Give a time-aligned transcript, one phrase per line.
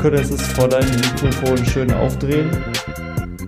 [0.00, 2.50] Könntest es vor deinem Mikrofon schön aufdrehen?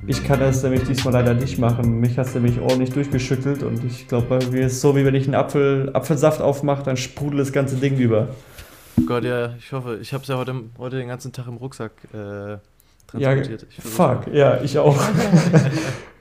[0.07, 1.99] Ich kann das nämlich diesmal leider nicht machen.
[1.99, 5.07] Mich hast du nämlich ordentlich durchgeschüttelt und ich glaube, bei mir ist es so, wie
[5.07, 8.29] wenn ich einen Apfel, Apfelsaft aufmache, dann sprudelt das ganze Ding über.
[9.07, 11.93] Gott, ja, ich hoffe, ich habe es ja heute, heute den ganzen Tag im Rucksack
[12.13, 12.59] äh, Ja,
[13.07, 13.67] transportiert.
[13.71, 15.03] Versuch's fuck, ja, ich auch.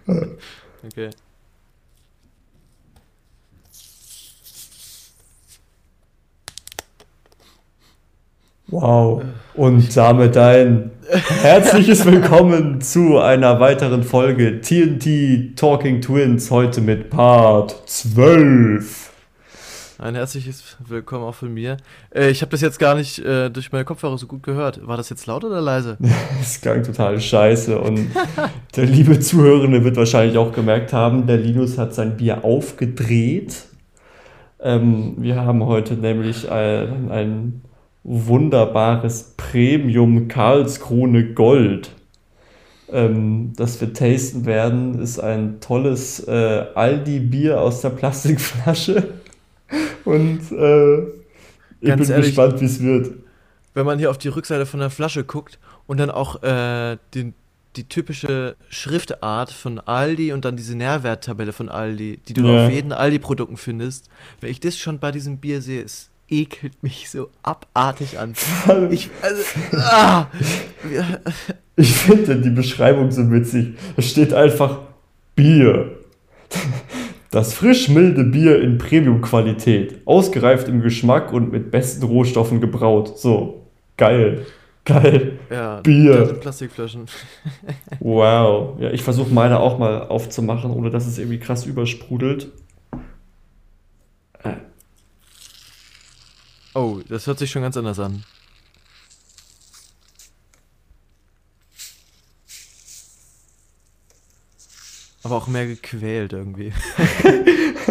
[0.83, 1.11] Okay.
[8.71, 9.21] Wow.
[9.53, 10.91] Und damit ein
[11.41, 19.11] herzliches Willkommen zu einer weiteren Folge TNT Talking Twins, heute mit Part 12.
[19.99, 21.75] Ein herzliches Willkommen auch von mir.
[22.15, 24.87] Äh, ich habe das jetzt gar nicht äh, durch meine Kopfhörer so gut gehört.
[24.87, 25.97] War das jetzt laut oder leise?
[26.39, 28.09] Das klang total scheiße und
[28.77, 33.65] der liebe Zuhörende wird wahrscheinlich auch gemerkt haben, der Linus hat sein Bier aufgedreht.
[34.61, 37.61] Ähm, wir haben heute nämlich ein, ein
[38.03, 41.95] wunderbares Premium Karlskrone Gold,
[42.89, 44.99] ähm, das wir tasten werden.
[45.01, 49.15] Ist ein tolles äh, Aldi-Bier aus der Plastikflasche
[50.05, 50.99] und äh,
[51.81, 53.11] ich Ganz bin ehrlich, gespannt, wie es wird.
[53.73, 57.35] Wenn man hier auf die Rückseite von der Flasche guckt und dann auch äh, den,
[57.77, 62.51] die typische Schriftart von Aldi und dann diese Nährwerttabelle von Aldi, die du Ja.
[62.51, 64.09] auf jeden Aldi-Produkten findest,
[64.41, 68.33] wenn ich das schon bei diesem Bier sehe, es ekelt mich so abartig an.
[68.89, 69.43] Ich, also,
[69.77, 70.27] ah,
[71.75, 73.75] Ich finde die Beschreibung so witzig.
[73.97, 74.79] Es steht einfach
[75.35, 75.97] Bier.
[77.31, 80.01] Das frisch milde Bier in Premium-Qualität.
[80.05, 83.17] Ausgereift im Geschmack und mit besten Rohstoffen gebraut.
[83.17, 83.67] So,
[83.97, 84.45] geil.
[84.83, 85.39] Geil.
[85.49, 86.25] ja, Bier.
[86.25, 87.05] sind Plastikflaschen.
[87.99, 88.79] Wow.
[88.79, 92.49] Ja, ich versuche meine auch mal aufzumachen, ohne dass es irgendwie krass übersprudelt.
[94.43, 94.53] Äh,
[96.73, 98.23] Oh, das hört sich schon ganz anders an.
[105.23, 106.73] Aber auch mehr gequält irgendwie.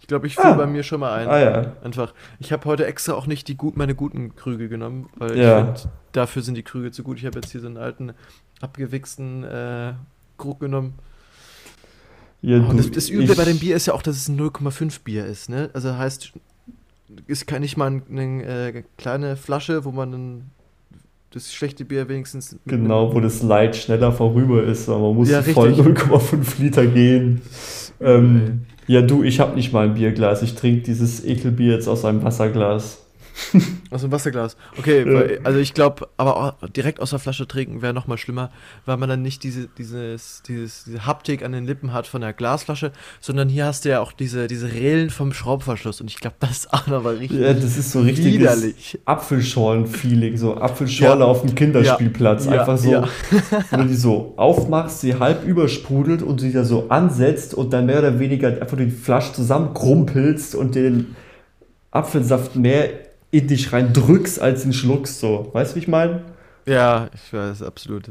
[0.00, 0.54] ich glaube, ich fülle Ah.
[0.56, 1.28] bei mir schon mal ein.
[1.28, 1.76] Ah ja.
[1.84, 2.12] Einfach.
[2.40, 5.60] Ich habe heute extra auch nicht die gut, meine guten Krüge genommen, weil Ja.
[5.60, 7.18] ich finde, dafür sind die Krüge zu gut.
[7.18, 8.14] Ich habe jetzt hier so einen alten,
[8.60, 9.92] abgewichsten äh,
[10.38, 10.94] Krug genommen.
[12.42, 14.28] Ja, Und du, das, das Üble ich- bei dem Bier ist ja auch, dass es
[14.28, 15.70] ein 0,5 Bier ist, ne?
[15.72, 16.32] Also heißt,
[17.26, 20.42] ist kann nicht mal eine äh, kleine Flasche, wo man dann
[21.30, 25.42] das schlechte Bier wenigstens Genau, wo das Light schneller vorüber ist, aber man muss Ja,
[25.42, 25.86] voll richtig.
[25.86, 27.42] 0,5 Liter gehen.
[28.00, 30.42] Ähm, ja, du, ich habe nicht mal ein Bierglas.
[30.42, 33.04] Ich trinke dieses Ekelbier jetzt aus einem Wasserglas.
[33.90, 34.56] Aus dem Wasserglas.
[34.78, 35.14] Okay, Ja.
[35.14, 38.50] weil, also ich glaube, aber auch direkt aus der Flasche trinken wäre nochmal schlimmer,
[38.84, 42.32] weil man dann nicht diese, dieses, dieses, diese Haptik an den Lippen hat von der
[42.32, 46.36] Glasflasche, sondern hier hast du ja auch diese, diese Rillen vom Schraubverschluss und ich glaube,
[46.40, 48.98] das ist auch nochmal richtig Ja, das ist so widerlich.
[49.04, 51.26] Apfelschorlen-Feeling, so Apfelschorle Ja.
[51.26, 52.46] auf dem Kinderspielplatz.
[52.46, 53.04] Ja, Einfach so,
[53.70, 57.86] wenn du die so aufmachst, sie halb übersprudelt und sie da so ansetzt und dann
[57.86, 61.16] mehr oder weniger einfach die Flasche zusammenkrumpelst und den
[61.90, 62.90] Apfelsaft mehr
[63.30, 65.20] in dich rein drückst, als ihn schluckst.
[65.20, 65.50] So.
[65.52, 66.22] Weißt du, wie ich meine?
[66.66, 68.10] Ja, ich weiß, absolut.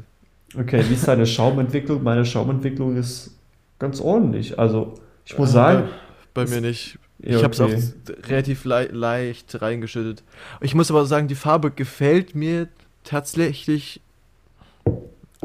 [0.57, 2.03] Okay, wie ist deine Schaumentwicklung?
[2.03, 3.37] Meine Schaumentwicklung ist
[3.79, 4.57] ganz ordentlich.
[4.57, 4.93] Also,
[5.25, 5.89] ich muss Äh, sagen,
[6.33, 6.97] Bei das- mir nicht.
[7.19, 7.75] ja, ich habe es okay.
[7.77, 10.23] auch relativ lei leicht reingeschüttet.
[10.61, 12.67] Ich muss aber sagen, die Farbe gefällt mir
[13.03, 14.01] tatsächlich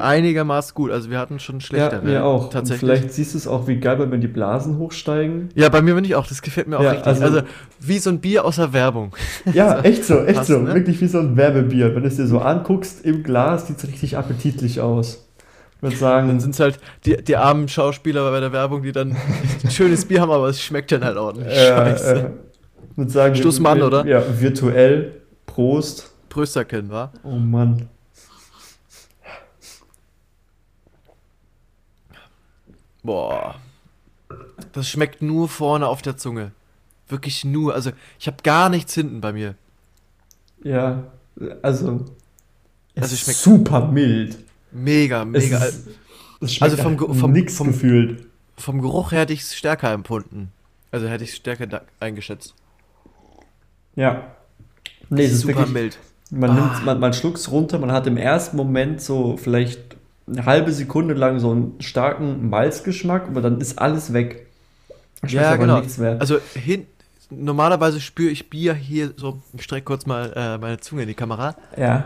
[0.03, 0.91] einigermaßen gut.
[0.91, 2.03] Also wir hatten schon ja, schlechtere.
[2.03, 2.45] mir auch.
[2.45, 2.81] Und Tatsächlich.
[2.81, 5.49] vielleicht siehst du es auch, wie geil, wenn die Blasen hochsteigen.
[5.55, 6.27] Ja, bei mir bin ich auch.
[6.27, 7.07] Das gefällt mir auch Ja, richtig.
[7.09, 7.41] also- Also,
[7.81, 9.15] wie so ein Bier aus der Werbung.
[9.55, 10.59] Ja, echt so, echt Passt, so.
[10.59, 10.75] ne?
[10.75, 11.95] Wirklich wie so ein Werbebier.
[11.95, 15.29] Wenn du es dir so anguckst im Glas, sieht es richtig appetitlich aus.
[15.77, 18.93] Ich würde Dann sagen, sind es halt die, die armen Schauspieler bei der Werbung, die
[18.93, 19.17] dann
[19.65, 21.49] ein schönes Bier haben, aber es schmeckt dann halt ordentlich.
[21.53, 22.15] äh, Scheiße.
[22.15, 22.31] äh,
[22.93, 24.07] ich würde sagen, Stoß mal an, oder?
[24.07, 25.13] Ja, virtuell.
[25.47, 26.11] Prost.
[26.29, 27.11] Prösterken, wa?
[27.25, 27.89] Oh Mann.
[33.03, 33.57] Boah.
[34.73, 36.53] Das schmeckt nur vorne auf der Zunge.
[37.09, 37.75] Wirklich nur.
[37.75, 39.55] Also, ich habe gar nichts hinten bei mir.
[40.63, 41.03] Ja,
[41.63, 42.05] also.
[42.95, 44.39] Es Also ist schmeckt- super mild.
[44.71, 45.59] Mega, Es, mega.
[45.65, 45.89] ist,
[46.41, 48.27] es Also vom vom- nix vom- gefühlt.
[48.57, 50.53] Vom Geruch her hätte ich es stärker empfunden.
[50.91, 52.55] Also hätte ich es stärker eingeschätzt.
[53.97, 54.35] Ja.
[55.11, 55.99] Nee, es ist Super wirklich, mild.
[56.31, 56.55] Man, Ah.
[56.55, 59.92] nimmt, man, man schluckt es runter, man hat im ersten Moment so vielleicht
[60.27, 64.47] eine halbe Sekunde lang so einen starken Malzgeschmack, aber dann ist alles weg.
[65.19, 65.79] Schmeckt Ja, genau.
[65.81, 66.17] nichts mehr.
[66.21, 66.87] Also hin,
[67.31, 71.15] normalerweise spüre ich Bier hier so, ich strecke kurz mal äh, meine Zunge in die
[71.15, 71.55] Kamera.
[71.77, 72.05] ja.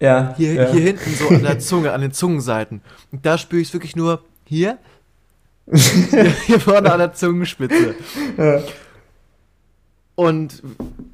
[0.00, 0.32] Ja.
[0.36, 0.70] Hier, ja.
[0.70, 2.82] hier hinten so an der Zunge, an den Zungenseiten.
[3.10, 4.78] Und da spüre ich es wirklich nur hier.
[5.72, 7.96] hier, hier vorne an der Zungenspitze.
[8.36, 8.62] Ja.
[10.14, 10.62] Und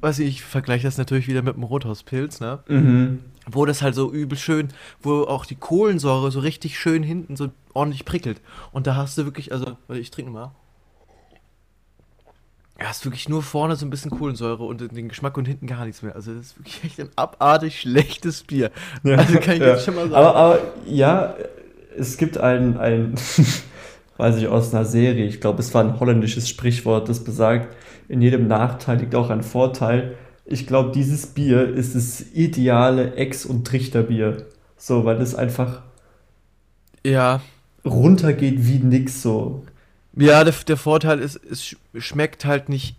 [0.01, 2.59] weiß ich, ich vergleiche das natürlich wieder mit dem Rothauspilz, ne?
[2.67, 3.21] Mhm.
[3.49, 4.69] Wo das halt so übel schön,
[5.01, 8.41] wo auch die Kohlensäure so richtig schön hinten so ordentlich prickelt.
[8.71, 10.51] Und da hast du wirklich, also, ich trinke mal.
[12.79, 15.85] Ja, hast wirklich nur vorne so ein bisschen Kohlensäure und den Geschmack und hinten gar
[15.85, 16.13] nichts mehr.
[16.13, 18.69] Also das ist wirklich echt ein abartig schlechtes Bier.
[19.03, 19.67] Ja, Also kann ich ja.
[19.67, 20.15] jetzt schon mal sagen.
[20.15, 21.35] Aber, aber ja,
[21.97, 23.15] es gibt ein, ein
[24.17, 27.75] weiß ich, aus einer Serie, ich glaube, es war ein holländisches Sprichwort, das besagt,
[28.07, 30.17] in jedem Nachteil liegt auch ein Vorteil.
[30.45, 34.45] Ich glaube, dieses Bier ist das ideale Ex- und Trichterbier.
[34.77, 35.81] So, weil es einfach
[37.05, 37.41] ja,
[37.83, 39.63] runtergeht wie nix so.
[40.15, 42.95] ja der, der Vorteil ist, es sch- schmeckt halt nicht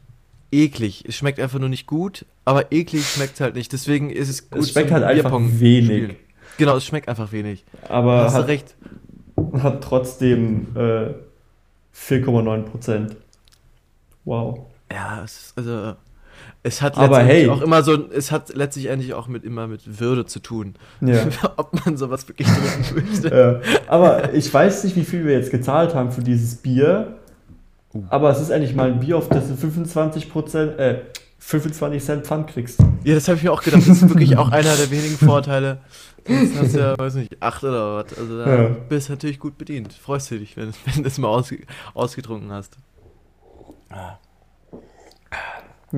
[0.53, 1.05] eklig.
[1.07, 3.73] Es schmeckt einfach nur nicht gut, aber eklig schmeckt halt nicht.
[3.73, 5.87] Deswegen ist es gut Es schmeckt halt einfach Bierpong wenig.
[5.87, 6.17] spielen.
[6.59, 7.65] Genau, es schmeckt einfach wenig.
[7.89, 8.75] Aber Hast du hat, recht.
[9.61, 11.15] hat trotzdem äh,
[11.95, 13.17] 4,9 Prozent.
[14.25, 14.67] Wow.
[14.91, 15.97] Ja, es ist, also
[16.67, 17.49] es hat Aber letztendlich hey.
[17.49, 20.75] auch immer so, es hat letztlich eigentlich auch mit immer mit Würde zu tun.
[21.01, 21.25] Ja.
[21.57, 23.29] Ob man sowas wirklich trinken möchte.
[23.29, 27.19] Ja, aber ich weiß nicht, wie viel wir jetzt gezahlt haben für dieses Bier.
[27.95, 28.03] Uh.
[28.09, 30.27] Aber es ist eigentlich mal ein Bier, auf das du 25
[30.79, 30.97] äh,
[31.39, 32.81] 25 Cent Pfand kriegst.
[33.05, 33.83] Ja, das habe ich mir auch gedacht.
[33.83, 35.79] Das ist wirklich auch einer der wenigen Vorteile.
[36.27, 38.19] Sonst hast du ja, weiß nicht, acht oder was.
[38.19, 38.69] Also da Ja.
[38.89, 39.93] bist du natürlich gut bedient.
[39.93, 41.61] Freust du dich, wenn, wenn du das mal ausge,
[41.95, 42.77] ausgetrunken hast.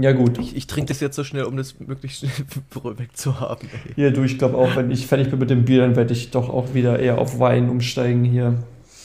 [0.00, 0.38] Ja, gut.
[0.38, 2.32] Ich, ich trinke das jetzt so schnell, um das möglichst schnell
[2.98, 3.68] wegzuhaben.
[3.72, 3.94] Ey.
[3.94, 6.30] Hier, du, ich glaube auch, wenn ich fertig bin mit dem Bier, dann werde ich
[6.30, 8.54] doch auch wieder eher auf Wein umsteigen hier.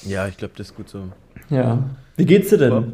[0.05, 1.09] Ja, ich glaube, das ist gut so.
[1.49, 1.89] Ja.
[2.17, 2.93] Wie geht's dir denn?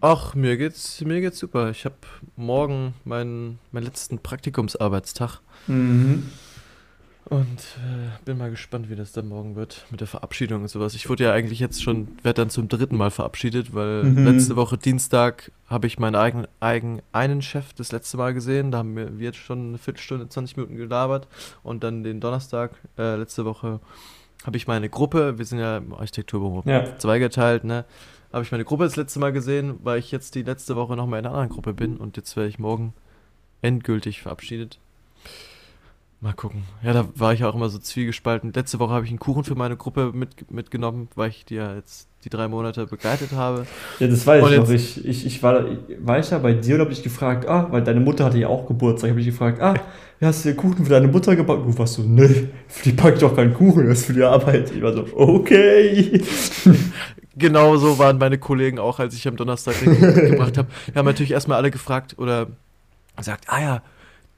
[0.00, 1.70] Ach, mir geht's, mir geht's super.
[1.70, 1.94] Ich habe
[2.36, 6.24] morgen meinen, meinen letzten Praktikumsarbeitstag Mhm.
[7.30, 10.94] Und äh, bin mal gespannt, wie das dann morgen wird mit der Verabschiedung und sowas.
[10.94, 14.24] Ich wurde ja eigentlich jetzt schon, werde dann zum dritten Mal verabschiedet, weil Mhm.
[14.24, 18.70] letzte Woche Dienstag habe ich meinen eigenen, eigen, einen Chef das letzte Mal gesehen.
[18.70, 21.26] Da haben wir, wir jetzt schon eine Viertelstunde, 20 Minuten gelabert
[21.62, 23.80] und dann den Donnerstag, äh, letzte Woche,
[24.44, 26.84] habe ich meine Gruppe, wir sind ja im Architekturbüro Ja.
[26.98, 27.84] zweigeteilt, ne?
[28.32, 31.20] Habe ich meine Gruppe das letzte Mal gesehen, weil ich jetzt die letzte Woche nochmal
[31.20, 32.92] in einer anderen Gruppe bin und jetzt werde ich morgen
[33.62, 34.78] endgültig verabschiedet.
[36.24, 36.62] Mal gucken.
[36.82, 38.50] Ja, da war ich ja auch immer so zwiegespalten.
[38.54, 41.74] Letzte Woche habe ich einen Kuchen für meine Gruppe mit, mitgenommen, weil ich die ja
[41.74, 43.66] jetzt die drei Monate begleitet habe.
[43.98, 44.70] Ja, das weiß Und ich noch.
[44.70, 45.66] Ich, ich, ich war,
[45.98, 48.48] war ich ja bei dir und habe dich gefragt, ah, weil deine Mutter hatte ja
[48.48, 49.74] auch Geburtstag, habe ich gefragt, ah,
[50.22, 51.70] hast du dir Kuchen für deine Mutter gebacken?
[51.70, 54.22] Du warst so, nee, für die backe ich doch keinen Kuchen, das ist für die
[54.22, 54.70] Arbeit.
[54.74, 56.22] Ich war so, okay.
[57.36, 60.68] Genau so waren meine Kollegen auch, als ich am Donnerstag den mitgebracht habe.
[60.86, 62.46] Wir haben natürlich erstmal alle gefragt oder
[63.16, 63.82] gesagt, ah ja,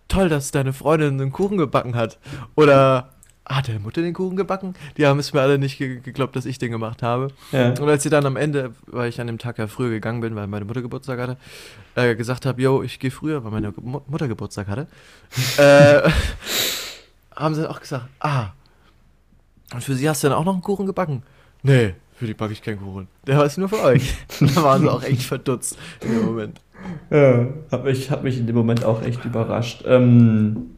[0.08, 2.18] toll, dass deine Freundin einen Kuchen gebacken hat.
[2.54, 3.10] Oder
[3.48, 4.74] hat deine Mutter den Kuchen gebacken?
[4.96, 7.28] Die haben es mir alle nicht ge geglaubt, dass ich den gemacht habe.
[7.52, 7.68] Ja.
[7.68, 10.34] Und als sie dann am Ende, weil ich an dem Tag ja früher gegangen bin,
[10.34, 11.36] weil meine Mutter Geburtstag hatte,
[11.94, 14.86] äh, gesagt habe, yo, ich gehe früher, weil meine Mu- Mutter Geburtstag hatte,
[15.58, 16.10] äh,
[17.34, 18.48] haben sie auch gesagt, ah,
[19.74, 21.22] und für sie hast du dann auch noch einen Kuchen gebacken?
[21.62, 23.08] Nee, für die backe ich keinen Kuchen.
[23.26, 24.14] Der ist nur für euch.
[24.40, 26.60] da waren sie auch echt verdutzt in dem Moment.
[27.10, 29.84] Ja, hab mich, hab mich in dem Moment auch echt überrascht.
[29.86, 30.70] Ähm,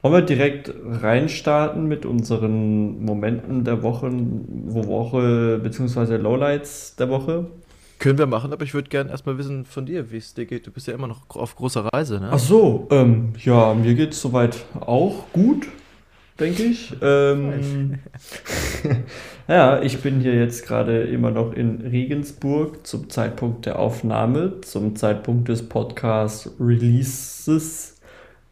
[0.00, 7.46] wollen wir direkt reinstarten mit unseren Momenten der Wochen, wo Woche, beziehungsweise Lowlights der Woche?
[7.98, 10.68] Können wir machen, aber ich würde gerne erstmal wissen von dir, wie es dir geht.
[10.68, 12.28] Du bist ja immer noch auf großer Reise, ne?
[12.30, 15.66] Ach so, ähm, ja, mir geht es soweit auch gut,
[16.40, 16.92] denke ich.
[17.02, 17.98] Ähm,
[19.48, 24.96] ja, ich bin hier jetzt gerade immer noch in Regensburg zum Zeitpunkt der Aufnahme, zum
[24.96, 27.94] Zeitpunkt des Podcast-Releases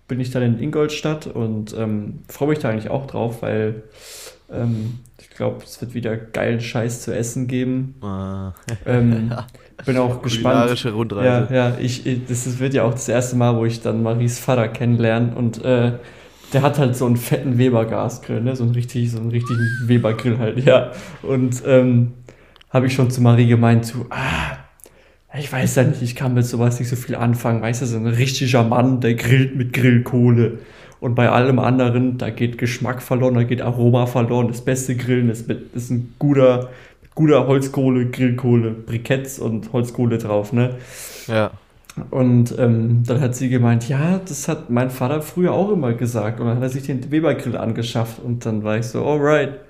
[0.08, 3.82] bin ich dann in Ingolstadt und ähm, freue mich da eigentlich auch drauf, weil
[4.52, 7.96] ähm, ich glaube, es wird wieder geilen Scheiß zu essen geben.
[8.02, 8.52] Ah,
[8.84, 9.32] Ähm,
[9.84, 10.54] bin auch gespannt.
[10.54, 11.52] kulinarische Rundreise.
[11.52, 14.38] Ja, ja, ich, ich- das wird ja auch das erste Mal, wo ich dann Maries
[14.38, 15.92] Vater kennenlerne und äh,
[16.52, 18.54] der hat halt so einen fetten Weber-Gasgrill, ne?
[18.54, 20.92] so einen richtig, so einen richtigen Weber-Grill halt, ja.
[21.22, 22.14] Und ähm,
[22.70, 24.58] habe ich schon zu Marie gemeint, so, ah,
[25.38, 27.96] ich weiß ja nicht, ich kann mit sowas nicht so viel anfangen, weißt du, so
[27.96, 30.58] ein richtiger Mann, der grillt mit Grillkohle.
[30.98, 34.48] Und bei allem anderen, da geht Geschmack verloren, da geht Aroma verloren.
[34.48, 36.70] Das beste Grillen ist, mit, ist ein guter,
[37.14, 40.76] guter Holzkohle, Grillkohle, Briketts und Holzkohle drauf, ne?
[41.26, 41.50] ja.
[42.10, 46.40] Und ähm, dann hat sie gemeint, ja, das hat mein Vater früher auch immer gesagt.
[46.40, 48.18] Und dann hat er sich den Weber-Grill angeschafft.
[48.22, 49.60] Und dann war ich so, alright.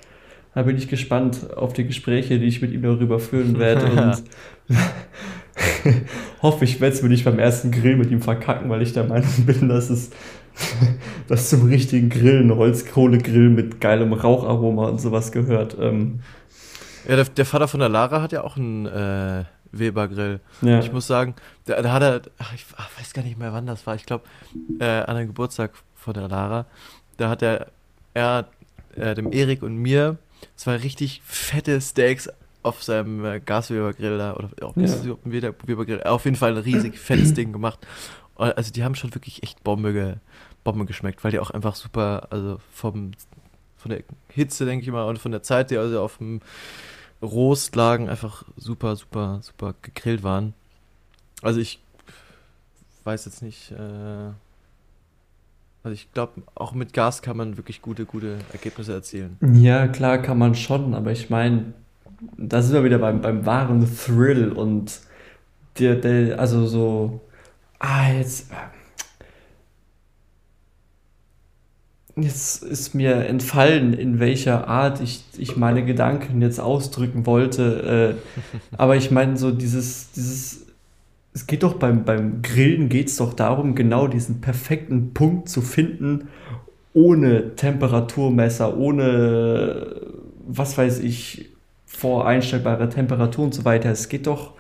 [0.55, 3.87] Da bin ich gespannt auf die Gespräche, die ich mit ihm darüber führen werde.
[3.91, 4.23] Und
[6.43, 9.05] hoffe, ich werde es mir nicht beim ersten Grill mit ihm verkacken, weil ich der
[9.05, 10.11] Meinung bin, dass es
[11.29, 15.77] dass zum richtigen Grillen, Holzkohlegrill mit geilem Raucharoma und sowas gehört.
[15.81, 16.21] Ähm,
[17.09, 19.45] Ja, der, der Vater von der Lara hat ja auch einen äh,
[19.79, 20.41] Weber-Grill.
[20.63, 20.81] ja.
[20.81, 21.35] Ich muss sagen,
[21.67, 23.95] da, da hat er, ach, ich ach, weiß gar nicht mehr, wann das war.
[23.95, 24.25] Ich glaube,
[24.81, 26.67] äh, an dem Geburtstag von der Lara,
[27.17, 27.67] da hat er,
[28.15, 28.49] er
[28.95, 30.17] äh, dem Erik und mir
[30.55, 32.29] zwei richtig fette Steaks
[32.63, 34.89] auf seinem äh, Gasweber-Grill da, oder auch Ja.
[35.25, 37.79] Weber-Grill, auf jeden Fall ein riesig fettes Ding gemacht.
[38.35, 40.15] Und, also die haben schon wirklich echt Bombe, ge,
[40.65, 43.13] Bombe geschmeckt, weil die auch einfach super, also vom,
[43.77, 46.41] von der Hitze, denke ich mal, und von der Zeit, die also auf dem
[47.23, 50.55] Rost lagen, einfach super, super, super gegrillt waren.
[51.43, 51.81] Also ich
[53.05, 54.31] weiß jetzt nicht, äh,
[55.83, 59.39] also ich glaube, auch mit Gas kann man wirklich gute, gute Ergebnisse erzielen.
[59.55, 61.75] Ja, klar kann man schon, aber ich meine,
[62.37, 65.01] da sind wir wieder beim, beim wahren Thrill und
[65.79, 67.21] der, der, also so,
[67.79, 68.51] ah, jetzt,
[72.17, 78.77] jetzt ist mir entfallen, in welcher Art ich, ich meine Gedanken jetzt ausdrücken wollte, äh,
[78.77, 80.67] aber ich meine so dieses, dieses,
[81.35, 85.61] es geht doch beim, beim Grillen geht es doch darum, genau diesen perfekten Punkt zu
[85.61, 86.29] finden,
[86.95, 89.97] ohne Temperaturmesser, ohne
[90.47, 91.51] was weiß ich,
[91.85, 93.91] voreinstellbare Temperatur und so weiter.
[93.91, 94.53] Es geht doch,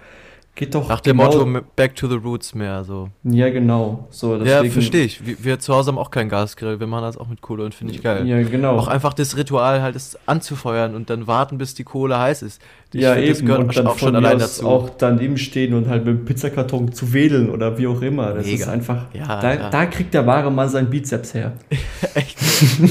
[0.57, 3.11] geht doch Nach dem genau- Motto Back to the Roots mehr so.
[3.23, 4.09] Ja, genau.
[4.11, 5.25] So, ja, verstehe ich.
[5.25, 7.75] Wir, wir zu Hause haben auch keinen Gasgrill, wir machen das auch mit Kohle und
[7.75, 8.27] finde ich geil.
[8.27, 8.77] Ja, genau.
[8.79, 12.61] Auch einfach das Ritual halt, es anzufeuern und dann warten, bis die Kohle heiß ist.
[12.93, 13.47] Ich ja, find, das eben.
[13.47, 14.67] gehört Und dann auch von schon allein dazu.
[14.67, 18.33] auch daneben stehen und halt mit dem Pizzakarton zu wedeln oder wie auch immer.
[18.33, 18.65] Das Mega.
[18.65, 19.71] ist einfach, Ja, da, ja.
[19.71, 21.53] da kriegt der wahre Mann seinen Bizeps her.
[22.15, 22.39] Echt?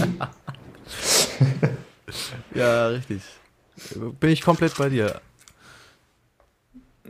[2.53, 3.21] ja, richtig.
[4.19, 5.19] Bin ich komplett bei dir.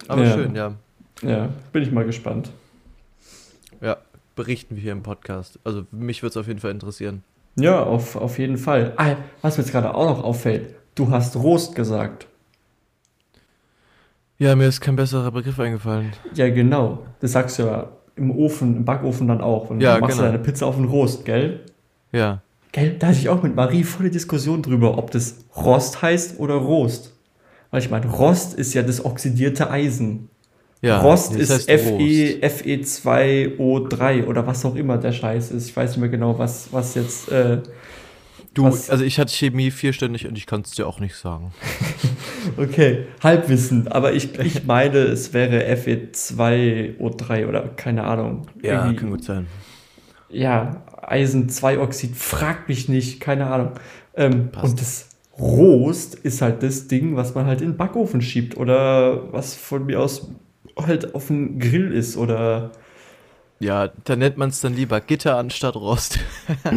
[0.08, 0.34] Aber Ja.
[0.34, 0.74] schön, ja.
[1.22, 2.52] Ja, bin ich mal gespannt.
[3.82, 3.98] Ja,
[4.36, 5.60] berichten wir hier im Podcast.
[5.64, 7.24] Also mich würde es auf jeden Fall interessieren.
[7.58, 8.94] Ja, auf, auf jeden Fall.
[8.98, 12.28] Ah, was mir jetzt gerade auch noch auffällt, du hast Rost gesagt.
[14.38, 16.12] Ja, mir ist kein besserer Begriff eingefallen.
[16.34, 17.06] Ja, genau.
[17.22, 17.88] Das sagst du ja
[18.18, 19.70] im Ofen, im Backofen dann auch.
[19.70, 20.28] Und Ja, du machst genau.
[20.30, 21.62] deine Pizza auf den Rost, gell?
[22.12, 22.42] Ja.
[22.74, 26.56] Gell, da hatte ich auch mit Marie volle Diskussion drüber, ob das Rost heißt oder
[26.56, 27.14] Rost.
[27.75, 30.29] Weil ich meine, Rost ist ja das oxidierte Eisen.
[30.82, 32.63] ja Rost ist Fe, Rost.
[32.63, 35.67] Fe2O3 oder was auch immer der Scheiß ist.
[35.67, 37.29] Ich weiß nicht mehr genau, was, was jetzt.
[37.29, 37.63] Äh,
[38.53, 41.51] Du, was- also ich hatte Chemie vierständig und ich kann es dir auch nicht sagen.
[42.58, 48.48] okay, Halbwissen, aber ich, ich meine, es wäre Fe2O3 oder keine Ahnung.
[48.62, 49.48] Irgendwie- kann gut sein.
[50.29, 53.72] ja, Eisen-2-Oxid, frag mich nicht, keine Ahnung.
[54.15, 58.56] Ähm, und das Rost ist halt das Ding, was man halt in den Backofen schiebt
[58.58, 60.30] oder was von mir aus
[60.77, 62.72] halt auf dem Grill ist oder
[63.60, 66.20] Ja, da nennt man es dann lieber Gitter anstatt Rost.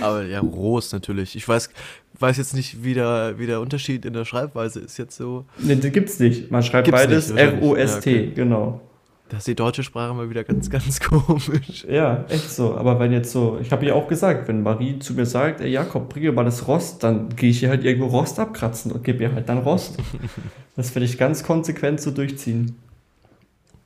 [0.00, 1.36] Aber ja, Rost natürlich.
[1.36, 1.70] Ich weiß,
[2.18, 5.44] weiß jetzt nicht, wie der, wie der Unterschied in der Schreibweise ist jetzt so.
[5.58, 6.50] ne, das gibt's nicht.
[6.50, 7.30] Man schreibt Gibt's beides.
[7.30, 8.32] R-O-S-T, Ja, okay.
[8.34, 8.80] genau.
[9.28, 11.84] Da ist die deutsche Sprache mal wieder ganz, ganz komisch.
[11.88, 12.76] Ja, echt so.
[12.76, 15.68] Aber wenn jetzt so, ich habe ihr auch gesagt, wenn Marie zu mir sagt, ey
[15.70, 19.02] Jakob, bring mir mal das Rost, dann gehe ich ihr halt irgendwo Rost abkratzen und
[19.02, 19.96] gebe ihr halt dann Rost.
[20.76, 22.76] das werde ich ganz konsequent so durchziehen.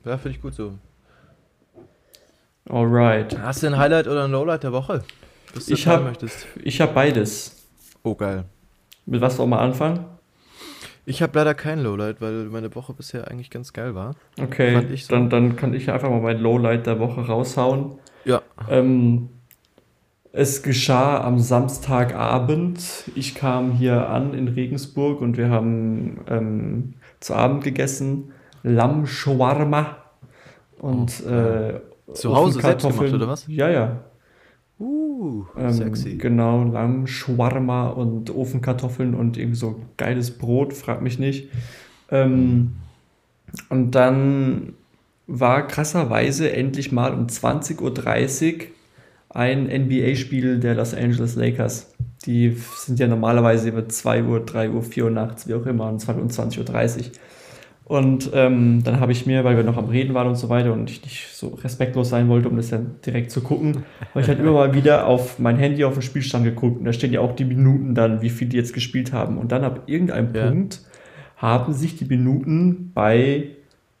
[0.05, 0.73] Ja, finde ich gut so.
[2.69, 3.37] Alright.
[3.39, 5.03] Hast du ein Highlight oder ein Lowlight der Woche?
[5.55, 7.65] Was du Ich teilen hab- habe beides.
[8.03, 8.45] Oh, geil.
[9.07, 10.05] Mit was wollen wir anfangen?
[11.05, 14.15] Ich habe leider kein Lowlight, weil meine Woche bisher eigentlich ganz geil war.
[14.39, 15.13] Okay, so.
[15.13, 17.93] dann, dann kann ich einfach mal mein Lowlight der Woche raushauen.
[18.25, 18.41] Ja.
[18.69, 19.29] Ähm,
[20.31, 22.79] es geschah am Samstagabend.
[23.15, 28.31] Ich kam hier an in Regensburg und wir haben ähm, zu Abend gegessen
[28.63, 29.97] Lamm Shawarma
[30.79, 31.81] und äh,
[32.11, 33.45] Oh, Zu Hause selbst gemacht, oder was?
[33.47, 33.99] Ja, ja.
[34.81, 36.15] Uh, Ähm, sexy.
[36.15, 41.49] Genau, Lamm, Shawarma und Ofenkartoffeln und irgendwie so geiles Brot, frag mich nicht.
[42.09, 42.73] Ähm,
[43.69, 44.73] und dann
[45.27, 48.67] war krasserweise endlich mal um 20.30 Uhr
[49.29, 51.93] ein NBA-Spiel der Los Angeles Lakers.
[52.25, 55.89] Die sind ja normalerweise über 2 Uhr, 3 Uhr, 4 Uhr nachts, wie auch immer,
[55.89, 57.05] und zwar um 20.30 Uhr.
[57.91, 60.71] Und ähm, dann habe ich mir, weil wir noch am Reden waren und so weiter
[60.71, 64.29] und ich nicht so respektlos sein wollte, um das dann direkt zu gucken, habe ich
[64.29, 67.19] halt immer mal wieder auf mein Handy auf den Spielstand geguckt und da stehen ja
[67.19, 69.37] auch die Minuten dann, wie viel die jetzt gespielt haben.
[69.37, 70.47] Und dann ab irgendeinem Ja.
[70.47, 70.79] Punkt
[71.35, 73.49] haben sich die Minuten bei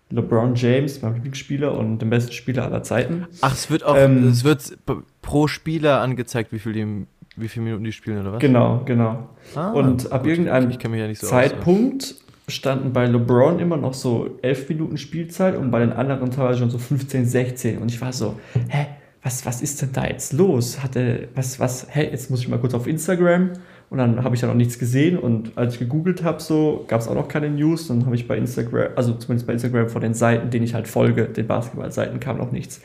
[0.09, 3.25] LeBron James, meinem Lieblingsspieler und dem besten Spieler aller Zeiten.
[3.41, 4.77] Ach, es wird auch, Ähm, es wird
[5.21, 6.87] pro Spieler angezeigt, wie viel, die,
[7.35, 8.39] wie viele Minuten die spielen, oder was?
[8.39, 9.27] Genau, genau.
[9.53, 10.31] Ah, und ab gut.
[10.31, 12.20] irgendeinem ja so aus, Zeitpunkt
[12.51, 16.69] standen bei LeBron immer noch so 11 Minuten Spielzeit und bei den anderen teilweise schon
[16.69, 17.77] so 15, 16.
[17.79, 18.39] Und ich war so,
[18.69, 18.87] hä,
[19.23, 20.83] was, was ist denn da jetzt los?
[20.83, 23.51] Hatte, was, was, hä, jetzt muss ich mal kurz auf Instagram
[23.89, 27.01] und dann habe ich ja noch nichts gesehen und als ich gegoogelt habe, so gab
[27.01, 27.87] es auch noch keine News.
[27.87, 30.87] Dann habe ich bei Instagram, also zumindest bei Instagram von den Seiten, denen ich halt
[30.87, 32.81] folge, den Basketball-Seiten, kam noch nichts.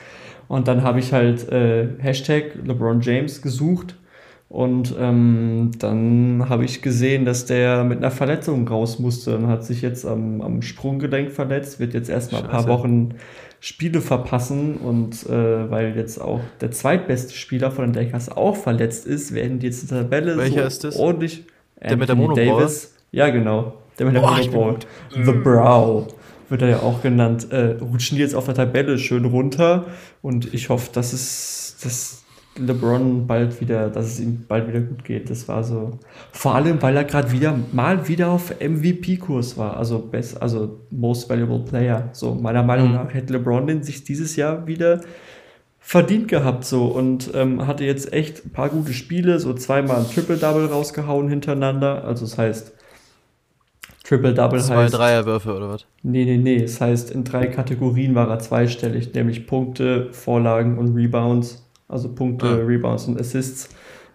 [0.49, 3.97] Und dann habe ich halt äh, Hashtag LeBron James gesucht
[4.49, 9.65] und ähm, dann habe ich gesehen, dass der mit einer Verletzung raus musste und hat
[9.65, 12.69] sich jetzt am, am Sprunggelenk verletzt, wird jetzt erstmal ein paar.
[12.69, 13.15] Wochen
[13.61, 19.07] Spiele verpassen und äh, weil jetzt auch der zweitbeste Spieler von den Lakers auch verletzt
[19.07, 20.97] ist, werden die jetzt in der Tabelle Welcher so ist das?
[20.97, 21.45] ordentlich.
[21.83, 22.59] Der mit der Anthony Monoball?
[22.61, 22.95] Davis.
[23.13, 23.75] Ja, genau.
[23.99, 24.77] Der mit der Boah, Monoball.
[25.11, 26.07] The Brow
[26.49, 27.51] wird er ja auch genannt.
[27.51, 29.87] Äh, rutschen die jetzt auf der Tabelle schön runter
[30.23, 32.25] und ich hoffe, dass es, dass
[32.59, 35.29] LeBron bald wieder, dass es ihm bald wieder gut geht.
[35.31, 35.99] Das war so.
[36.33, 41.29] Vor allem, weil er gerade wieder mal wieder auf MVP-Kurs war, also best, also Most
[41.29, 42.09] Valuable Player.
[42.13, 42.95] So meiner Meinung Mhm.
[42.95, 45.01] nach hätte LeBron den sich dieses Jahr wieder
[45.79, 50.11] verdient gehabt so und ähm, hatte jetzt echt ein paar gute Spiele, so zweimal ein
[50.11, 52.05] Triple-Double rausgehauen hintereinander.
[52.05, 52.73] Also das heißt
[54.05, 55.87] Triple-Double Zwei heißt Dreierwürfe oder was?
[56.03, 56.61] Nee, nee, nee.
[56.63, 61.66] Das heißt, in drei Kategorien war er zweistellig, nämlich Punkte, Vorlagen und Rebounds.
[61.89, 62.67] Also Punkte, Ah.
[62.67, 63.69] Rebounds und Assists.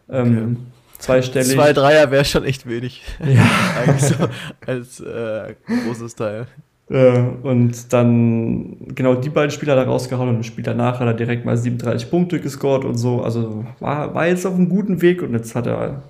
[0.10, 0.58] Ähm,
[1.00, 1.50] Zweistellig.
[1.54, 3.02] Zwei Dreier wäre schon echt wenig.
[3.20, 3.44] Ja.
[3.82, 4.28] Eigentlich so
[4.68, 6.46] als äh, großes Teil.
[6.90, 11.14] Äh, und dann, genau, die beiden Spieler da rausgehauen und im Spiel danach hat er
[11.14, 13.22] direkt mal 37 Punkte gescored und so.
[13.24, 16.04] Also war, war jetzt auf einem guten Weg und jetzt hat er,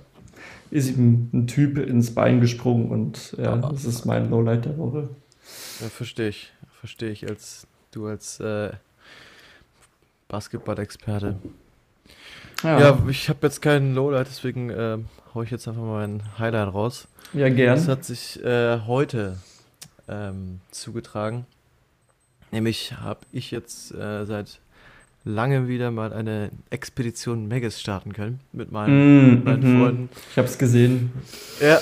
[0.72, 3.68] ist ihm ein Typ ins Bein gesprungen und ja, Ah.
[3.72, 5.08] das ist mein Lowlight der Woche.
[5.80, 6.52] Ja, verstehe ich.
[6.80, 8.70] Verstehe ich als du als äh,
[10.32, 11.36] Basketball-Experte.
[12.62, 14.98] Ja, ich habe jetzt keinen Lowlight, deswegen äh,
[15.34, 17.06] hau ich jetzt einfach mal mein Highlight raus.
[17.32, 17.86] ja Das gern.
[17.88, 19.36] hat sich äh, heute
[20.08, 21.44] ähm, zugetragen.
[22.50, 24.60] Nämlich habe ich jetzt äh, seit
[25.24, 29.80] langem wieder mal eine Expedition Megas starten können mit meinen, Mm, meinen mhm.
[29.80, 30.08] Freunden.
[30.30, 31.12] Ich hab's gesehen.
[31.60, 31.80] Ja,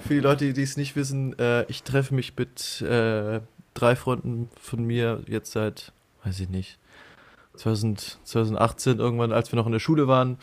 [0.00, 3.40] für die Leute, die es nicht wissen, äh, ich treffe mich mit äh,
[3.74, 5.92] drei Freunden von mir jetzt seit,
[6.24, 6.78] weiß ich nicht,
[7.56, 10.38] 2000, 2018 irgendwann, als wir noch in der Schule waren,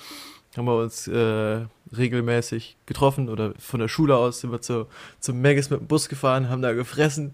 [0.58, 4.88] haben wir uns äh, regelmäßig getroffen oder von der Schule aus sind wir zu,
[5.20, 7.34] zum Megas mit dem Bus gefahren, haben da gefressen,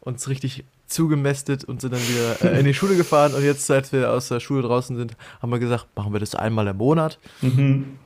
[0.00, 3.92] uns richtig zugemästet und sind dann wieder äh, in die Schule gefahren und jetzt, seit
[3.92, 7.18] wir aus der Schule draußen sind, haben wir gesagt, machen wir das einmal im Monat.
[7.42, 7.98] Mhm.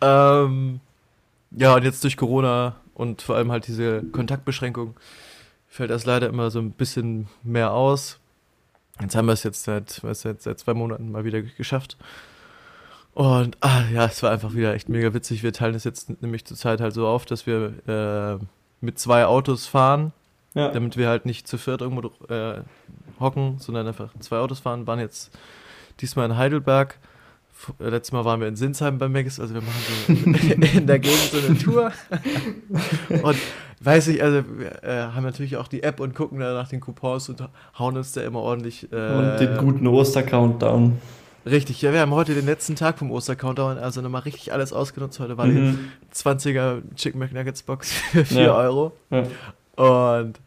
[0.00, 0.80] Ähm,
[1.52, 4.94] ja, und jetzt durch Corona und vor allem halt diese Kontaktbeschränkung
[5.68, 8.18] fällt das leider immer so ein bisschen mehr aus.
[9.00, 11.96] Jetzt haben wir es jetzt seit, was, seit, seit zwei Monaten mal wieder geschafft.
[13.14, 15.42] Und ah, ja, es war einfach wieder echt mega witzig.
[15.42, 17.72] Wir teilen es jetzt nämlich zurzeit halt so auf, dass wir
[18.40, 18.44] äh,
[18.80, 20.12] mit zwei Autos fahren,
[20.54, 20.70] Ja.
[20.70, 22.62] damit wir halt nicht zu viert irgendwo äh,
[23.20, 24.86] hocken, sondern einfach zwei Autos fahren.
[24.86, 25.30] Waren jetzt
[26.00, 26.98] diesmal in Heidelberg.
[27.80, 30.12] Äh, Letztes Mal waren wir in Sinsheim bei Megas, also wir machen so
[30.78, 31.92] in der Gegend so eine Tour.
[33.22, 33.36] Und
[33.84, 36.80] weiß ich, also wir äh, haben natürlich auch die App und gucken da nach den
[36.80, 37.42] Coupons und
[37.78, 38.92] hauen uns da immer ordentlich.
[38.92, 40.98] Äh, Und den guten Oster-Countdown.
[41.44, 45.18] Richtig, ja, wir haben heute den letzten Tag vom Oster-Countdown, also nochmal richtig alles ausgenutzt.
[45.18, 45.78] Heute war Mhm.
[46.02, 48.54] die 20er Chicken McNuggets Box für 4 Ja.
[48.56, 48.92] Euro.
[49.10, 49.22] Ja.
[49.74, 50.38] Und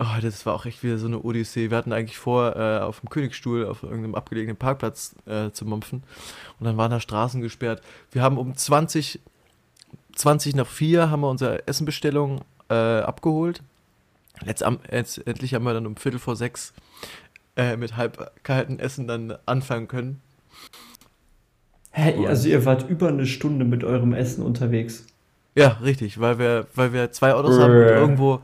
[0.00, 1.68] oh, das war auch echt wieder so eine Odyssee.
[1.70, 6.02] Wir hatten eigentlich vor, äh, auf dem Königsstuhl auf irgendeinem abgelegenen Parkplatz äh, zu mampfen.
[6.58, 7.82] Und dann waren da Straßen gesperrt.
[8.10, 9.20] Wir haben um 20,
[10.16, 12.40] 20 nach 4 haben wir unsere Essenbestellung
[12.74, 13.62] äh, abgeholt.
[14.44, 16.72] Letzt, am, jetzt, endlich haben wir dann um Viertel vor sechs
[17.56, 20.20] äh, mit halb kaltem Essen dann anfangen können.
[21.92, 25.06] Hä, also ihr wart über eine Stunde mit eurem Essen unterwegs.
[25.54, 28.40] Ja, richtig, weil wir, weil wir zwei Autos haben und irgendwo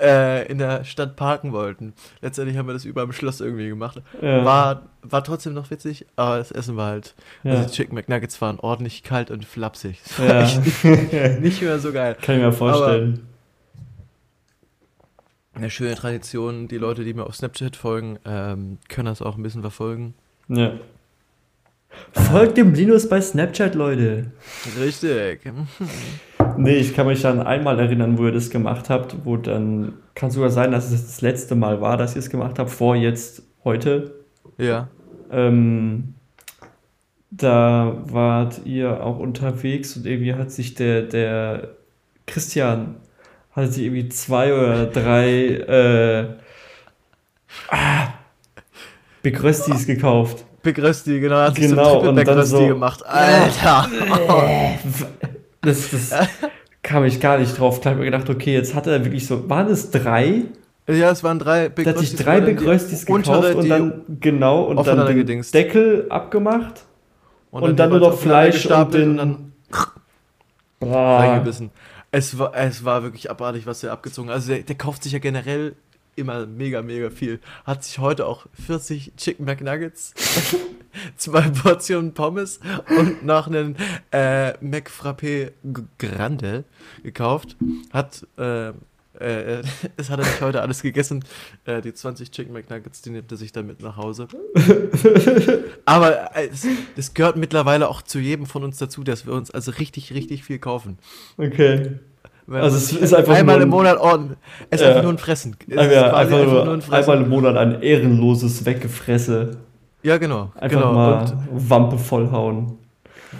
[0.00, 1.94] äh, in der Stadt parken wollten.
[2.20, 4.00] Letztendlich haben wir das über dem Schloss irgendwie gemacht.
[4.22, 4.44] Ja.
[4.44, 7.14] War, war trotzdem noch witzig, aber das Essen war halt.
[7.42, 7.52] ja.
[7.52, 10.00] Also die Chicken McNuggets waren ordentlich kalt und flapsig.
[10.04, 10.42] Das war ja.
[11.22, 12.16] echt nicht mehr so geil.
[12.20, 13.26] Kann ich mir vorstellen.
[15.56, 16.68] Eine schöne Tradition.
[16.68, 20.14] Die Leute, die mir auf Snapchat folgen, ähm, können das auch ein bisschen verfolgen.
[20.48, 20.72] ja.
[22.12, 24.32] Folgt dem Linus bei Snapchat, Leute.
[24.78, 25.40] Richtig.
[26.58, 30.30] Nee, ich kann mich an einmal erinnern, wo ihr das gemacht habt, wo dann, kann
[30.30, 33.42] sogar sein, dass es das letzte Mal war, dass ihr es gemacht habt, vor jetzt,
[33.62, 34.14] heute.
[34.56, 34.88] Ja.
[35.30, 36.14] Ähm,
[37.30, 41.74] da wart ihr auch unterwegs und irgendwie hat sich der, der
[42.26, 42.94] Christian,
[43.56, 46.26] hat sich irgendwie zwei oder drei äh,
[49.22, 50.44] Big Röstis gekauft.
[50.62, 53.04] Big Rösti, genau, hat sich Genau, zum und dann so- gemacht.
[53.06, 53.88] Alter!
[55.62, 56.14] Das, das
[56.80, 57.80] kam ich gar nicht drauf.
[57.80, 60.42] Klar, hab mir gedacht, okay, jetzt hat er wirklich so, waren es drei?
[60.86, 63.68] Ja, es waren drei Big Da hat sich Röstis, drei dann Big Röstis gekauft und
[63.68, 65.52] dann, genau, und dann den gedingst.
[65.52, 66.84] Deckel abgemacht
[67.50, 69.52] und dann die nur noch Fleisch und den- und dann
[70.78, 71.18] Boah.
[71.18, 71.70] reingebissen.
[72.16, 74.36] Es war, es war wirklich abartig, was der abgezogen hat.
[74.36, 75.76] Also der, der kauft sich ja generell
[76.14, 77.40] immer mega, mega viel.
[77.66, 80.14] Hat sich heute auch 40 Chicken McNuggets,
[81.18, 82.58] zwei Portionen Pommes
[82.96, 83.76] und noch einen
[84.12, 85.52] äh, McFrappé
[85.98, 86.64] Grande
[87.02, 87.54] gekauft.
[87.92, 88.68] Hat, äh,
[89.18, 89.62] äh,
[89.98, 91.22] das hat er nicht heute alles gegessen.
[91.66, 94.28] Äh, die 20 Chicken McNuggets, die nimmt er sich dann mit nach Hause.
[95.84, 99.50] Aber äh, es, das gehört mittlerweile auch zu jedem von uns dazu, dass wir uns
[99.50, 100.98] also richtig, richtig viel kaufen.
[101.36, 101.98] Okay.
[102.46, 104.36] Wenn Also es ist einfach einmal nur im ein- Monat ordnen.
[104.70, 104.90] Es ist Ja.
[104.90, 105.56] einfach nur ein Fressen.
[105.66, 107.10] Ja, quasi einfach, nur, ein Fressen.
[107.12, 109.56] einmal im Monat ein ehrenloses Weggefresse.
[110.02, 110.52] Ja, genau.
[110.54, 110.92] Einfach genau.
[110.92, 112.78] mal Und, Wampe vollhauen.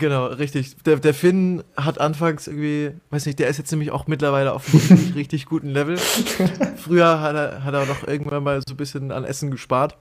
[0.00, 0.76] genau, richtig.
[0.82, 4.66] Der, der Finn hat anfangs irgendwie, weiß nicht, der ist jetzt nämlich auch mittlerweile auf
[4.68, 5.96] einem richtig, richtig guten Level.
[6.76, 9.96] Früher hat er, hat er noch irgendwann mal so ein bisschen an Essen gespart.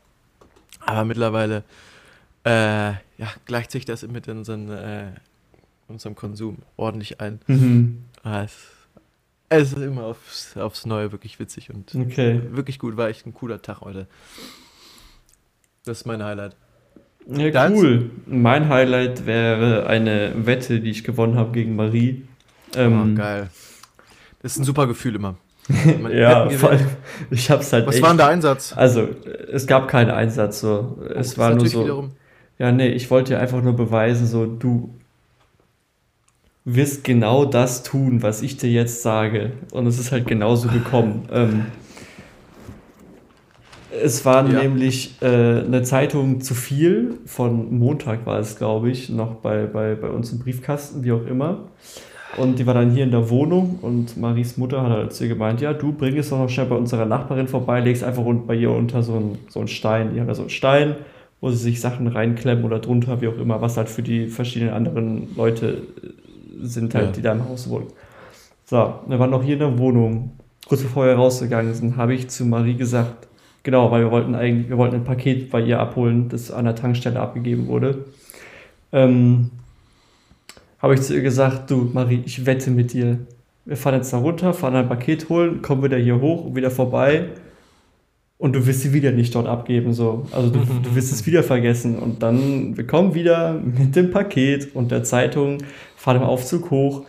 [0.87, 1.63] Aber mittlerweile,
[2.43, 5.05] äh, ja, gleicht sich das mit unseren, äh,
[5.87, 7.39] unserem Konsum ordentlich ein.
[7.47, 8.03] Mhm.
[8.23, 8.51] Ah, es,
[9.49, 12.41] es ist immer aufs, aufs Neue wirklich witzig und Okay.
[12.51, 12.97] wirklich gut.
[12.97, 14.07] War echt ein cooler Tag heute.
[15.85, 16.55] Das ist mein Highlight.
[17.27, 17.79] Ja, Deins?
[17.79, 18.09] cool.
[18.25, 22.23] Mein Highlight wäre eine Wette, die ich gewonnen habe gegen Marie.
[22.75, 23.49] Ähm, oh, geil.
[24.41, 25.35] Das ist ein super Gefühl immer.
[26.01, 26.85] Man Ja, vor allem,
[27.31, 28.73] ich hab's halt Was echt, war denn der Einsatz?
[28.75, 29.07] Also,
[29.51, 30.99] es gab keinen Einsatz so.
[31.09, 31.83] Es Das ist war nur so.
[31.83, 32.11] wiederum-
[32.59, 34.93] Ja, nee, ich wollte dir einfach nur beweisen, so, du
[36.65, 39.51] wirst genau das tun, was ich dir jetzt sage.
[39.71, 41.23] Und es ist halt genauso gekommen.
[41.31, 41.65] Ähm,
[44.03, 44.61] es war Ja.
[44.63, 49.95] nämlich äh, eine Zeitung zu viel, von Montag war es, glaube ich, noch bei, bei,
[49.95, 51.59] bei uns im Briefkasten, wie auch immer.
[52.37, 55.29] Und die war dann hier in der Wohnung und Maries Mutter hat halt zu ihr
[55.29, 58.55] gemeint, ja, du bring es doch noch schnell bei unserer Nachbarin vorbei, legst einfach bei
[58.55, 60.13] ihr unter so einen, so einen Stein.
[60.13, 60.95] Die haben ja so einen Stein,
[61.39, 64.73] wo sie sich Sachen reinklemmen oder drunter, wie auch immer, was halt für die verschiedenen
[64.73, 66.07] anderen Leute äh,
[66.61, 67.11] sind halt, Ja.
[67.11, 67.87] die da im Haus wohnen.
[68.65, 70.31] So, wir waren noch hier in der Wohnung.
[70.67, 73.27] Kurz bevor wir rausgegangen sind, habe ich zu Marie gesagt,
[73.63, 76.73] genau, weil wir wollten eigentlich, wir wollten ein Paket bei ihr abholen, das an der
[76.75, 78.05] Tankstelle abgegeben wurde.
[78.91, 79.51] Ähm,
[80.79, 83.19] habe ich zu ihr gesagt, du Marie, ich wette mit dir.
[83.65, 86.69] Wir fahren jetzt da runter, fahren ein Paket holen, kommen wieder hier hoch und wieder
[86.71, 87.29] vorbei
[88.37, 89.93] und du wirst sie wieder nicht dort abgeben.
[89.93, 90.25] So.
[90.31, 91.97] Also du, du wirst es wieder vergessen.
[91.97, 95.59] Und dann, wir kommen wieder mit dem Paket und der Zeitung,
[96.05, 97.03] fahren im Aufzug hoch,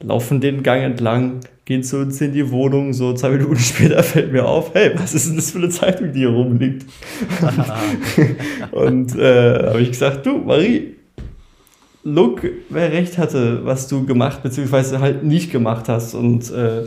[0.00, 2.92] laufen den Gang entlang, gehen zu uns in die Wohnung.
[2.92, 6.12] So zwei Minuten später fällt mir auf, hey, was ist denn das für eine Zeitung,
[6.12, 6.84] die hier rumliegt?
[8.72, 10.96] und äh, habe ich gesagt, du Marie,
[12.02, 14.98] look, wer recht hatte, was du gemacht bzw.
[14.98, 16.14] halt nicht gemacht hast.
[16.14, 16.86] Und äh,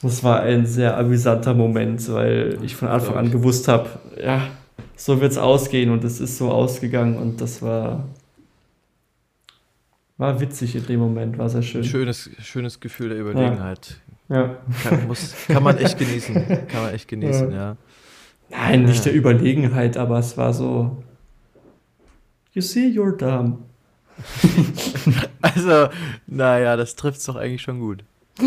[0.00, 3.88] das war ein sehr amüsanter Moment, weil ich von Anfang an gewusst habe,
[4.24, 4.46] ja,
[4.94, 8.04] so wird's ausgehen und es ist so ausgegangen und das war
[10.16, 11.84] war witzig in dem Moment, war sehr schön.
[11.84, 14.00] Schönes, schönes Gefühl der Überlegenheit.
[14.28, 14.56] Ja.
[14.82, 16.34] Kann, muss, kann man echt genießen.
[16.68, 17.76] Kann man echt genießen, ja.
[18.50, 21.02] Nein, nicht der Überlegenheit, aber es war so.
[22.52, 23.58] You see, you're dumb.
[25.42, 25.88] Also,
[26.26, 28.02] naja, das trifft es doch eigentlich schon gut.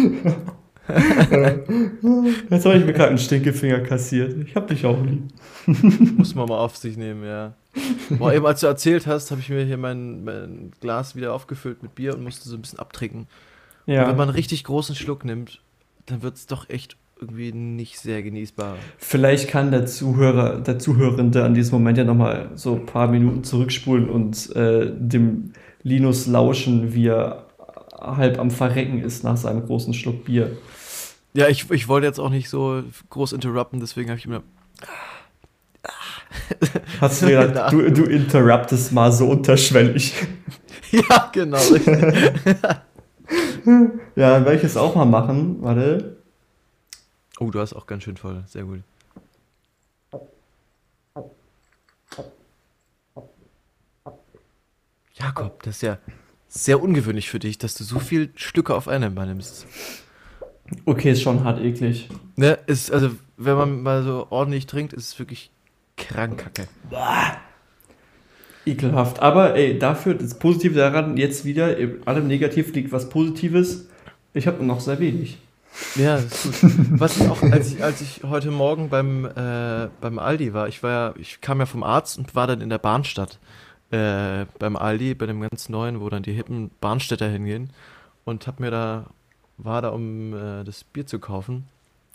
[2.49, 4.35] Jetzt habe ich mir gerade einen Stinkefinger kassiert.
[4.47, 5.23] Ich hab dich auch lieb.
[6.17, 7.53] Muss man mal auf sich nehmen, ja.
[8.09, 11.83] Boah, eben als du erzählt hast, habe ich mir hier mein, mein Glas wieder aufgefüllt
[11.83, 13.27] mit Bier und musste so ein bisschen abtrinken.
[13.85, 14.07] Und Ja.
[14.07, 15.61] wenn man einen richtig großen Schluck nimmt,
[16.05, 18.75] dann wird es doch echt irgendwie nicht sehr genießbar.
[18.97, 23.43] Vielleicht kann der Zuhörer, der Zuhörende an diesem Moment ja nochmal so ein paar Minuten
[23.43, 27.45] zurückspulen und äh, dem Linus lauschen, wie er
[27.99, 30.51] halb am Verrecken ist nach seinem großen Schluck Bier.
[31.37, 34.41] Ja, ich, ich wollte jetzt auch nicht so groß interrupten, deswegen habe ich mir.
[36.99, 40.15] Hast du gedacht, du, du interruptest mal so unterschwellig.
[40.89, 41.59] Ja, genau.
[44.15, 45.61] Ja, werde ich es auch mal machen.
[45.61, 46.17] Warte.
[47.39, 48.45] oh, du hast auch ganz schön voll.
[48.47, 48.79] Sehr gut.
[55.13, 55.97] Jakob, das ist ja
[56.47, 59.67] sehr ungewöhnlich für dich, dass du so viel Stücke auf einmal nimmst.
[60.85, 62.09] Okay, ist schon hart eklig.
[62.35, 65.51] Ne, ist, also, wenn man mal so ordentlich trinkt, ist es wirklich
[65.95, 66.67] krank kacke.
[68.65, 69.21] Ekelhaft.
[69.21, 73.87] Aber ey, dafür, das Positive daran, jetzt wieder, in allem Negativ liegt was Positives.
[74.33, 75.37] Ich habe noch sehr wenig.
[75.95, 76.71] Ja, das ist gut.
[76.99, 80.83] Was ich auch, als ich, als ich heute Morgen beim, äh, beim Aldi war, ich
[80.83, 83.39] war ja, ich kam ja vom Arzt und war dann in der Bahnstadt
[83.91, 87.71] äh, beim Aldi, bei dem ganz neuen, wo dann die hippen Bahnstädter hingehen
[88.25, 89.05] und hab mir da,
[89.57, 91.65] war da, um äh, das Bier zu kaufen.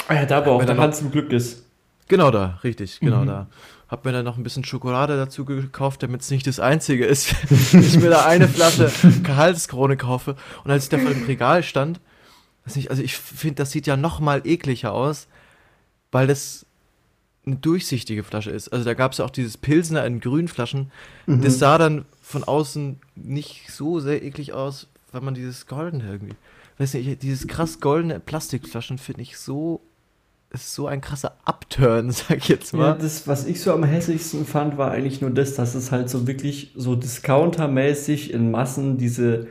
[0.09, 1.64] Ah ja, da wo auch Wenn der er Hans im Glück ist.
[2.09, 3.26] Genau da, richtig, genau Mhm.
[3.26, 3.46] da.
[3.88, 7.35] Hab mir dann noch ein bisschen Schokolade dazu gekauft, damit es nicht das einzige ist.
[7.72, 8.90] ich mir da eine Flasche
[9.22, 10.37] Gehaltskrone kaufe.
[10.64, 12.00] Und als ich da vor dem Regal stand,
[12.64, 15.26] weiß nicht, also ich finde, das sieht ja noch mal ekliger aus,
[16.11, 16.64] weil das
[17.44, 18.68] eine durchsichtige Flasche ist.
[18.72, 20.90] Also da gab es ja auch dieses Pilsener in grünen Flaschen.
[21.26, 21.42] Mhm.
[21.42, 26.35] Das sah dann von außen nicht so sehr eklig aus, weil man dieses goldene irgendwie,
[26.83, 29.81] weiß nicht, dieses krass goldene Plastikflaschen finde ich so,
[30.51, 32.99] ist so ein krasser Upturn, sag ich jetzt Ja, mal.
[32.99, 36.27] das, was ich so am hässlichsten fand, war eigentlich nur das, dass es halt so
[36.27, 39.47] wirklich so discountermäßig in Massen diese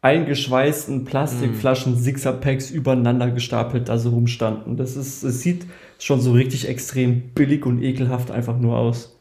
[0.00, 4.76] eingeschweißten Plastikflaschen Sixer-Packs übereinander gestapelt da so rumstanden.
[4.76, 5.66] Das ist, es sieht
[5.98, 9.17] schon so richtig extrem billig und ekelhaft einfach nur aus.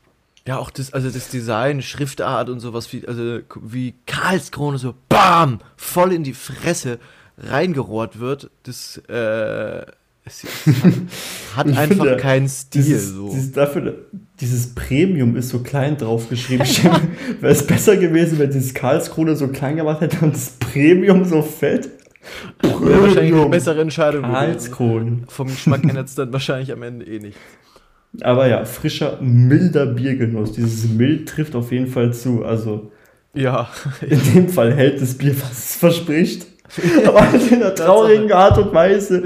[0.48, 5.60] Ja, auch das, also das Design, Schriftart und sowas, wie, also wie Karlskrone so BAM!
[5.76, 7.00] voll in die Fresse
[7.38, 9.82] reingerohrt wird, das, äh,
[10.24, 10.66] es, es
[11.56, 12.82] hat, hat einfach finde, keinen Stil.
[12.82, 13.30] Dieses, so.
[13.30, 14.06] dieses, dafür,
[14.40, 16.66] dieses Premium ist so klein draufgeschrieben.
[16.66, 17.02] Wäre
[17.54, 21.90] es besser gewesen, wenn dieses Karlskrone so klein gemacht hätte und das Premium so fett?
[22.62, 24.34] Wäre wahrscheinlich eine bessere Entscheidung gewesen.
[24.34, 25.26] Karlskronen.
[25.28, 27.38] Vom Geschmack ändert es dann wahrscheinlich am Ende eh nicht.
[28.22, 30.54] Aber ja, frischer, milder Biergenuss.
[30.54, 32.44] Dieses mild trifft auf jeden Fall zu.
[32.44, 32.92] Also
[33.34, 33.70] Ja,
[34.02, 36.48] in dem Fall hält das Bier, was es verspricht.
[37.06, 39.24] Aber halt in einer traurigen Art und Weise.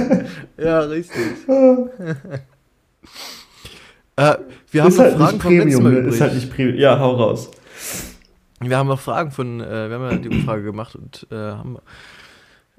[0.56, 1.20] ja, richtig.
[4.16, 4.34] äh,
[4.70, 5.98] wir haben Ist noch halt Fragen nicht vom letzten Premium, Mal ne?
[5.98, 6.14] übrig.
[6.14, 6.78] Ist halt nicht Premium.
[6.78, 7.50] Ja, hau raus.
[8.62, 11.78] Wir haben noch Fragen von, äh, wir haben ja die Umfrage gemacht und äh, haben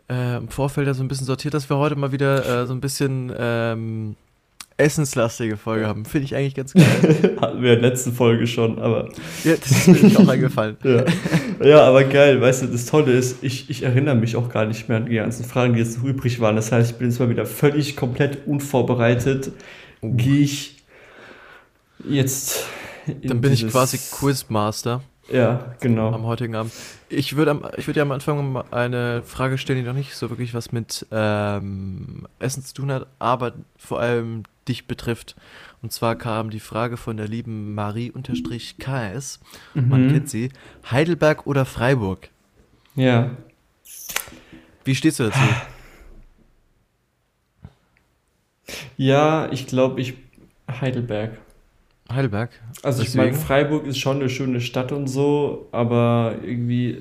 [0.09, 2.73] äh, im Vorfeld ja so ein bisschen sortiert, dass wir heute mal wieder äh, so
[2.73, 4.15] ein bisschen ähm,
[4.81, 6.05] essenslastige Folge haben.
[6.05, 7.37] Finde ich eigentlich ganz geil.
[7.41, 9.09] Hatten wir in der letzten Folge schon, aber
[9.43, 10.77] ja, das ist mir auch eingefallen.
[10.83, 11.05] ja.
[11.63, 14.89] ja, aber geil, weißt du, das Tolle ist, ich, ich erinnere mich auch gar nicht
[14.89, 16.55] mehr an die ganzen Fragen, die jetzt noch übrig waren.
[16.55, 19.51] Das heißt, ich bin jetzt mal wieder völlig komplett unvorbereitet.
[20.01, 20.77] Gehe ich
[22.07, 22.65] jetzt.
[23.05, 26.11] in Dann bin ich quasi Quizmaster Ja, genau.
[26.13, 26.73] am heutigen Abend.
[27.09, 30.53] Ich würde ich würde ja am Anfang eine Frage stellen, die noch nicht so wirklich
[30.53, 35.35] was mit ähm, Essen zu tun hat, aber vor allem dich betrifft.
[35.81, 39.39] Und zwar kam die Frage von der lieben Marie-KS.
[39.73, 40.11] Man Mhm.
[40.11, 40.49] kennt sie.
[40.91, 42.29] Heidelberg oder Freiburg?
[42.95, 43.31] Ja.
[44.83, 45.39] Wie stehst du dazu?
[48.97, 50.13] Ja, ich glaube, ich.
[50.69, 51.37] Heidelberg.
[52.13, 52.51] Heidelberg.
[52.83, 53.45] Also ich meine, Deswegen?
[53.47, 56.99] Freiburg ist schon eine schöne Stadt und so, aber irgendwie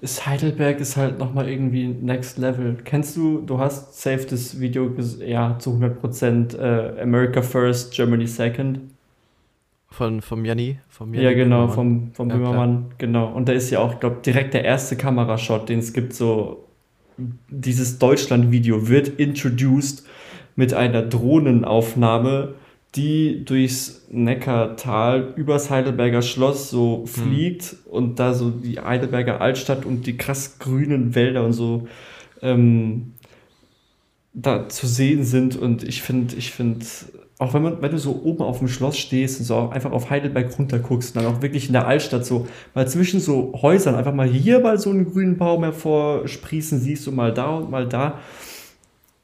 [0.00, 2.76] ist Heidelberg ist halt nochmal irgendwie next level.
[2.84, 4.90] Kennst du, du hast safe das Video,
[5.24, 8.80] ja, zu 100% äh, America First, Germany Second.
[9.90, 10.78] Von, vom Janni?
[10.88, 11.74] Vom Janni Ja, genau, Böhmermann.
[11.74, 12.36] vom, vom Ja.
[12.36, 13.28] Böhmermann, genau.
[13.32, 16.64] Und da ist ja auch, ich glaube, direkt der erste Kamerashot, den es gibt, so
[17.48, 20.04] dieses Deutschland-Video wird introduced
[20.56, 22.54] mit einer Drohnenaufnahme,
[22.94, 30.06] die durchs Neckartal übers Heidelberger Schloss so fliegt und da so die Heidelberger Altstadt und
[30.06, 31.88] die krass grünen Wälder und so
[32.42, 33.14] ähm,
[34.34, 35.56] da zu sehen sind.
[35.56, 36.84] Und ich finde, ich finde,
[37.38, 39.92] auch wenn man, wenn du so oben auf dem Schloss stehst und so auch einfach
[39.92, 43.54] auf Heidelberg runter guckst und dann auch wirklich in der Altstadt so mal zwischen so
[43.62, 47.70] Häusern einfach mal hier mal so einen grünen Baum hervorsprießen siehst du mal da und
[47.70, 48.18] mal da.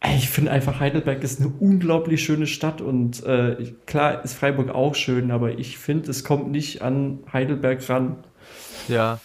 [0.04, 4.94] Ich finde einfach, Heidelberg ist eine unglaublich schöne Stadt und äh, klar ist Freiburg auch
[4.94, 8.16] schön, aber ich finde, es kommt nicht an Heidelberg ran.
[8.86, 9.18] Ja.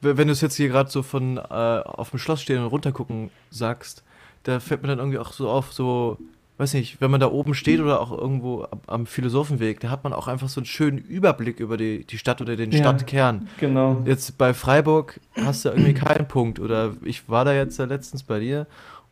[0.00, 3.30] Wenn du es jetzt hier gerade so von äh, auf dem Schloss stehen und runtergucken
[3.50, 4.02] sagst,
[4.42, 6.18] da fällt mir dann irgendwie auch so auf, so,
[6.58, 10.04] weiß nicht, wenn man da oben steht oder auch irgendwo am, am Philosophenweg, da hat
[10.04, 12.78] man auch einfach so einen schönen Überblick über die, die Stadt oder den Ja.
[12.78, 13.48] Stadtkern.
[13.58, 14.02] Genau.
[14.04, 16.60] Jetzt bei Freiburg hast du irgendwie keinen Punkt.
[16.60, 18.66] Oder ich war da jetzt ja letztens bei dir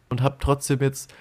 [0.08, 1.12] und habe trotzdem jetzt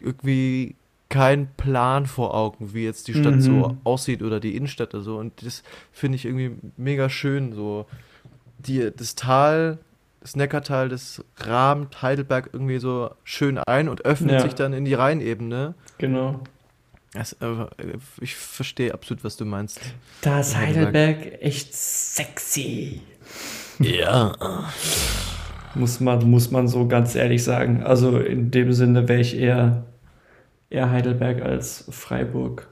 [0.00, 0.74] irgendwie
[1.08, 3.40] keinen Plan vor Augen, wie jetzt die Stadt Mhm.
[3.40, 5.16] so aussieht oder die Innenstadt oder so.
[5.16, 7.52] Und das finde ich irgendwie mega schön.
[7.54, 7.86] So
[8.58, 9.78] die, das Tal,
[10.20, 14.40] das Neckartal, das rahmt Heidelberg irgendwie so schön ein und öffnet Ja.
[14.40, 15.74] sich dann in die Rheinebene.
[15.96, 16.40] Genau.
[17.14, 17.66] Das, äh,
[18.20, 19.80] ich verstehe absolut, was du meinst.
[20.20, 21.16] Da ist Heidelberg.
[21.16, 23.00] Heidelberg echt sexy.
[23.78, 24.34] Ja.
[25.78, 27.82] Muss man, muss man so ganz ehrlich sagen.
[27.82, 29.86] Also in dem Sinne wäre ich eher,
[30.70, 32.68] eher Heidelberg als Freiburg.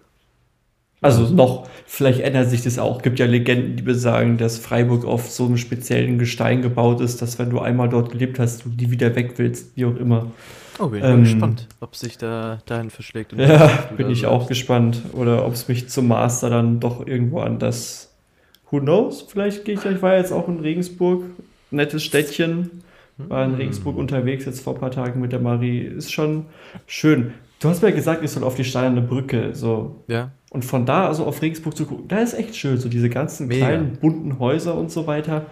[1.02, 3.02] Also noch, vielleicht ändert sich das auch.
[3.02, 7.38] Gibt ja Legenden, die besagen, dass Freiburg auf so einem speziellen Gestein gebaut ist, dass
[7.38, 10.32] wenn du einmal dort gelebt hast, du die wieder weg willst, wie auch immer.
[10.78, 13.32] Oh, bin ich mal Ähm, gespannt, ob sich da dahin verschlägt.
[13.32, 15.02] Ja, bin ich auch gespannt.
[15.12, 18.14] Oder ob es mich zum Master dann doch irgendwo anders.
[18.70, 19.22] Who knows?
[19.22, 21.24] Vielleicht gehe ich, ich war jetzt auch in Regensburg,
[21.70, 22.82] nettes Städtchen.
[23.18, 25.80] War in Regensburg unterwegs jetzt vor ein paar Tagen mit der Marie.
[25.80, 26.46] Ist schon
[26.86, 27.32] schön.
[27.60, 29.54] Du hast mir gesagt, ich soll auf die steinerne Brücke.
[29.54, 30.04] So.
[30.08, 30.32] Ja.
[30.50, 32.76] Und von da also auf Regensburg zu gucken, da ist echt schön.
[32.78, 33.66] So diese ganzen Mega.
[33.66, 35.46] kleinen bunten Häuser und so weiter.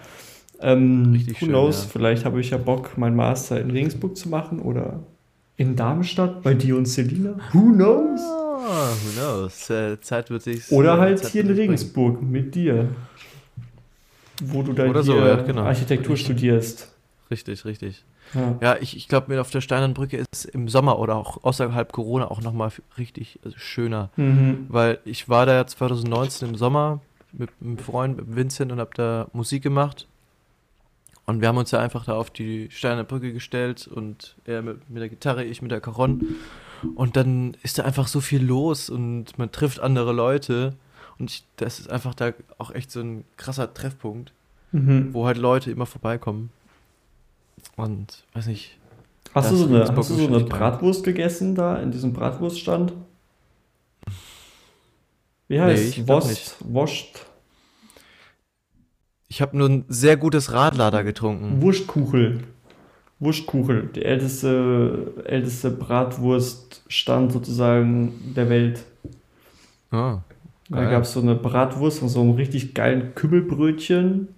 [0.61, 1.85] Ähm, Richtig who schön, knows?
[1.85, 1.90] ja.
[1.92, 5.00] Vielleicht habe ich ja Bock, meinen Master in Regensburg zu machen oder
[5.57, 7.37] in Darmstadt bei dir und Selina.
[7.53, 8.20] Who knows?
[8.20, 9.70] Oh, who knows?
[9.70, 10.70] Äh, Zeit wird sich.
[10.70, 12.88] Oder halt Zeit hier in Regensburg mit dir.
[14.42, 15.62] Wo du dann so, hier ja, genau.
[15.62, 16.27] Architektur Richtig.
[16.27, 16.93] studierst.
[17.30, 18.04] Richtig, richtig.
[18.34, 18.58] Ja.
[18.60, 21.90] Ja, ich, ich glaube, mir auf der Steinernen Brücke ist im Sommer oder auch außerhalb
[21.92, 24.10] Corona auch nochmal richtig also schöner.
[24.16, 24.66] Mhm.
[24.68, 27.00] Weil ich war da ja 2019 im Sommer
[27.32, 30.06] mit einem Freund, mit Vincent und hab da Musik gemacht.
[31.26, 34.90] Und wir haben uns ja einfach da auf die Steinerne Brücke gestellt und er mit,
[34.90, 36.37] mit der Gitarre, ich mit der Caron.
[36.94, 40.74] Und dann ist da einfach so viel los und man trifft andere Leute.
[41.18, 44.32] Und ich, das ist einfach da auch echt so ein krasser Treffpunkt,
[44.72, 45.14] Mhm.
[45.14, 46.50] wo halt Leute immer vorbeikommen.
[47.76, 48.78] Und weiß nicht,
[49.34, 50.40] Hast, du so eine, hast du so eine.
[50.44, 52.92] Bratwurst gegessen da in diesem Bratwurststand?
[55.48, 56.56] Wie Nee, heißt ich glaub Wurst?
[56.60, 57.26] Wurst?
[59.28, 61.60] ich habe nur ein sehr gutes Radler getrunken.
[61.60, 62.44] Wurstkuchel.
[63.18, 63.88] Wurstkuchel.
[63.94, 68.84] Der älteste, älteste Bratwurststand sozusagen der Welt.
[69.90, 70.20] Ah,
[70.68, 74.28] Da gab es so eine Bratwurst von so einem richtig geilen Kümmelbrötchen.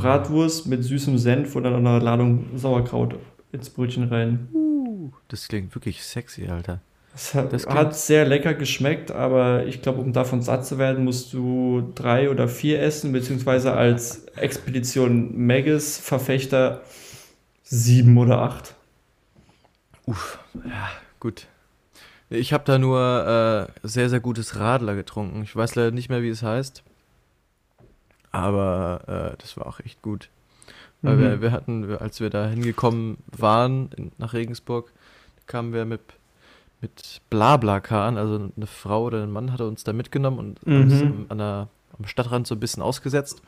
[0.00, 3.16] Bratwurst mit süßem Senf und dann noch eine Ladung Sauerkraut
[3.52, 4.48] ins Brötchen rein.
[5.28, 6.80] das klingt wirklich sexy, Alter.
[7.14, 10.78] Es hat, Das klingt- hat sehr lecker geschmeckt, aber ich glaube, um davon satt zu
[10.78, 16.80] werden, musst du drei oder vier essen, beziehungsweise als Expedition Magus Verfechter
[17.62, 18.74] sieben oder acht.
[20.06, 20.88] Uff, ja,
[21.20, 21.46] gut.
[22.30, 25.42] Ich habe da nur äh, sehr, sehr gutes Radler getrunken.
[25.42, 26.82] Ich weiß leider nicht mehr, wie es heißt.
[28.32, 30.28] Aber äh, das war auch echt gut.
[31.02, 31.20] Weil Mhm.
[31.20, 34.92] wir, wir hatten, als wir da hingekommen waren in, nach Regensburg,
[35.46, 36.00] kamen wir mit,
[36.80, 40.82] mit Blablakan, also eine Frau oder ein Mann hatte uns da mitgenommen und Mhm.
[40.82, 41.68] uns am, an der,
[41.98, 43.42] am Stadtrand so ein bisschen ausgesetzt.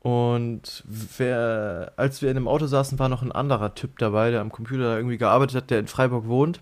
[0.00, 4.40] Und wer, als wir in dem Auto saßen, war noch ein anderer Typ dabei, der
[4.40, 6.60] am Computer da irgendwie gearbeitet hat, der in Freiburg wohnt.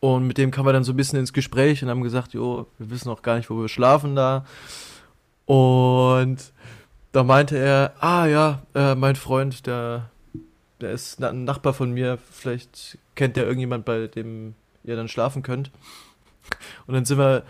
[0.00, 2.66] Und mit dem kamen wir dann so ein bisschen ins Gespräch und haben gesagt, jo,
[2.78, 4.44] wir wissen auch gar nicht, wo wir schlafen da.
[5.46, 6.52] Und
[7.12, 10.10] da meinte er, ah ja, äh, mein Freund, der,
[10.80, 15.42] der ist ein Nachbar von mir, vielleicht kennt der irgendjemand, bei dem ihr dann schlafen
[15.42, 15.70] könnt.
[16.86, 17.44] Und dann sind wir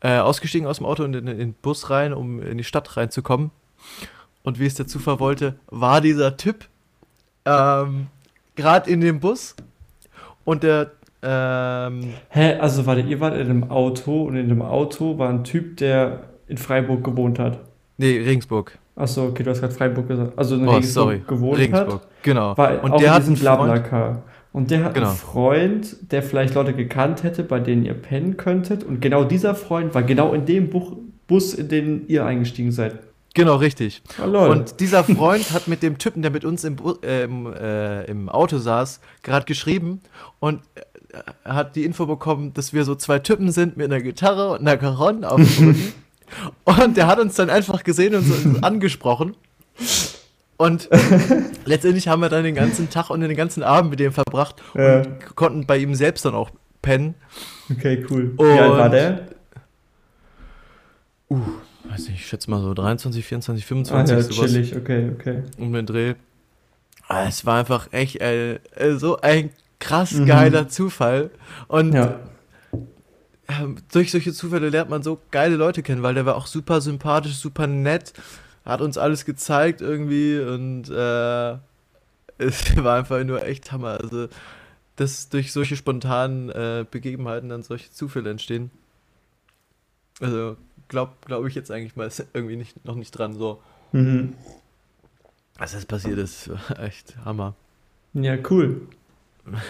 [0.00, 2.96] äh, ausgestiegen aus dem Auto und in, in den Bus rein, um in die Stadt
[2.96, 3.50] reinzukommen.
[4.42, 6.66] Und wie es der Zufall wollte, war dieser Typ
[7.44, 8.08] ähm,
[8.56, 9.54] gerade in dem Bus
[10.44, 15.18] und der ähm, Hä, also warte, ihr wart in einem Auto und in dem Auto
[15.18, 17.58] war ein Typ, der in Freiburg gewohnt hat.
[17.98, 18.78] nee, Regensburg.
[18.94, 20.38] Achso, okay, du hast gerade Freiburg gesagt.
[20.38, 21.22] Also in Oh, Regensburg sorry.
[21.26, 22.08] gewohnt Regensburg, hat.
[22.22, 22.56] genau.
[22.58, 24.22] War und auch der hat einen Freund, Blablacar.
[24.52, 25.08] Und der hat Genau.
[25.08, 28.84] einen Freund, der vielleicht Leute gekannt hätte, bei denen ihr pennen könntet.
[28.84, 30.92] Und genau dieser Freund war genau in dem Buch,
[31.26, 32.98] Bus, in den ihr eingestiegen seid.
[33.34, 34.02] genau richtig.
[34.22, 34.36] Oh.
[34.50, 38.28] Und dieser Freund hat mit dem Typen, der mit uns im, äh, im, äh, im
[38.28, 40.00] Auto saß, gerade geschrieben
[40.38, 44.50] und äh, hat die Info bekommen, dass wir so zwei Typen sind mit einer Gitarre
[44.52, 45.92] und einer Caron auf dem Rücken.
[46.64, 49.34] und der hat uns dann einfach gesehen und so angesprochen.
[50.56, 50.88] Und
[51.64, 54.98] letztendlich haben wir dann den ganzen Tag und den ganzen Abend mit dem verbracht Ja.
[55.02, 56.50] und konnten bei ihm selbst dann auch
[56.82, 57.14] pennen.
[57.70, 58.32] okay, cool.
[58.38, 59.20] Wie alt war Und- der?
[61.28, 64.50] Weiß nicht, ich schätze mal so 23, 24, Ah, 25 ja, sowas.
[64.52, 65.42] chillig, okay, okay.
[65.58, 66.14] um den Dreh.
[67.08, 70.26] Ah, Es war einfach echt äh, äh, so ein krass Mhm.
[70.26, 71.30] geiler Zufall.
[71.68, 72.20] Und Ja.
[73.60, 76.80] Ähm, durch solche Zufälle lernt man so geile Leute kennen, weil der war auch super
[76.80, 78.12] sympathisch, super nett,
[78.64, 81.52] hat uns alles gezeigt irgendwie und äh,
[82.38, 84.00] es war einfach nur echt Hammer.
[84.00, 84.28] Also,
[84.96, 88.70] dass durch solche spontanen äh, Begebenheiten dann solche Zufälle entstehen.
[90.20, 90.56] Also,
[90.88, 93.62] glaube glaub ich jetzt eigentlich mal irgendwie nicht, noch nicht dran so.
[93.92, 94.34] Mhm.
[95.56, 97.54] Was das passiert ist, echt Hammer.
[98.14, 98.88] Ja, cool.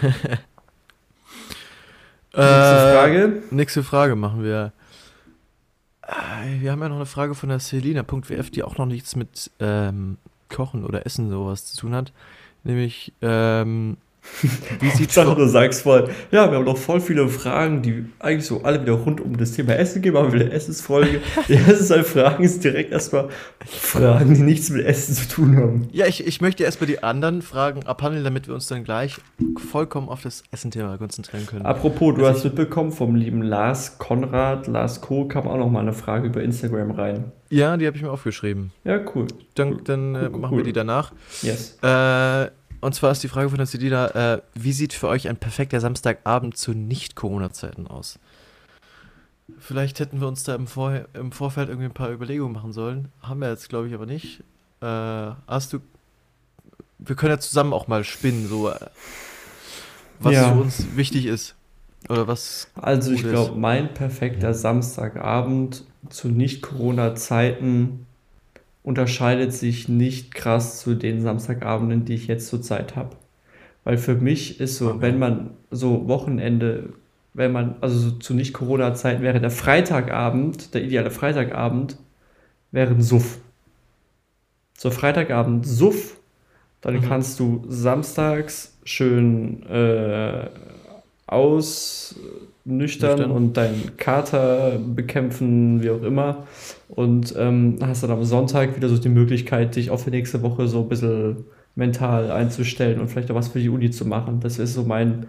[2.35, 3.43] Nächste Nächste Frage.
[3.51, 4.73] Nächste Frage machen wir.
[6.01, 9.51] Äh, Wir haben ja noch eine Frage von der Selina.wf, die auch noch nichts mit
[9.59, 10.17] ähm,
[10.49, 12.11] Kochen oder Essen sowas zu tun hat.
[12.63, 13.97] Nämlich, ähm,
[14.79, 18.45] Wie sieht Sache, du sagst voll, ja, wir haben noch voll viele Fragen, die eigentlich
[18.45, 21.21] so alle wieder rund um das Thema Essen gehen, aber wieder Essensfolge.
[21.47, 23.29] Die erste Zeit Fragen ist direkt erstmal
[23.65, 25.87] Fragen, die nichts mit Essen zu tun haben.
[25.91, 29.17] Ja, ich, ich möchte erstmal die anderen Fragen abhandeln, damit wir uns dann gleich
[29.71, 31.65] vollkommen auf das Essenthema konzentrieren können.
[31.65, 35.25] Apropos, du Also hast mitbekommen vom lieben Lars Konrad, Lars Co.
[35.27, 37.31] kam auch noch mal eine Frage über Instagram rein.
[37.49, 38.71] Ja, die habe ich mir aufgeschrieben.
[38.83, 39.27] Ja, cool.
[39.53, 40.57] Dann, dann äh, Cool, machen cool.
[40.59, 41.11] wir die danach.
[41.43, 41.77] Yes.
[41.83, 42.47] Äh,
[42.83, 45.79] und zwar ist die Frage von der Sedina, äh, wie sieht für euch ein perfekter
[45.79, 48.19] Samstagabend zu Nicht-Corona-Zeiten aus?
[49.59, 53.09] Vielleicht hätten wir uns da im, Vor im Vorfeld irgendwie ein paar Überlegungen machen sollen.
[53.21, 54.41] Haben wir jetzt, glaube ich, aber nicht.
[54.81, 54.85] Äh,
[55.47, 55.79] hast du.
[56.99, 58.75] Wir können ja zusammen auch mal spinnen, so äh,
[60.19, 60.53] was Ja.
[60.53, 61.55] für uns wichtig ist.
[62.09, 62.67] Oder was.
[62.75, 68.05] Also ich glaube, mein perfekter Samstagabend zu Nicht-Corona-Zeiten
[68.83, 73.15] unterscheidet sich nicht krass zu den Samstagabenden, die ich jetzt zurzeit habe.
[73.83, 75.01] Weil für mich ist so, Okay.
[75.01, 76.89] wenn man so Wochenende,
[77.33, 81.97] wenn man, also so zu Nicht-Corona-Zeiten wäre der Freitagabend, der ideale Freitagabend,
[82.71, 83.39] wäre ein Suff.
[84.77, 86.17] So Freitagabend Suff,
[86.81, 87.01] dann Mhm.
[87.01, 90.47] kannst du samstags schön äh,
[91.27, 93.29] ausnüchtern Nüchtern.
[93.29, 96.47] und deinen Kater bekämpfen, wie auch immer.
[96.87, 100.67] Und ähm, hast dann am Sonntag wieder so die Möglichkeit, dich auf die nächste Woche
[100.67, 101.45] so ein bisschen
[101.75, 104.39] mental einzustellen und vielleicht auch was für die Uni zu machen.
[104.39, 105.27] Das ist so mein,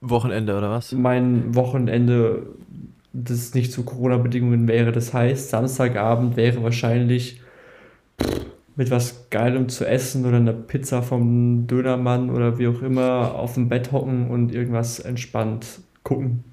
[0.00, 0.92] Wochenende oder was?
[0.92, 2.46] mein Wochenende,
[3.12, 4.92] das nicht zu Corona-Bedingungen wäre.
[4.92, 7.40] Das heißt, Samstagabend wäre wahrscheinlich
[8.76, 13.54] mit was Geilem zu essen oder eine Pizza vom Dönermann oder wie auch immer auf
[13.54, 16.44] dem Bett hocken und irgendwas entspannt gucken.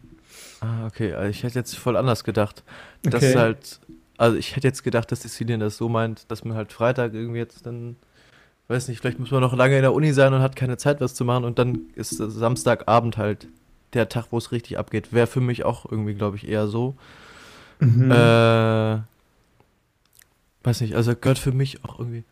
[0.62, 1.14] Ah, okay.
[1.14, 2.64] Also ich hätte jetzt voll anders gedacht.
[3.04, 3.30] Das Okay.
[3.32, 3.80] ist halt,
[4.18, 7.14] also ich hätte jetzt gedacht, dass die Celine das so meint, dass man halt Freitag
[7.14, 7.98] irgendwie jetzt dann,
[8.70, 11.02] weiß nicht, vielleicht muss man noch lange in der Uni sein und hat keine Zeit,
[11.02, 13.48] was zu machen und dann ist Samstagabend halt
[13.94, 15.12] der Tag, wo es richtig abgeht.
[15.12, 16.96] Wäre für mich auch irgendwie, glaube ich, eher so.
[17.80, 18.10] Mhm.
[18.10, 19.00] Äh,
[20.64, 22.24] weiß nicht, also gehört für mich auch irgendwie,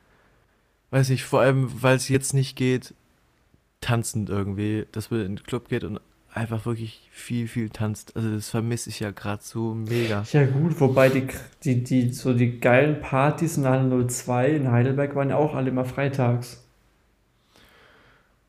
[0.92, 2.94] weiß nicht, vor allem, weil es jetzt nicht geht,
[3.82, 6.00] tanzend irgendwie, dass man in den Club geht und
[6.34, 8.16] einfach wirklich viel, viel tanzt.
[8.16, 10.24] Also das vermisse ich ja gerade so mega.
[10.32, 11.28] Ja gut, wobei die,
[11.64, 15.70] die, die, so die geilen Partys in der 02 in Heidelberg waren ja auch alle
[15.70, 16.64] immer freitags.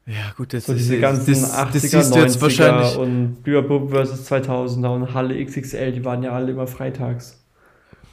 [0.07, 2.97] Ja, gut, das So ist diese ganzen das, 80er, das siehst du jetzt 90er wahrscheinlich.
[2.97, 4.31] und Bierbub vs.
[4.31, 7.42] 2000er und Halle XXL, die waren ja alle immer freitags.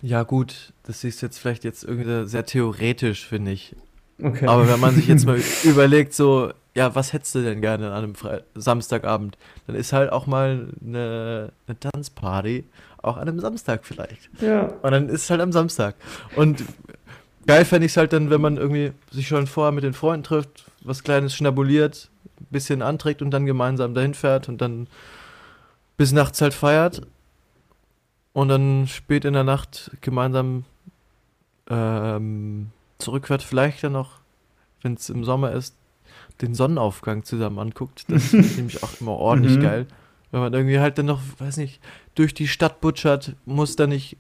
[0.01, 3.75] Ja, gut, das siehst du jetzt vielleicht jetzt irgendwie sehr theoretisch, finde ich.
[4.21, 4.47] Okay.
[4.47, 8.03] Aber wenn man sich jetzt mal überlegt, so, ja, was hättest du denn gerne an
[8.03, 9.37] einem Fre Samstagabend?
[9.67, 12.65] Dann ist halt auch mal eine, eine Tanzparty,
[13.01, 14.29] auch an einem Samstag vielleicht.
[14.41, 15.95] ja, Und dann ist es halt am Samstag.
[16.35, 16.63] Und
[17.47, 20.23] geil fände ich es halt dann, wenn man irgendwie sich schon vorher mit den Freunden
[20.23, 24.87] trifft, was Kleines schnabuliert, ein bisschen anträgt und dann gemeinsam dahin fährt und dann
[25.97, 27.01] bis nachts halt feiert.
[28.33, 30.65] Und dann spät in der Nacht gemeinsam
[31.69, 32.67] ähm,
[32.97, 33.41] zurückfährt.
[33.43, 34.19] Vielleicht dann noch,
[34.81, 35.75] wenn es im Sommer ist,
[36.41, 38.05] den Sonnenaufgang zusammen anguckt.
[38.07, 39.61] Das finde ich nämlich auch immer ordentlich Mhm.
[39.61, 39.87] geil.
[40.31, 41.81] Wenn man irgendwie halt dann noch, weiß nicht,
[42.15, 44.15] durch die Stadt butschert, muss da nicht,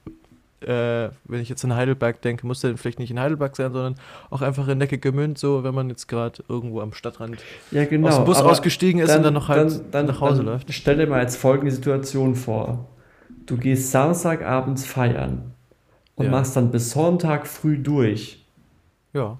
[0.61, 3.95] äh, wenn ich jetzt an Heidelberg denke, muss der vielleicht nicht in Heidelberg sein, sondern
[4.31, 7.37] auch einfach in Neckargemünd, so, wenn man jetzt gerade irgendwo am Stadtrand
[7.71, 8.07] ja genau.
[8.07, 10.73] aus dem Bus ausgestiegen ist und dann noch halt dann, dann, nach Hause dann läuft.
[10.73, 12.87] Stell dir mal jetzt folgende Situation vor.
[13.49, 15.53] Du gehst Samstagabends feiern
[16.15, 16.31] und Ja.
[16.31, 18.45] machst dann bis Sonntag früh durch.
[19.11, 19.39] Ja.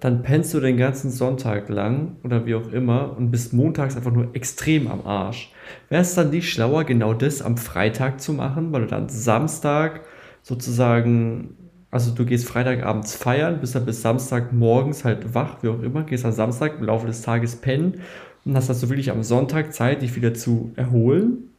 [0.00, 4.12] Dann pennst du den ganzen Sonntag lang oder wie auch immer und bist montags einfach
[4.12, 5.50] nur extrem am Arsch.
[5.88, 10.02] Wäre es dann nicht schlauer, genau das am Freitag zu machen, weil du dann Samstag
[10.42, 11.56] sozusagen,
[11.90, 16.02] also du gehst Freitagabends feiern, bist dann bis Samstag morgens halt wach, wie auch immer,
[16.02, 18.02] gehst dann Samstag im Laufe des Tages pennen
[18.44, 21.55] und hast also wirklich am Sonntag Zeit, dich wieder zu erholen.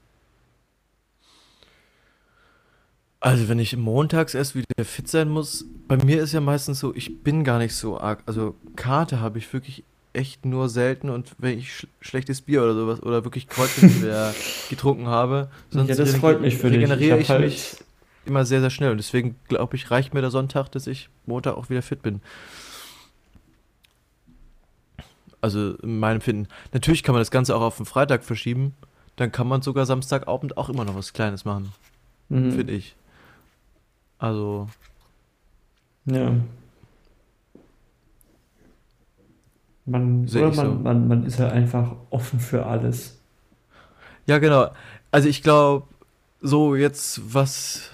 [3.28, 6.94] Also wenn ich montags erst wieder fit sein muss, bei mir ist ja meistens so,
[6.96, 11.36] ich bin gar nicht so arg, also Karte habe ich wirklich echt nur selten und
[11.38, 14.34] wenn ich sch schlechtes Bier oder sowas oder wirklich Kreuzbier
[14.70, 16.78] getrunken habe, sonst ja, das freut mich für dich.
[16.80, 17.76] regeneriere hab ich, halt- mich
[18.26, 21.56] immer sehr, sehr schnell und deswegen glaube ich, reicht mir der Sonntag, dass ich Montag
[21.56, 22.22] auch wieder fit bin.
[25.42, 26.48] Also in meinem Finden.
[26.74, 28.74] Natürlich kann man das Ganze auch auf den Freitag verschieben,
[29.18, 31.74] dann kann man sogar Samstagabend auch immer noch was Kleines machen,
[32.30, 32.52] Mhm.
[32.54, 32.96] finde ich.
[34.20, 34.68] Also,
[36.06, 36.32] Ja.
[39.86, 40.74] Man, oder ich man, so.
[40.74, 43.20] man, man ist halt einfach offen für alles.
[44.26, 44.70] Ja, genau.
[45.12, 45.88] Also ich glaube,
[46.42, 47.92] so jetzt, was,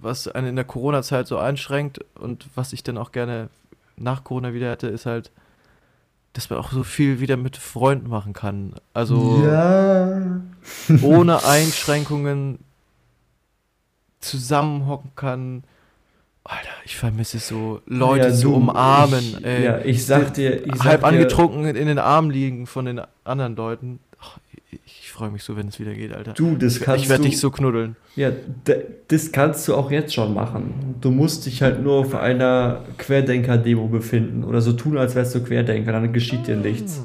[0.00, 3.50] was einen in der Corona-Zeit so einschränkt und was ich dann auch gerne
[3.96, 5.30] nach Corona wieder hätte, ist halt
[6.34, 8.74] dass man auch so viel wieder mit Freunden machen kann.
[8.94, 10.40] Also Ja.
[11.02, 12.60] ohne Einschränkungen
[14.28, 15.64] zusammenhocken kann.
[16.44, 17.80] Alter, ich vermisse es so.
[17.86, 19.18] Leute Ja, so du, umarmen.
[19.38, 19.64] Ich, ey.
[19.64, 23.00] ja, ich sag dir, ich sag halb dir, angetrunken in den Armen liegen von den
[23.24, 24.00] anderen Leuten.
[24.20, 24.38] Ach,
[24.70, 26.34] ich ich freue mich so, wenn es wieder geht, Alter.
[26.34, 27.96] Du, das kannst ich werde du, dich so knuddeln.
[28.14, 28.30] Ja,
[29.08, 30.96] das kannst du auch jetzt schon machen.
[31.00, 35.42] Du musst dich halt nur auf einer Querdenker-Demo befinden oder so tun, als wärst du
[35.42, 37.02] Querdenker, dann geschieht dir nichts.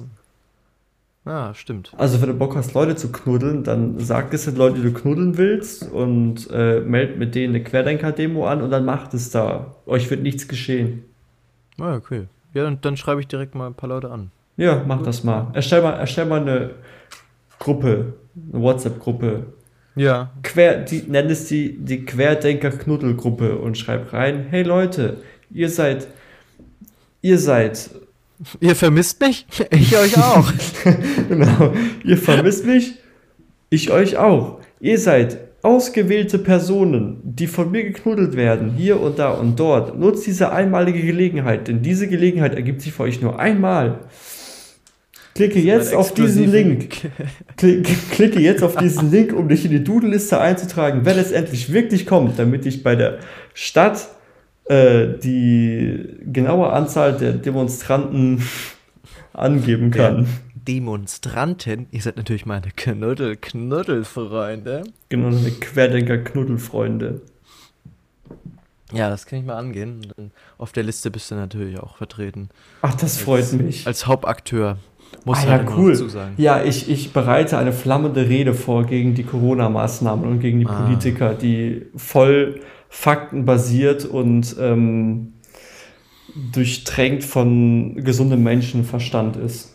[1.26, 1.94] Ah, stimmt.
[1.98, 4.94] Also, wenn du Bock hast, Leute zu knuddeln, dann sag es den Leuten, die du
[4.94, 9.76] knuddeln willst und äh, meld mit denen eine Querdenker-Demo an und dann macht es da.
[9.86, 11.06] Euch wird nichts geschehen.
[11.80, 12.28] Ah, okay.
[12.54, 14.32] Ja, dann, dann schreibe ich direkt mal ein paar Leute an.
[14.58, 15.48] Ja, mach das mal.
[15.54, 16.72] Erstell mal, erstell mal eine
[17.58, 18.14] Gruppe,
[18.52, 19.46] eine WhatsApp-Gruppe.
[19.96, 20.32] Ja.
[20.44, 25.18] Quer, die, nenn es die, die Querdenker-Knuddelgruppe und schreib rein, hey Leute,
[25.52, 26.08] ihr seid,
[27.22, 27.92] ihr seid,
[28.60, 29.46] Ihr vermisst mich?
[29.72, 30.52] Ich euch auch.
[31.30, 31.74] genau,
[32.04, 32.96] ihr vermisst mich,
[33.70, 34.60] ich euch auch.
[34.80, 39.98] Ihr seid ausgewählte Personen, die von mir geknuddelt werden, hier und da und dort.
[39.98, 44.02] Nutzt diese einmalige Gelegenheit, denn diese Gelegenheit ergibt sich für euch nur einmal.
[45.36, 46.90] Klicke jetzt auf diesen Link.
[47.58, 51.74] Klick, klicke jetzt auf diesen Link, um dich in die Doodle-Liste einzutragen, wenn es endlich
[51.74, 53.18] wirklich kommt, damit ich bei der
[53.54, 54.10] Stadt
[54.66, 58.42] äh, die genaue Anzahl der Demonstranten
[59.34, 60.28] angeben kann.
[60.56, 64.84] Demonstranten, ihr seid natürlich meine Knuddel, Knuddelfreunde.
[65.10, 67.22] Genau, eine Querdenker-Knuddelfreunde.
[68.94, 70.02] Ja, das kann ich mal angehen.
[70.58, 72.50] Auf der Liste bist du natürlich auch vertreten.
[72.82, 73.88] Ach, das freut mich.
[73.88, 74.78] Als Hauptakteur.
[75.26, 75.92] Muss Ah, ich ja, halt cool.
[75.92, 76.34] dazu sagen.
[76.38, 80.84] Ja, ich, ich bereite eine flammende Rede vor gegen die Corona-Maßnahmen und gegen die Ah.
[80.84, 82.62] Politiker, die voll
[82.94, 85.34] faktenbasiert und ähm,
[86.54, 89.74] durchtränkt von gesundem Menschenverstand ist.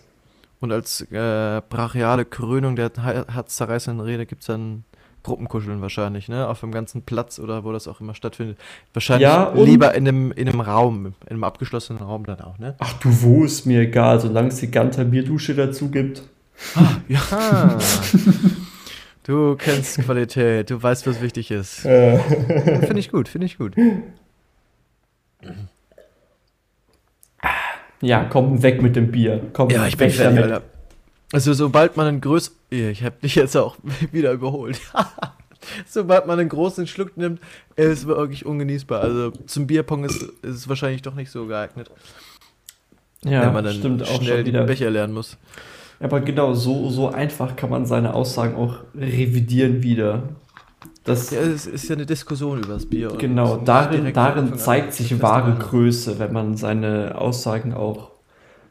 [0.61, 4.85] Und als äh, brachiale Krönung der he- herzzerreißenden Rede gibt es dann
[5.25, 6.49] Gruppenkuscheln wahrscheinlich, ne?
[6.49, 8.57] Auf dem ganzen Platz oder wo das auch immer stattfindet.
[8.95, 12.77] Wahrscheinlich Ja, lieber in einem, in einem Raum, in einem abgeschlossenen Raum dann auch, ne?
[12.79, 16.23] Ach du, wo ist mir egal, solange es die Ganter Bierdusche dazu gibt.
[17.09, 17.79] Ja.
[19.29, 21.85] du kennst Qualität, du weißt, was wichtig ist.
[21.85, 23.74] Äh, Finde ich gut, finde ich gut.
[28.01, 29.41] ja, komm, weg mit dem Bier.
[29.53, 30.53] Komm, Ja, ich bin weg fertig, damit.
[30.53, 30.66] Alter.
[31.33, 32.57] Also sobald man einen größeren...
[32.70, 33.76] Ich habe dich jetzt auch
[34.12, 34.81] wieder überholt.
[35.87, 37.41] sobald man einen großen Schluck nimmt,
[37.76, 39.01] ist es wirklich ungenießbar.
[39.03, 41.91] Also zum Bierpong ist, ist es wahrscheinlich doch nicht so geeignet,
[43.24, 44.64] Ja, wenn man dann stimmt auch schnell schon den wieder.
[44.64, 45.37] Becher lernen muss.
[46.01, 50.24] Aber genau, so, so einfach kann man seine Aussagen auch revidieren wieder.
[51.05, 53.09] Das, Ja, es ist ja eine Diskussion über das Bier.
[53.18, 55.59] genau, nicht darin, darin zeigt sich wahre.
[55.59, 58.11] Größe, wenn man seine Aussagen auch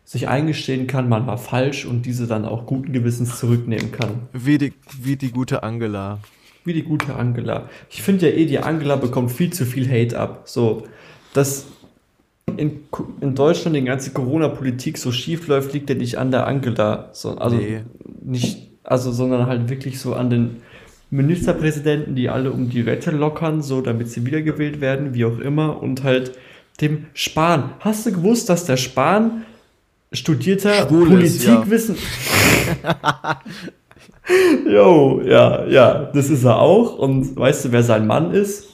[0.05, 4.27] sich eingestehen kann, man war falsch und diese dann auch guten Gewissens zurücknehmen kann.
[4.31, 6.19] Wie die, wie die gute Angela.
[6.63, 7.69] Wie die gute Angela.
[7.89, 10.43] Ich finde ja eh, die Angela bekommt viel zu viel Hate ab.
[10.45, 10.83] So,
[11.33, 11.65] dass
[12.55, 12.79] in,
[13.21, 17.09] in Deutschland die ganze Corona-Politik so schief läuft, liegt ja nicht an der Angela.
[17.13, 17.81] So, also Nee.
[18.23, 20.57] nicht, also, sondern halt wirklich so an den
[21.09, 25.81] Ministerpräsidenten, die alle um die Wette lockern, so damit sie wiedergewählt werden, wie auch immer,
[25.81, 26.31] und halt
[26.81, 27.71] dem Spahn.
[27.79, 29.43] Hast du gewusst, dass der Spahn
[30.11, 30.87] studierter
[31.21, 31.61] ist, ja.
[34.69, 36.97] Jo, ja, ja, das ist er auch.
[36.97, 38.67] Und weißt du, wer sein Mann ist?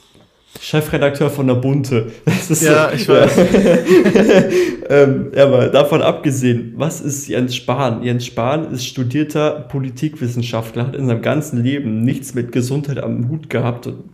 [0.60, 2.12] Chefredakteur von der Bunte.
[2.24, 3.38] Das ist Ja, so, ich weiß.
[4.90, 8.02] ähm, ja, aber davon abgesehen, was ist Jens Spahn?
[8.02, 13.48] Jens Spahn ist studierter Politikwissenschaftler, hat in seinem ganzen Leben nichts mit Gesundheit am Hut
[13.48, 14.04] gehabt und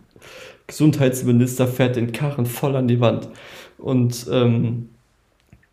[0.68, 3.28] Gesundheitsminister fährt den Karren voll an die Wand.
[3.76, 4.91] Und ähm,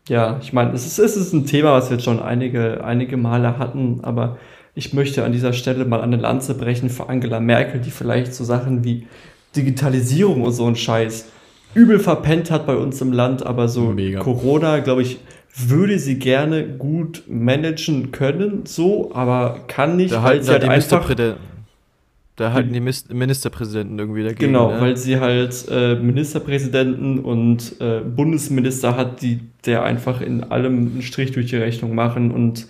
[0.10, 3.18] ja, ich meine, es ist, es ist ein Thema, was wir jetzt schon einige, einige
[3.18, 4.38] Male hatten, aber
[4.74, 8.44] ich möchte an dieser Stelle mal eine Lanze brechen für Angela Merkel, die vielleicht so
[8.44, 9.08] Sachen wie
[9.56, 11.26] Digitalisierung und so ein Scheiß
[11.74, 14.20] übel verpennt hat bei uns im Land, aber so Mega.
[14.20, 15.20] Corona, glaube ich,
[15.56, 20.64] würde sie gerne gut managen können, so, aber kann nicht, Da weil halten, sie halt
[20.64, 21.48] die einfach Ministerpräsidenten,
[22.36, 24.40] da halten die Ministerpräsidenten irgendwie dagegen.
[24.40, 24.82] Genau, ne?
[24.82, 31.02] weil sie halt äh, Ministerpräsidenten und äh, Bundesminister hat, die der einfach in allem einen
[31.02, 32.68] Strich durch die Rechnung machen und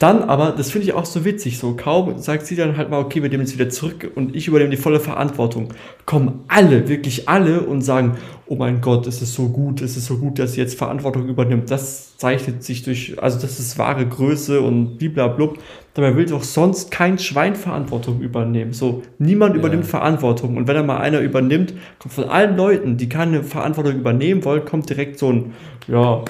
[0.00, 3.00] dann aber, das finde ich auch so witzig, so kaum sagt sie dann halt mal,
[3.00, 5.72] okay, wir nehmen jetzt wieder zurück und ich übernehme die volle Verantwortung.
[6.04, 8.16] Kommen alle, wirklich alle und sagen,
[8.46, 11.28] oh mein Gott, es ist so gut, es ist so gut, dass sie jetzt Verantwortung
[11.28, 11.70] übernimmt.
[11.70, 15.58] Das zeichnet sich durch, also das ist wahre Größe und bliblablub.
[15.94, 18.72] Dabei will doch sonst kein Schwein Verantwortung übernehmen.
[18.72, 19.60] So, niemand Ja.
[19.60, 20.56] übernimmt Verantwortung.
[20.56, 24.64] Und wenn da mal einer übernimmt, kommt von allen Leuten, die keine Verantwortung übernehmen wollen,
[24.64, 25.52] kommt direkt so ein,
[25.86, 26.24] ja,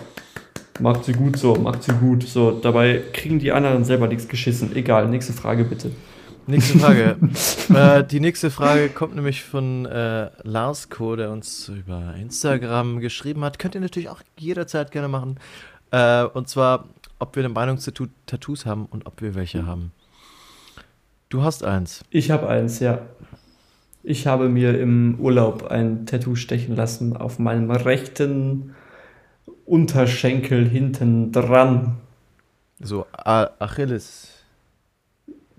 [0.81, 2.25] Macht sie gut so, macht sie gut.
[2.25, 4.75] So, dabei kriegen die anderen selber nichts geschissen.
[4.75, 5.93] Egal, nächste Frage bitte.
[6.47, 7.17] Nächste Frage.
[7.75, 13.45] äh, die nächste Frage kommt nämlich von äh, Lars Co., der uns über Instagram geschrieben
[13.45, 13.59] hat.
[13.59, 15.39] Könnt ihr natürlich auch jederzeit gerne machen.
[15.91, 17.93] Äh, und zwar, ob wir eine Meinung zu
[18.27, 19.93] Tattoos haben und ob wir welche haben.
[21.29, 22.03] Du hast eins.
[22.11, 23.01] Ich habe eins, ja.
[24.03, 28.75] Ich habe mir im Urlaub ein Tattoo stechen lassen auf meinem rechten
[29.67, 31.97] Unterschenkel hinten dran.
[32.81, 34.31] So, Achilles.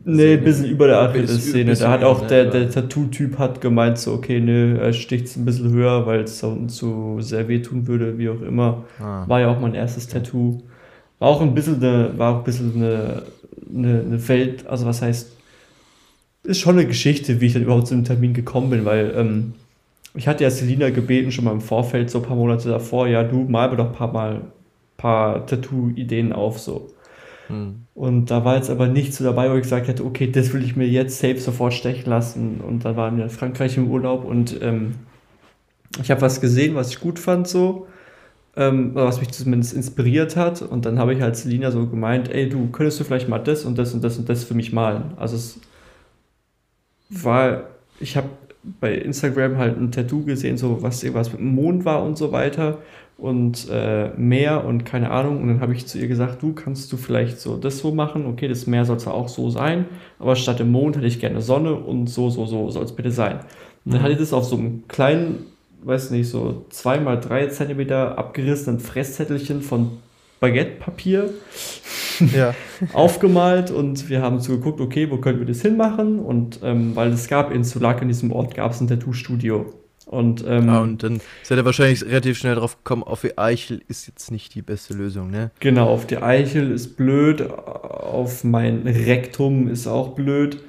[0.07, 2.27] Nee, ein bisschen über der bisschen Da hat auch ne?
[2.27, 2.51] der, Ja.
[2.51, 6.39] der Tattoo-Typ hat gemeint, so, okay, nö, er sticht es ein bisschen höher, weil es
[6.41, 8.85] da unten zu sehr wehtun würde, wie auch immer.
[8.99, 9.27] Ah.
[9.27, 10.61] War ja auch mein erstes Tattoo.
[11.17, 13.23] War auch ein bisschen eine, war auch ein bisschen eine,
[13.73, 15.31] eine, eine Welt, also was heißt,
[16.43, 19.53] ist schon eine Geschichte, wie ich dann überhaupt zu dem Termin gekommen bin, weil ähm,
[20.15, 23.23] ich hatte ja Selina gebeten, schon mal im Vorfeld, so ein paar Monate davor, ja,
[23.23, 24.41] du mal mir doch ein paar Mal
[24.97, 26.87] paar Tattoo-Ideen auf, so.
[27.47, 27.85] Hm.
[27.93, 30.63] Und da war jetzt aber nichts so dabei, wo ich gesagt hätte, okay, das will
[30.63, 32.61] ich mir jetzt safe sofort stechen lassen.
[32.61, 34.95] Und dann waren wir in Frankreich im Urlaub und ähm,
[36.01, 37.87] ich habe was gesehen, was ich gut fand, so,
[38.55, 40.61] ähm, was mich zumindest inspiriert hat.
[40.61, 43.63] Und dann habe ich halt Selina so gemeint, ey, du könntest du vielleicht mal das
[43.63, 45.13] und das und das und das für mich malen.
[45.17, 45.59] Also es
[47.09, 47.65] war,
[47.99, 48.29] ich habe
[48.79, 52.31] bei Instagram halt ein Tattoo gesehen, so was irgendwas mit dem Mond war und so
[52.31, 52.79] weiter
[53.17, 55.41] und äh, Meer und keine Ahnung.
[55.41, 58.25] Und dann habe ich zu ihr gesagt, du kannst du vielleicht so das so machen.
[58.25, 59.85] Okay, das Meer soll zwar auch so sein,
[60.19, 63.11] aber statt dem Mond hätte ich gerne Sonne und so, so, so soll es bitte
[63.11, 63.39] sein.
[63.85, 64.03] Und dann Mhm.
[64.03, 65.45] hatte ich das auf so einem kleinen,
[65.83, 69.91] weiß nicht, so zwei mal drei Zentimeter abgerissenen Fresszettelchen von
[70.39, 71.29] Baguettepapier
[72.35, 72.53] Ja.
[72.93, 76.19] aufgemalt und wir haben so geguckt, okay, wo können wir das hinmachen?
[76.19, 79.73] Und ähm, weil es gab in Sulak, in diesem Ort, gab es ein Tattoo-Studio.
[80.05, 83.81] Und, ähm, Ah, und dann seid ihr wahrscheinlich relativ schnell drauf gekommen, auf die Eichel
[83.87, 85.49] ist jetzt nicht die beste Lösung, ne?
[85.59, 90.59] genau, auf die Eichel ist blöd, auf mein Rektum ist auch blöd.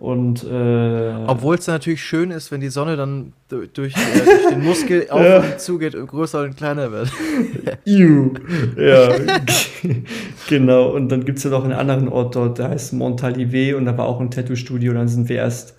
[0.00, 4.48] Und äh, Obwohl es natürlich schön ist, wenn die Sonne dann du- durch, äh, durch
[4.48, 5.36] den Muskel auf Ja.
[5.40, 7.12] und zu geht und größer und kleiner wird.
[7.84, 8.30] Ew.
[8.78, 9.10] Ja,
[10.48, 10.88] genau.
[10.90, 13.96] Und dann gibt es ja noch einen anderen Ort dort, der heißt Montalivet und da
[13.98, 14.92] war auch ein Tattoo-Studio.
[14.94, 15.76] Dann sind wir erst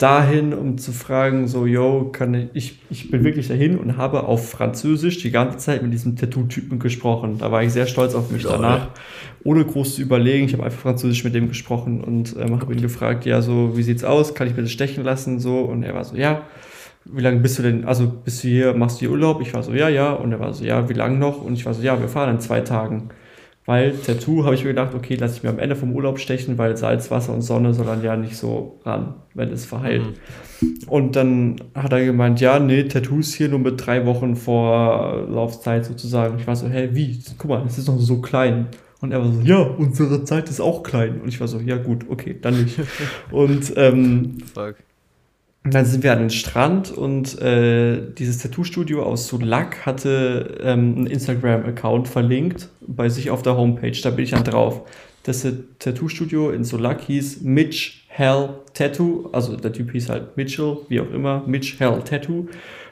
[0.00, 4.24] dahin, um zu fragen, so, yo, kann ich, ich, ich bin wirklich dahin und habe
[4.24, 7.36] auf Französisch die ganze Zeit mit diesem Tattoo-Typen gesprochen.
[7.38, 8.52] Da war ich sehr stolz auf mich Lol.
[8.52, 8.88] danach,
[9.44, 10.46] ohne groß zu überlegen.
[10.46, 13.82] Ich habe einfach Französisch mit dem gesprochen und ähm, habe ihn gefragt, ja, so, wie
[13.82, 14.34] sieht's aus?
[14.34, 15.38] Kann ich mir das stechen lassen?
[15.38, 16.42] So, und er war so, ja,
[17.04, 19.42] wie lange bist du denn, also bist du hier, machst du hier Urlaub?
[19.42, 20.12] Ich war so, ja, ja.
[20.12, 21.42] Und er war so, ja, wie lange noch?
[21.42, 23.10] Und ich war so, ja, wir fahren in zwei Tagen.
[23.70, 26.58] Weil Tattoo habe ich mir gedacht, okay, lass ich mir am Ende vom Urlaub stechen,
[26.58, 30.02] weil Salz, Wasser und Sonne soll dann ja nicht so ran, wenn es verheilt.
[30.88, 35.84] Und dann hat er gemeint, ja, nee, Tattoos hier nur mit drei Wochen vor Laufzeit
[35.84, 36.40] sozusagen.
[36.40, 37.22] Ich war so, hä, wie?
[37.38, 38.66] Guck mal, das ist noch so klein.
[39.02, 41.20] Und er war so, ja, unsere Zeit ist auch klein.
[41.20, 42.76] Und ich war so, ja gut, okay, dann nicht.
[43.30, 44.78] und ähm, Fuck.
[45.62, 50.94] Und dann sind wir an den Strand und äh, dieses Tattoo-Studio aus Sulak hatte ähm,
[50.96, 53.98] einen Instagram-Account verlinkt bei sich auf der Homepage.
[54.02, 54.82] Da bin ich dann drauf.
[55.24, 55.46] Das
[55.78, 59.28] Tattoo-Studio in Sulak hieß Mitch Hell Tattoo.
[59.32, 61.42] Also der Typ hieß halt Mitchell, wie auch immer.
[61.46, 62.48] Mitch Hell Tattoo.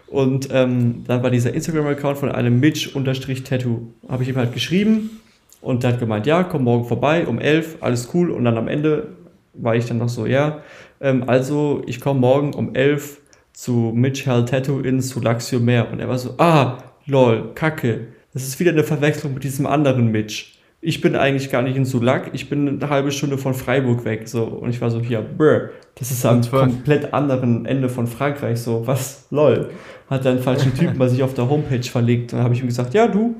[0.07, 3.93] Und ähm, dann war dieser Instagram-Account von einem Mitch-Tattoo.
[4.09, 5.21] Habe ich ihm halt geschrieben
[5.63, 8.31] und der hat gemeint, ja, komm morgen vorbei um 11, alles cool.
[8.31, 9.09] Und dann am Ende
[9.55, 10.63] war ich dann noch so, ja,
[11.01, 13.21] ähm, also ich komme morgen um 11
[13.53, 15.91] zu Mitch Hell Tattoo in Sulaxio Meer.
[15.91, 18.07] Und er war so, ah, lol, kacke.
[18.33, 20.55] Das ist wieder eine Verwechslung mit diesem anderen Mitch.
[20.81, 24.29] Ich bin eigentlich gar nicht in Sulak, ich bin eine halbe Stunde von Freiburg weg.
[24.29, 24.45] So.
[24.45, 28.61] Und ich war so, ja, brr, das ist am komplett anderen Ende von Frankreich.
[28.61, 29.71] So, was, lol.
[30.09, 32.33] Hat einen falschen Typen bei sich auf der Homepage verlegt.
[32.33, 33.35] Und dann habe ich ihm gesagt, ja, du,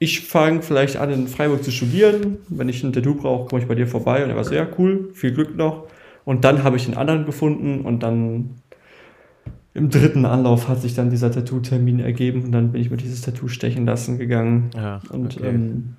[0.00, 2.38] ich fange vielleicht an, in Freiburg zu studieren.
[2.48, 4.24] Wenn ich ein Tattoo brauche, komme ich bei dir vorbei.
[4.24, 5.86] Und er war so, ja, cool, viel Glück noch.
[6.24, 8.56] Und dann habe ich den anderen gefunden und dann
[9.74, 13.22] im dritten Anlauf hat sich dann dieser Tattoo-Termin ergeben und dann bin ich mir dieses
[13.22, 14.70] Tattoo stechen lassen gegangen.
[14.74, 15.48] Ja, Und okay.
[15.48, 15.96] ähm,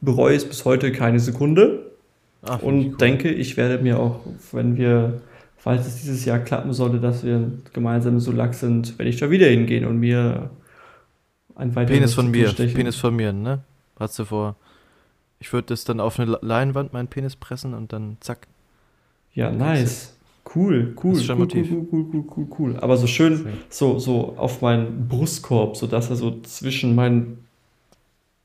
[0.00, 1.92] bereue es bis heute keine Sekunde
[2.44, 2.96] find und ich cool.
[2.98, 4.20] denke, ich werde mir auch,
[4.52, 5.22] wenn wir,
[5.56, 9.30] falls es dieses Jahr klappen sollte, dass wir gemeinsam so lack sind, werde ich da
[9.30, 10.50] wieder hingehen und mir
[11.54, 12.74] ein weiteres Penis von Tattoo mir, stechen.
[12.74, 13.60] Penis von mir, ne?
[13.98, 14.56] Hast du vor?
[15.38, 18.46] Ich würde das dann auf eine Leinwand, meinen Penis pressen und dann zack.
[19.36, 20.14] Ja, nice.
[20.54, 22.76] Cool, cool, cool, cool, cool, cool, cool, cool, cool.
[22.78, 27.46] Aber so schön, so, so auf meinen Brustkorb, so dass er so zwischen meinen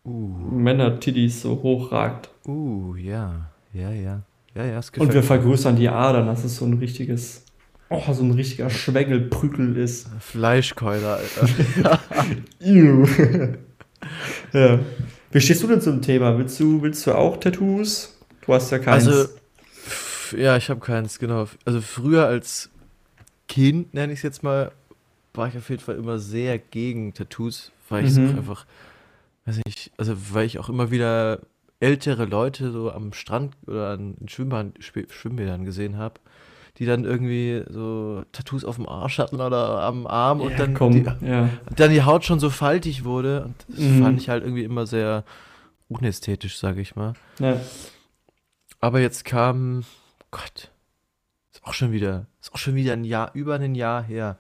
[0.04, 2.32] Uh, Männer-Tiddies so hochragt.
[2.48, 4.24] uh, ja, ja, ja.
[4.56, 7.46] Ja, ja, es Und wir vergrößern die Adern, dass es so ein richtiges,
[7.90, 10.10] oh, so ein richtiger Schwengelprügel ist.
[10.20, 12.00] Fleischkeuler, Alter.
[14.54, 14.80] Ja.
[15.32, 16.36] Wie stehst du denn zum Thema?
[16.38, 18.18] Willst du, willst du auch Tattoos?
[18.44, 19.08] Du hast ja keins.
[19.08, 19.30] Also,
[20.34, 21.48] ja, ich habe keins, genau.
[21.66, 22.70] Also früher als
[23.48, 24.72] Kind, nenne ich es jetzt mal,
[25.34, 28.30] war ich auf jeden Fall immer sehr gegen Tattoos, weil ich es Mhm.
[28.30, 28.66] auch einfach,
[29.46, 31.40] weiß nicht, also weil ich auch immer wieder
[31.80, 36.20] ältere Leute so am Strand oder an Schwimmbahn, Schw- Schwimmbädern gesehen habe,
[36.78, 40.74] die dann irgendwie so Tattoos auf dem Arsch hatten oder am Arm und ja, dann,
[40.76, 41.50] komm, die, ja.
[41.76, 44.00] dann die Haut schon so faltig wurde und das Mhm.
[44.02, 45.24] fand ich halt irgendwie immer sehr
[45.90, 47.14] unästhetisch, sage ich mal.
[47.40, 47.60] ja.
[48.80, 49.84] Aber jetzt kam,
[50.32, 50.72] Gott,
[51.52, 54.38] ist auch schon wieder, ist auch schon wieder ein Jahr, über ein Jahr her.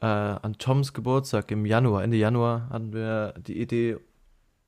[0.00, 3.96] Äh, an Toms Geburtstag im Januar, Ende Januar, hatten wir die Idee,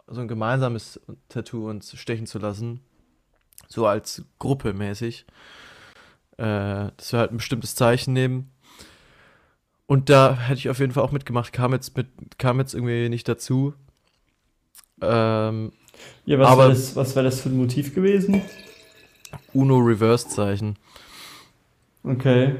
[0.06, 2.80] so ein gemeinsames Tattoo uns stechen zu lassen.
[3.68, 5.26] So als Gruppe mäßig.
[6.38, 8.50] Äh, dass wir halt ein bestimmtes Zeichen nehmen.
[9.86, 12.06] Und da hätte ich auf jeden Fall auch mitgemacht, kam jetzt mit,
[12.38, 13.74] kam jetzt irgendwie nicht dazu.
[15.00, 15.72] Ähm,
[16.24, 18.42] Ja, was wäre das, was wär das für ein Motiv gewesen?
[19.52, 20.76] Uno Reverse Zeichen.
[22.04, 22.56] Okay.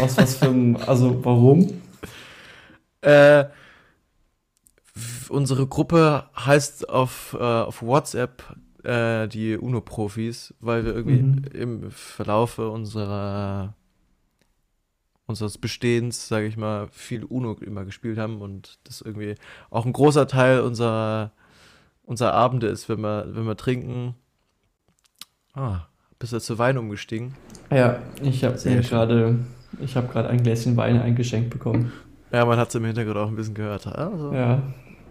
[0.00, 1.82] Aus was für einem, also warum?
[3.00, 3.44] Äh,
[5.28, 11.44] unsere Gruppe heißt auf, äh, auf WhatsApp äh, die UNO-Profis, weil wir irgendwie Mhm.
[11.52, 13.74] im Verlaufe unserer
[15.26, 19.36] unseres Bestehens, sage ich mal, viel UNO immer gespielt haben und das irgendwie
[19.70, 21.32] auch ein großer Teil unserer,
[22.04, 24.14] unserer Abende ist, wenn wir, wenn wir trinken.
[25.54, 25.80] Ah,
[26.18, 27.34] bist du zu Wein umgestiegen?
[27.70, 29.38] Ja, ich habe mir gerade,
[29.80, 31.92] ich habe gerade ein Gläschen Wein eingeschenkt bekommen.
[32.32, 33.86] Ja, man hat es im Hintergrund auch ein bisschen gehört.
[33.86, 34.62] Also, Ja.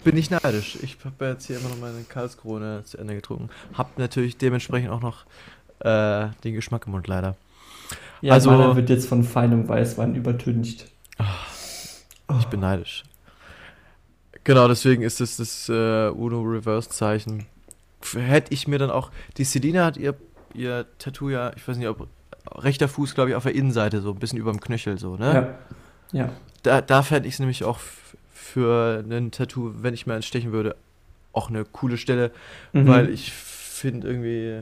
[0.04, 0.80] Bin ich neidisch.
[0.82, 3.50] Ich habe jetzt hier immer noch meine Karlskrone zu Ende getrunken.
[3.76, 5.26] Hab natürlich dementsprechend auch noch
[5.78, 7.36] äh, den Geschmack im Mund leider.
[8.22, 10.86] Ja, Also- meiner wird jetzt von feinem Weißwein übertüncht.
[12.39, 13.04] Ich bin neidisch.
[14.44, 17.46] Genau, deswegen ist es das äh, Uno Reverse Zeichen.
[18.16, 19.12] Hätte ich mir dann auch.
[19.38, 20.16] Die Selina hat ihr,
[20.56, 22.08] ihr Tattoo ja, ich weiß nicht, ob
[22.56, 25.56] rechter Fuß, glaube ich, auf der Innenseite, so ein bisschen über dem Knöchel, so, ne?
[26.14, 26.20] Ja.
[26.24, 26.30] Ja.
[26.64, 27.80] Da, da fände ich es nämlich auch
[28.34, 30.76] für ein Tattoo, wenn ich mal eins stechen würde,
[31.34, 32.32] auch eine coole Stelle,
[32.74, 32.88] Mhm.
[32.88, 34.62] weil ich finde irgendwie,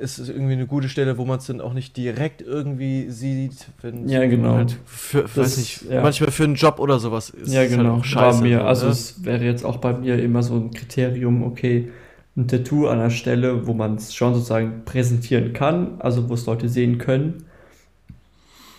[0.00, 3.66] es ist irgendwie eine gute Stelle, wo man es dann auch nicht direkt irgendwie sieht,
[3.82, 4.54] wenn Ja, genau.
[4.54, 6.00] halt für, Das- weiß nicht, ja.
[6.02, 7.92] manchmal für einen Job oder sowas ist Ja, genau.
[7.94, 8.42] halt auch scheiße.
[8.42, 8.92] Mir, so, also ne?
[8.92, 11.90] es wäre jetzt auch bei mir immer so ein Kriterium, okay,
[12.36, 16.46] ein Tattoo an der Stelle, wo man es schon sozusagen präsentieren kann, also wo es
[16.46, 17.44] Leute sehen können.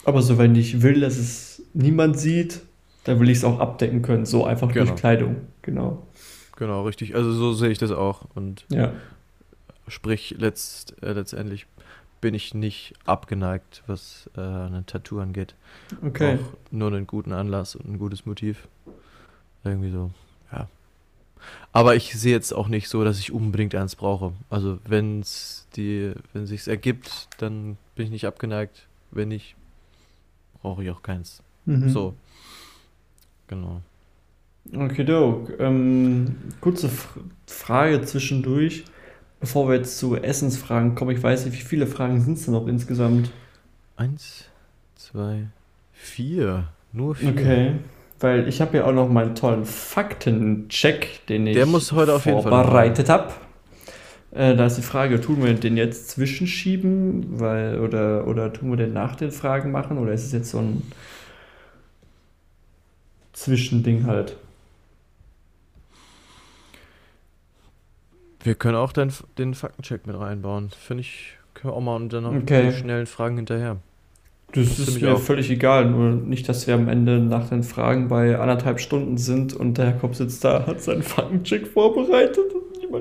[0.06, 2.62] Aber so, wenn ich will, dass es niemand sieht,
[3.04, 4.86] dann will ich es auch abdecken können, so einfach Genau.
[4.86, 5.38] durch Kleidung.
[5.62, 6.06] Genau.
[6.58, 7.16] Genau, richtig.
[7.16, 8.26] Also so sehe ich das auch.
[8.36, 8.94] Und Ja.
[9.88, 11.66] sprich, letzt, äh, letztendlich
[12.22, 15.56] bin ich nicht abgeneigt, was äh, ein Tattoo angeht.
[16.06, 16.36] Okay.
[16.38, 18.68] Auch nur einen guten Anlass und ein gutes Motiv.
[19.64, 20.12] Irgendwie so.
[21.72, 24.34] Aber ich sehe jetzt auch nicht so, dass ich unbedingt eins brauche.
[24.50, 28.88] Also wenn es die, wenn sich's ergibt, dann bin ich nicht abgeneigt.
[29.12, 29.56] Wenn nicht,
[30.62, 31.42] brauche ich auch keins.
[31.66, 31.90] Mhm.
[31.90, 32.14] So.
[33.48, 33.82] Genau.
[34.74, 35.54] Okay, doke.
[35.54, 37.18] Ähm, kurze F
[37.48, 38.86] Frage zwischendurch,
[39.40, 41.16] bevor wir jetzt zu Essensfragen kommen.
[41.16, 43.32] Ich weiß nicht, wie viele Fragen sind es denn noch insgesamt?
[43.98, 44.46] Eins,
[44.96, 45.48] zwei,
[45.94, 46.70] vier.
[46.94, 47.30] Nur vier.
[47.32, 47.74] Okay.
[48.22, 52.26] Weil ich habe ja auch noch meinen tollen Faktencheck, den ich Der muss heute auf
[52.26, 53.34] jeden vorbereitet habe.
[54.32, 58.78] Äh, da ist die Frage, tun wir den jetzt zwischenschieben, weil, oder, oder tun wir
[58.78, 60.84] den nach den Fragen machen, oder ist es jetzt so ein
[63.34, 64.38] Zwischending halt?
[68.44, 70.70] Wir können auch den, den Faktencheck mit reinbauen.
[70.70, 72.70] Finde ich, können wir auch mal und dann noch Okay.
[72.72, 73.78] die schnellen Fragen hinterher.
[74.54, 75.20] Das, Das ist mir auch.
[75.20, 79.54] völlig egal, nur nicht, dass wir am Ende nach den Fragen bei anderthalb Stunden sind
[79.54, 82.46] und der Herr Kopp sitzt da, hat seinen Faktencheck vorbereitet.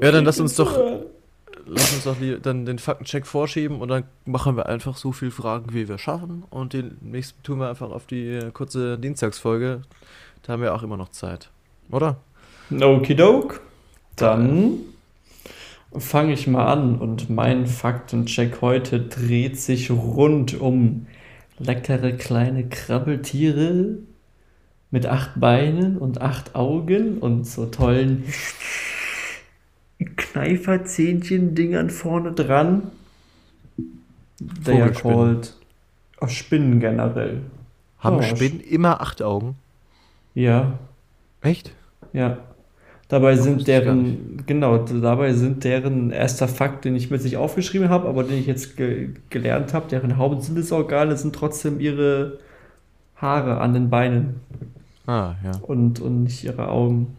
[0.03, 0.79] Ja, dann lass uns doch-
[1.73, 5.73] Lass uns doch dann den Faktencheck vorschieben und dann machen wir einfach so viele Fragen,
[5.73, 6.43] wie wir schaffen.
[6.51, 9.83] Und den nächsten tun wir einfach auf die äh, kurze Dienstagsfolge.
[10.43, 11.51] Da haben wir auch immer noch Zeit.
[11.93, 12.17] Oder?
[12.73, 13.61] Okidoke.
[14.17, 14.79] Dann
[15.97, 21.07] fange ich mal an und mein Faktencheck heute dreht sich rund um
[21.61, 23.99] leckere kleine Krabbeltiere
[24.91, 28.25] mit acht Beinen und acht Augen und so tollen
[30.17, 32.91] Kneiferzähnchen-Dingern vorne dran.
[34.65, 35.55] They are called
[36.21, 37.43] oh, Spinnen generell.
[37.99, 39.57] Haben Oh, Spinnen immer acht Augen?
[40.35, 40.79] Ja,
[41.43, 41.73] Echt?
[42.13, 42.39] Ja.
[43.11, 47.89] Dabei Das sind deren, genau, dabei sind deren erster Fakt, den ich mir nicht aufgeschrieben
[47.89, 52.39] habe, aber den ich jetzt ge gelernt habe, deren Hauptsinnesorgane sind trotzdem ihre
[53.17, 54.37] Haare an den Beinen
[55.09, 55.51] Ah, ja.
[55.63, 57.17] und, und nicht ihre Augen.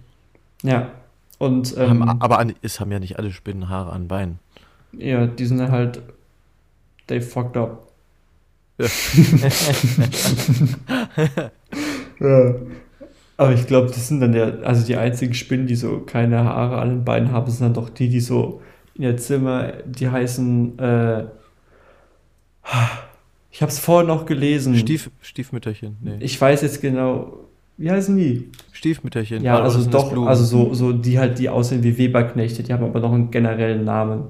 [0.64, 0.92] Ja.
[1.40, 4.40] Und Haben, ähm, aber an, es haben ja nicht alle Spinnen Haare an Beinen.
[4.94, 6.02] ja, die sind halt.
[7.08, 7.88] They fucked up.
[8.80, 8.88] Ja.
[12.22, 12.54] ja.
[13.38, 16.78] Aber ich glaube, das sind dann ja, also die einzigen Spinnen, die so keine Haare
[16.78, 18.62] an den Beinen haben, sind dann doch die, die so
[18.94, 21.24] in ihr Zimmer, die heißen, äh,
[23.50, 24.76] ich habe es vorher noch gelesen.
[24.76, 25.98] Stief, Stiefmütterchen.
[26.02, 26.18] Nee.
[26.20, 27.38] Ich weiß jetzt genau,
[27.78, 28.50] wie heißen die?
[28.72, 29.44] Stiefmütterchen.
[29.44, 33.00] Ja, also doch, also so, so die halt, die aussehen wie Weberknechte, die haben aber
[33.00, 34.26] noch einen generellen Namen.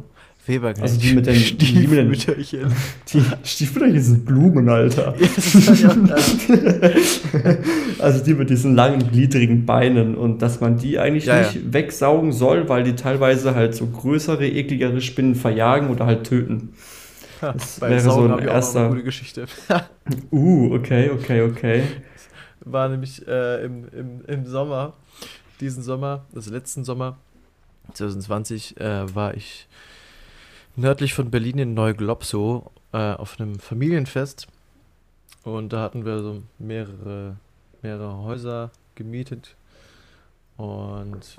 [0.52, 2.72] Weber Also die mit den, Stiefmütterchen.
[3.14, 5.16] die Stiefmütterchen sind Blumen, Alter.
[5.20, 5.96] Ja, ja,
[8.00, 12.32] Also die mit diesen langen, gliedrigen Beinen und dass man die eigentlich Ja, nicht wegsaugen
[12.32, 16.70] soll, weil die teilweise halt so größere, ekligere Spinnen verjagen oder halt töten.
[17.42, 19.46] Das Beim wäre so ein erster- eine gute Geschichte.
[20.32, 21.84] Uh, okay, okay, okay.
[22.64, 24.94] War nämlich äh, im, im, im Sommer,
[25.60, 27.18] diesen Sommer, also letzten Sommer,
[27.94, 29.68] 2020, äh, war ich
[30.76, 34.48] nördlich von Berlin in Neuglobsow äh, auf einem Familienfest.
[35.44, 37.38] Und da hatten wir so mehrere,
[37.82, 39.56] mehrere Häuser gemietet.
[40.58, 41.38] Und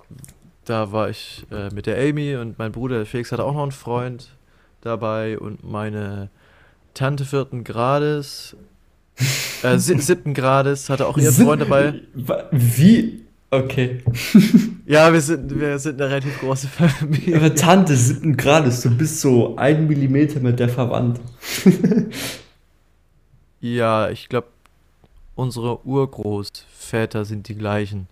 [0.65, 3.63] da war ich äh, mit der Amy und mein Bruder der Felix hatte auch noch
[3.63, 4.31] einen Freund
[4.81, 6.29] dabei und meine
[6.95, 8.57] Tante vierten Grades,
[9.63, 12.01] äh, si- siebten Grades hatte auch ihren Freund dabei.
[12.51, 13.25] Wie?
[13.53, 14.03] Okay.
[14.85, 17.37] Ja, wir sind, wir sind eine relativ große Familie.
[17.37, 21.21] Ihre Tante siebten Grades, du bist so ein Millimeter mit der verwandt.
[23.61, 24.49] Ja, ich glaube,
[25.35, 28.09] unsere Urgroßväter sind die gleichen.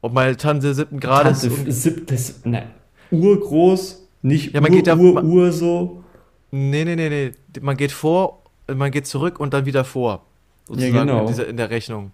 [0.00, 1.42] Und meine Tante siebten Grades.
[1.42, 2.64] Tante siebtes, ne,
[3.12, 6.02] urgroß, nicht Ja, man ur, geht da- ur, man- ur so.
[6.50, 7.32] Nee, nee, nee, nee.
[7.60, 10.24] Man geht vor, man geht zurück und dann wieder vor.
[10.66, 11.20] Sozusagen genau.
[11.20, 12.10] In, dieser, in der Rechnung.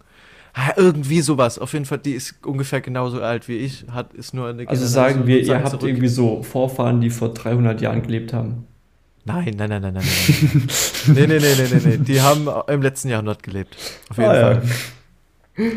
[0.55, 1.59] Ah, irgendwie sowas.
[1.59, 3.84] Auf jeden Fall, die ist ungefähr genauso alt wie ich.
[3.92, 5.88] Hat, ist nur eine Also sagen wir, ihr habt zurück.
[5.88, 8.64] irgendwie so Vorfahren, die vor 300 Jahren gelebt haben.
[9.24, 10.68] Nein, nein, nein, nein, nein, nein.
[11.14, 11.96] nee, nee, nee, nee, nee, nee.
[11.99, 13.76] Die haben im letzten Jahrhundert gelebt.
[14.09, 14.61] Auf jeden Ah, ja.
[14.61, 15.72] Fall.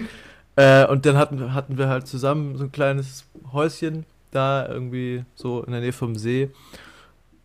[0.56, 5.64] Äh, und dann hatten, hatten wir halt zusammen so ein kleines Häuschen da irgendwie so
[5.64, 6.50] in der Nähe vom See.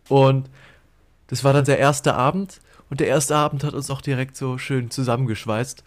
[0.09, 0.49] Und
[1.27, 2.61] das war dann der erste Abend.
[2.89, 5.83] Und der erste Abend hat uns auch direkt so schön zusammengeschweißt,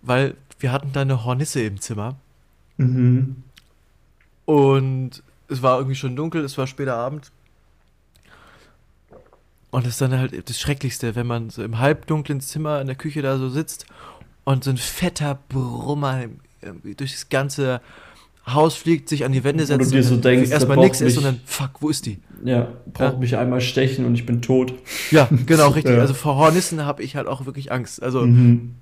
[0.00, 2.16] weil wir hatten da eine Hornisse im Zimmer.
[2.78, 3.36] Mhm.
[4.44, 7.30] Und es war irgendwie schon dunkel, es war später Abend.
[9.70, 12.96] Und das ist dann halt das Schrecklichste, wenn man so im halbdunklen Zimmer in der
[12.96, 13.86] Küche da so sitzt
[14.44, 16.24] und so ein fetter Brummer
[16.96, 17.80] durch das ganze
[18.46, 21.16] Haus fliegt, sich an die Wände Wo du setzt dir so denkst, erstmal nichts ist
[21.16, 22.18] und dann, fuck, wo ist die?
[22.44, 23.18] Ja, braucht Ja.
[23.18, 24.74] mich einmal stechen und ich bin tot.
[25.10, 25.94] Ja, genau, richtig.
[25.94, 26.00] Ja.
[26.00, 28.02] Also vor Hornissen habe ich halt auch wirklich Angst.
[28.02, 28.74] Also Mhm.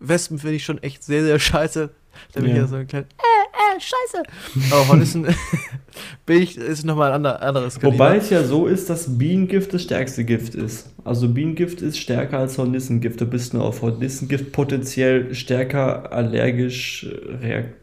[0.00, 1.90] Wespen finde ich schon echt sehr, sehr scheiße.
[2.32, 2.62] Da bin ich Ja.
[2.62, 4.22] ja so ein kleiner, äh, äh, scheiße.
[4.72, 5.26] Aber Hornissen
[6.26, 9.82] bin ich, ist nochmal ein ander, anderes Wobei es ja so ist, dass Bienengift das
[9.82, 10.90] stärkste Gift ist.
[11.04, 13.20] Also Bienengift ist stärker als Hornissengift.
[13.20, 17.06] Du bist nur auf Hornissengift potenziell stärker allergisch,
[17.40, 17.74] reakt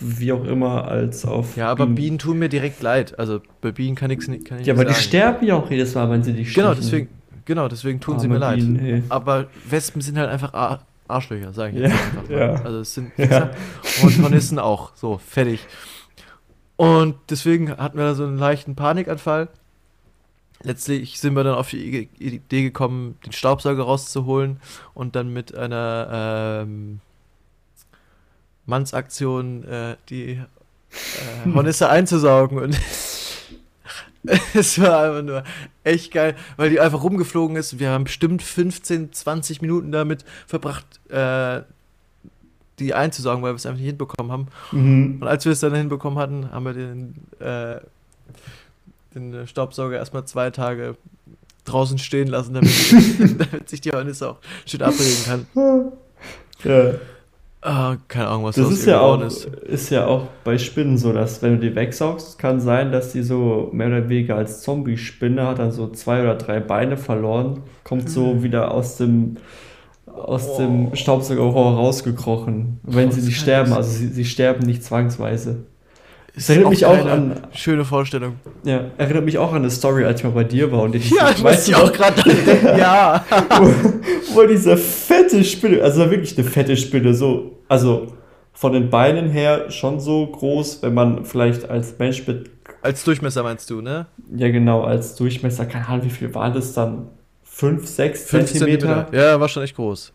[0.00, 3.16] wie auch immer, als auf Ja, aber Bienen tun mir direkt leid.
[3.18, 5.08] Also bei Bienen kann, ich's nicht, kann ich Ja, aber nicht die sagen.
[5.08, 6.82] sterben ja auch jedes Mal, wenn sie dich Genau, stechen.
[6.82, 7.08] deswegen,
[7.44, 8.56] genau, deswegen tun sie Arme mir leid.
[8.58, 9.02] Bienen, hey.
[9.08, 10.52] Aber Wespen sind halt einfach
[11.08, 12.38] Arschlöcher, sage ich Ja, jetzt einfach mal.
[12.38, 12.52] ja.
[12.64, 13.50] Also es sind Ja.
[14.02, 14.92] und Hornissen auch.
[14.96, 15.60] So, fertig.
[16.76, 19.48] Und deswegen hatten wir da so einen leichten Panikanfall.
[20.62, 24.60] Letztlich sind wir dann auf die Idee gekommen, den Staubsauger rauszuholen
[24.94, 27.00] und dann mit einer ähm,
[28.66, 30.44] Mannsaktion äh, die äh,
[31.54, 32.58] Hornisse einzusaugen.
[32.58, 32.78] Und
[34.54, 35.44] es war einfach nur
[35.84, 37.78] echt geil, weil die einfach rumgeflogen ist.
[37.78, 41.62] Wir haben bestimmt 15, 20 Minuten damit verbracht, äh,
[42.78, 44.46] die einzusaugen, weil wir es einfach nicht hinbekommen haben.
[44.72, 45.18] Mhm.
[45.20, 47.80] Und als wir es dann hinbekommen hatten, haben wir den, äh,
[49.14, 50.96] den Staubsauger erstmal zwei Tage
[51.64, 52.70] draußen stehen lassen, damit,
[53.50, 55.46] damit sich die Hornisse auch schön abregen kann.
[56.64, 56.94] Ja.
[57.68, 59.44] Ah, keine Ahnung, was Das aus ist ja, auch, ist.
[59.46, 63.22] ist ja auch bei Spinnen so, dass wenn du die wegsaugst, kann sein, dass die
[63.24, 68.08] so mehr oder weniger als Zombie-Spinne hat dann so zwei oder drei Beine verloren, kommt
[68.08, 69.36] so wieder aus dem
[70.06, 74.82] aus dem Staubsaugerrohr rausgekrochen, wenn Oh, sie das nicht sterben, also sie, sie sterben nicht
[74.84, 75.64] zwangsweise.
[76.34, 78.34] Ist erinnert mich auch an- Schöne Vorstellung.
[78.64, 81.10] Ja, erinnert mich auch an eine Story, als ich mal bei dir war und ich
[81.10, 82.22] Ja, ich weiß ja auch gerade.
[82.78, 83.24] ja.
[83.58, 83.70] wo,
[84.34, 88.08] wo diese fette Spinne, also wirklich eine fette Spinne, so, also
[88.52, 92.50] von den Beinen her schon so groß, wenn man vielleicht als Mensch mit,
[92.82, 94.06] Als Durchmesser meinst du, ne?
[94.34, 97.08] ja genau, als Durchmesser, keine Ahnung, wie viel waren das dann?
[97.44, 98.86] 5, 6 5 Zentimeter?
[98.86, 99.30] Zentimeter.
[99.30, 100.12] Ja, war schon echt groß.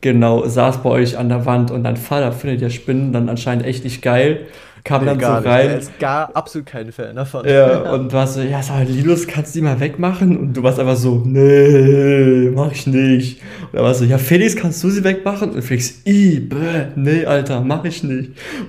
[0.00, 3.64] Genau, saß bei euch an der Wand und dein Vater findet ja Spinnen dann anscheinend
[3.64, 4.46] echt nicht geil
[4.84, 5.48] kam dann so gar nicht.
[5.48, 5.68] rein.
[5.68, 7.46] Der ist gar absolut kein Fan davon.
[7.46, 10.36] Ja, und war so, ja, sag, Linus, kannst du die mal wegmachen?
[10.36, 13.40] Und du warst einfach so, nee, mach ich nicht.
[13.72, 15.50] Und er war so, ja, Felix, kannst du sie wegmachen?
[15.50, 18.32] Und Felix, i, bäh, nee, Alter, mach ich nicht.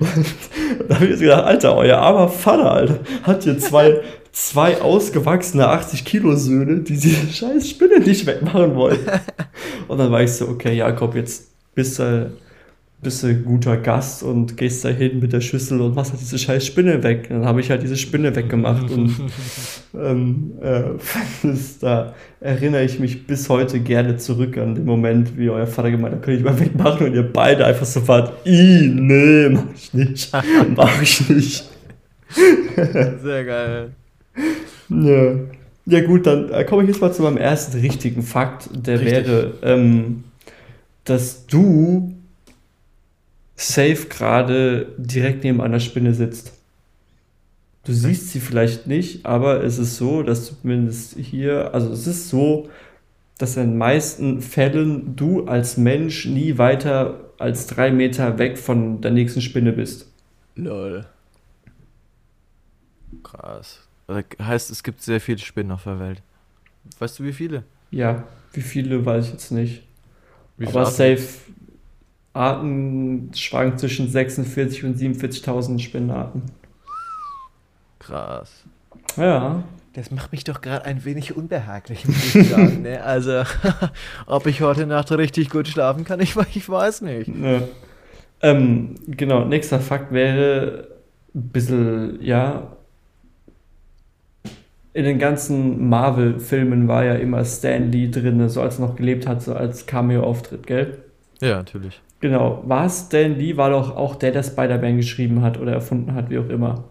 [0.79, 4.01] Und da habe ich jetzt gedacht, Alter, euer armer Vater, Alter, hat hier zwei,
[4.31, 8.99] zwei ausgewachsene 80-Kilo-Söhne, die diese scheiß Spinne nicht wegmachen wollen.
[9.87, 12.31] Und dann war ich so, okay, Jakob, jetzt bist du
[13.01, 16.21] bist du ein guter Gast und gehst da hin mit der Schüssel und machst halt
[16.21, 17.29] diese scheiß Spinne weg.
[17.29, 19.15] Dann habe ich halt diese Spinne weggemacht und
[19.99, 20.83] ähm, äh,
[21.81, 26.15] da erinnere ich mich bis heute gerne zurück an den Moment, wie euer Vater gemeint
[26.15, 30.31] hat, kann ich mal wegmachen und ihr beide einfach sofort, i, nee, mach ich nicht,
[30.75, 31.69] mach ich nicht.
[32.75, 33.91] Sehr geil.
[34.89, 35.33] Ja.
[35.87, 39.27] Ja gut, dann äh, komme ich jetzt mal zu meinem ersten richtigen Fakt, der Richtig.
[39.27, 40.23] wäre, ähm,
[41.03, 42.13] dass du
[43.61, 46.53] safe gerade direkt neben einer Spinne sitzt.
[47.83, 52.29] Du siehst sie vielleicht nicht, aber es ist so, dass zumindest hier, also es ist
[52.29, 52.69] so,
[53.37, 59.01] dass in den meisten Fällen du als Mensch nie weiter als drei Meter weg von
[59.01, 60.07] der nächsten Spinne bist.
[60.55, 61.07] Lol.
[63.23, 63.87] Krass.
[64.07, 66.21] Also, heißt, es gibt sehr viele Spinnen auf der Welt.
[66.99, 67.63] Weißt du, wie viele?
[67.89, 69.83] Ja, wie viele weiß ich jetzt nicht.
[70.63, 71.27] Aber safe
[72.33, 76.43] Arten schwanken zwischen 46 und 47.000 Spinnenarten.
[77.99, 78.63] Krass.
[79.17, 79.63] Ja,
[79.93, 82.81] Das macht mich doch gerade ein wenig unbehaglich, muss ich sagen.
[82.83, 83.03] ne?
[83.03, 83.43] Also,
[84.25, 87.27] ob ich heute Nacht richtig gut schlafen kann, ich, ich weiß nicht.
[87.27, 87.67] ne.
[88.41, 90.87] Ähm, genau, nächster Fakt wäre
[91.35, 92.75] ein bisschen, ja,
[94.93, 99.27] in den ganzen Marvel-Filmen war ja immer Stan Lee drin, so als er noch gelebt
[99.27, 100.97] hat, so als Cameo-Auftritt, gell?
[101.39, 102.01] Ja, natürlich.
[102.21, 106.29] Genau, war Stan Lee, war doch auch der, der Spider-Man geschrieben hat oder erfunden hat,
[106.29, 106.85] wie auch immer.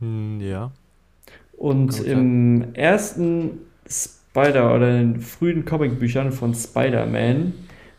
[0.00, 0.72] Hm, ja.
[1.56, 7.54] Und im ersten Spider- oder in den frühen Comicbüchern von Spider-Man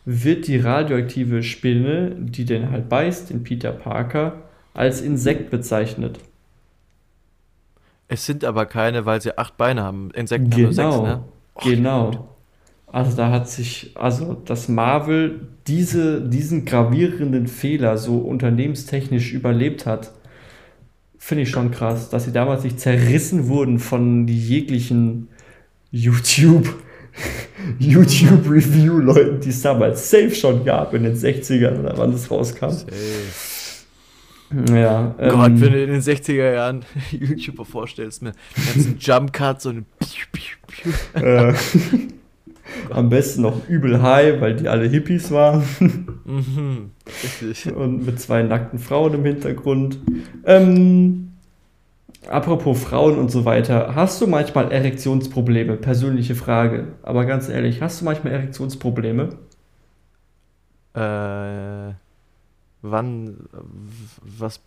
[0.05, 4.43] wird die radioaktive Spinne, die den halt beißt, den Peter Parker,
[4.73, 6.19] als Insekt bezeichnet.
[8.07, 10.11] Es sind aber keine, weil sie acht Beine haben.
[10.11, 11.23] Insekten haben nur sechs, Genau, ne?
[11.55, 12.35] Oh, genau.
[12.91, 20.11] Also da hat sich, also dass Marvel diese, diesen gravierenden Fehler so unternehmenstechnisch überlebt hat,
[21.17, 25.27] finde ich schon krass, dass sie damals nicht zerrissen wurden von jeglichen
[25.91, 26.73] YouTube,
[27.79, 32.69] YouTube-Review-Leuten, die es damals safe schon gab in den 60ern oder wann das rauskam.
[32.69, 32.95] Safe.
[34.73, 39.67] Ja, Gott, wenn ähm, du in den 60er Jahren YouTuber vorstellst, mit ganzen Jump Cuts
[39.67, 39.85] und
[41.13, 41.53] äh,
[42.89, 45.63] am besten noch übel high, weil die alle Hippies waren.
[46.29, 46.91] Mhm.
[47.23, 47.73] Richtig.
[47.73, 49.97] und mit zwei nackten Frauen im Hintergrund.
[50.45, 51.31] Ähm,
[52.27, 55.77] apropos Frauen und so weiter, hast du manchmal Erektionsprobleme?
[55.77, 56.89] Persönliche Frage.
[57.01, 59.29] Aber ganz ehrlich, hast du manchmal Erektionsprobleme?
[60.93, 61.93] Äh,
[62.83, 63.37] wann,
[64.21, 64.59] was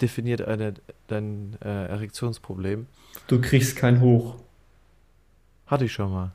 [0.00, 0.74] definiert eine,
[1.06, 2.86] dein äh, Erektionsproblem?
[3.28, 4.36] Du kriegst kein Hoch.
[5.66, 6.32] Hatte ich schon mal.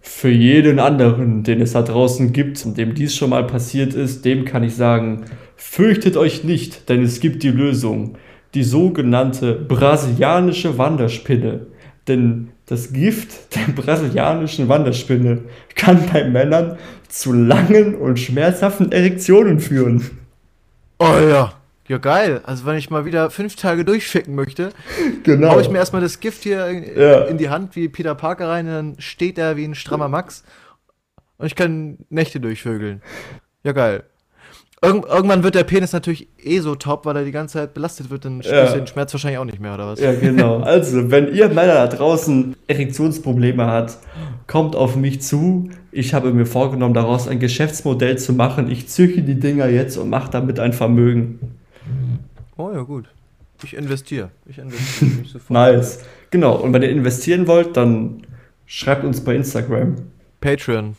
[0.00, 4.24] Für jeden anderen, den es da draußen gibt und dem dies schon mal passiert ist,
[4.24, 5.26] dem kann ich sagen,
[5.56, 8.16] fürchtet euch nicht, denn es gibt die Lösung.
[8.54, 11.66] Die sogenannte brasilianische Wanderspinne.
[12.08, 15.42] Denn das Gift der brasilianischen Wanderspinne
[15.74, 16.78] kann bei Männern
[17.08, 20.10] zu langen und schmerzhaften Erektionen führen.
[20.98, 21.59] Oh ja.
[21.90, 22.40] Ja, geil.
[22.44, 24.68] Also, wenn ich mal wieder fünf Tage durchficken möchte,
[25.24, 25.50] Genau.
[25.50, 27.22] hau ich mir erstmal das Gift hier in, Ja.
[27.24, 30.44] in die Hand wie Peter Parker rein und dann steht er wie ein strammer Max
[31.38, 33.02] und ich kann Nächte durchvögeln.
[33.64, 34.04] Ja, geil.
[34.82, 38.08] Irgend, irgendwann wird der Penis natürlich eh so top, weil er die ganze Zeit belastet
[38.08, 38.72] wird, dann spürst Ja.
[38.72, 39.98] du den Schmerz wahrscheinlich auch nicht mehr, oder was?
[40.00, 40.60] Ja, genau.
[40.62, 43.98] Also, wenn ihr Männer da draußen Erektionsprobleme habt,
[44.46, 45.68] kommt auf mich zu.
[45.90, 48.70] Ich habe mir vorgenommen, daraus ein Geschäftsmodell zu machen.
[48.70, 51.56] Ich züchte die Dinger jetzt und mache damit ein Vermögen.
[52.60, 53.06] Oh ja, gut.
[53.64, 54.30] Ich investiere.
[54.46, 55.50] Ich investiere mich sofort.
[55.50, 56.00] Nice.
[56.30, 56.56] Genau.
[56.56, 58.22] Und wenn ihr investieren wollt, dann
[58.66, 59.96] schreibt uns bei Instagram.
[60.42, 60.94] Patreon.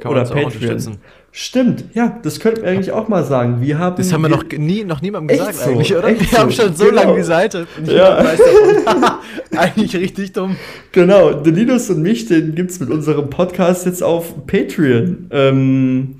[0.00, 0.98] Kann oder Patreon.
[1.38, 3.60] Stimmt, ja, das könnten wir eigentlich auch mal sagen.
[3.60, 3.96] Wir haben.
[3.96, 6.08] Das haben wir noch nie, noch niemandem gesagt so, eigentlich, oder?
[6.08, 7.02] Wir haben schon so genau.
[7.02, 7.66] lange die Seite.
[7.84, 8.24] Ja.
[9.50, 10.56] eigentlich richtig dumm.
[10.92, 16.14] Genau, den Linus und mich, den gibt es mit unserem Podcast jetzt auf Patreon, ähm,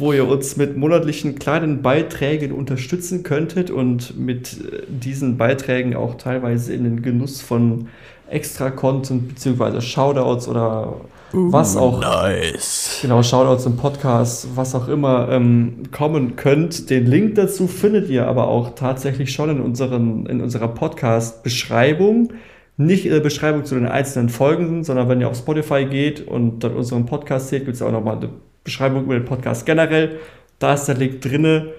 [0.00, 6.16] wo ihr uns mit monatlichen kleinen Beiträgen unterstützen könntet und mit äh, diesen Beiträgen auch
[6.16, 7.88] teilweise in den Genuss von
[8.28, 10.94] extra Content beziehungsweise Shoutouts oder
[11.32, 12.98] was auch, Nice.
[13.02, 16.90] genau, Shoutouts im Podcast, was auch immer ähm, kommen könnt.
[16.90, 22.32] Den Link dazu findet ihr aber auch tatsächlich schon in, unseren, in unserer Podcast-Beschreibung.
[22.76, 26.64] Nicht in der Beschreibung zu den einzelnen Folgen, sondern wenn ihr auf Spotify geht und
[26.64, 28.30] dann unseren Podcast seht, gibt es auch nochmal eine
[28.70, 30.20] Beschreibung über den Podcast generell.
[30.60, 31.72] Da ist der Link drinne.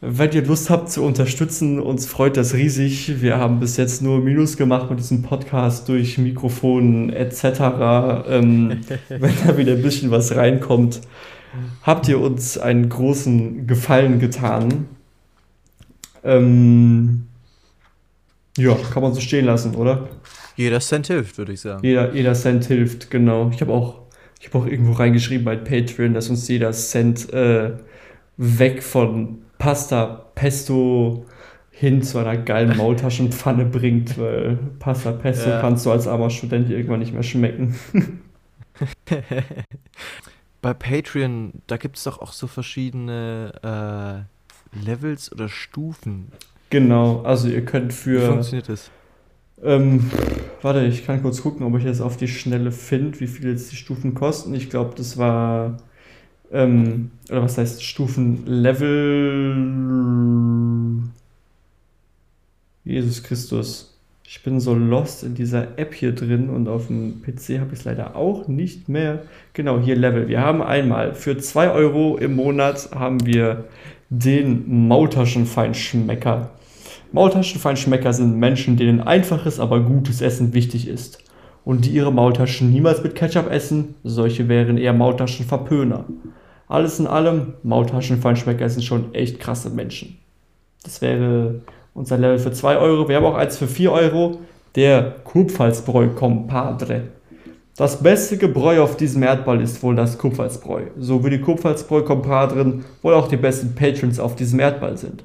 [0.00, 3.20] Wenn ihr Lust habt zu unterstützen, uns freut das riesig.
[3.20, 7.42] Wir haben bis jetzt nur Minus gemacht mit diesem Podcast durch Mikrofon etc.
[8.28, 11.00] Ähm, wenn da wieder ein bisschen was reinkommt,
[11.82, 14.86] habt ihr uns einen großen Gefallen getan.
[16.22, 17.26] Ähm,
[18.56, 20.08] ja, kann man so stehen lassen, oder?
[20.54, 21.84] Jeder Cent hilft, würde ich sagen.
[21.84, 23.50] Jeder, jeder Cent hilft, genau.
[23.52, 24.03] Ich habe auch,
[24.40, 27.72] ich hab auch irgendwo reingeschrieben bei Patreon, dass uns jeder Cent äh,
[28.36, 31.24] weg von Pasta Pesto
[31.70, 35.60] hin zu einer geilen Maultaschenpfanne bringt, weil Pasta Pesto Ja.
[35.60, 37.74] kannst du als armer Student irgendwann nicht mehr schmecken.
[40.62, 44.26] Bei Patreon, da gibt es doch auch so verschiedene
[44.72, 46.32] äh, Levels oder Stufen.
[46.70, 48.26] Genau, also ihr könnt Wie für.
[48.26, 48.90] funktioniert das?
[49.64, 50.10] Ähm,
[50.62, 53.72] warte, ich kann kurz gucken, ob ich jetzt auf die Schnelle finde, wie viel jetzt
[53.72, 54.54] die Stufen kosten.
[54.54, 55.78] Ich glaube, das war.
[56.52, 59.56] Ähm, oder was heißt Stufenlevel?
[62.84, 63.90] Jesus Christus.
[64.26, 67.80] Ich bin so lost in dieser App hier drin und auf dem PC habe ich
[67.80, 69.22] es leider auch nicht mehr.
[69.52, 70.28] Genau, hier Level.
[70.28, 73.64] Wir haben einmal für 2 Euro im Monat haben wir
[74.10, 76.50] den Maultaschenfeinschmecker.
[77.14, 81.22] Maultaschenfeinschmecker sind Menschen, denen einfaches, aber gutes Essen wichtig ist.
[81.64, 86.06] Und die ihre Maultaschen niemals mit Ketchup essen, solche wären eher Maultaschenverpöner.
[86.66, 90.18] Alles in allem, Maultaschenfeinschmecker sind schon echt krasse Menschen.
[90.82, 91.60] Das wäre
[91.94, 93.08] unser Level für 2 Euro.
[93.08, 94.40] Wir haben auch eins für 4 Euro,
[94.74, 97.02] der Kupfersbräu Compadre.
[97.76, 100.86] Das beste Gebräu auf diesem Erdball ist wohl das Kupfersbräu.
[100.98, 105.22] So wie die Kupfersbräu Compadren wohl auch die besten Patrons auf diesem Erdball sind.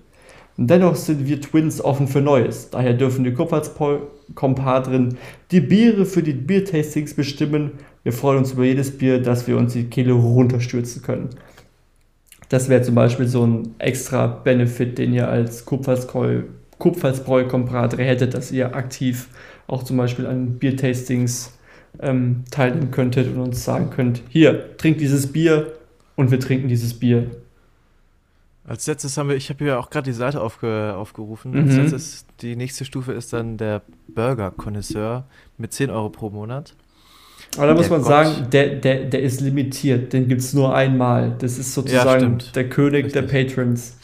[0.62, 2.70] Dennoch sind wir Twins offen für Neues.
[2.70, 5.18] Daher dürfen die Kupfersbräu-Compadren
[5.51, 7.72] die Biere für die Biertastings bestimmen.
[8.03, 11.30] Wir freuen uns über jedes Bier, das wir uns die Kehle runterstürzen können.
[12.49, 16.41] Das wäre zum Beispiel so ein extra Benefit, den ihr als Kupfersbräu
[16.78, 19.30] Kupfersbräu-Compadre hättet, dass ihr aktiv
[19.68, 21.57] auch zum Beispiel an Biertastings
[22.01, 25.74] ähm, teilnehmen könntet und uns sagen könnt, hier, trinkt dieses Bier
[26.18, 27.32] und wir trinken dieses Bier.
[28.66, 31.51] Als letztes haben wir, ich habe hier auch gerade die Seite aufge, aufgerufen.
[31.51, 31.68] Mhm.
[31.68, 35.26] Als letztes, die nächste Stufe ist dann der Burger Connoisseur
[35.57, 36.76] mit 10 Euro pro Monat.
[37.57, 38.10] Aber da muss man Gott.
[38.10, 41.36] sagen, der, der, der ist limitiert, den gibt es nur einmal.
[41.39, 42.55] Das ist sozusagen stimmt.
[42.55, 43.28] der König Richtig.
[43.28, 43.97] der Patrons.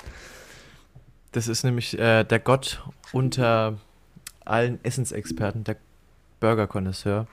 [1.32, 2.82] Das ist nämlich äh, der Gott
[3.12, 3.78] unter
[4.46, 5.78] allen Essensexperten, der
[6.40, 7.28] Burger Connoisseur.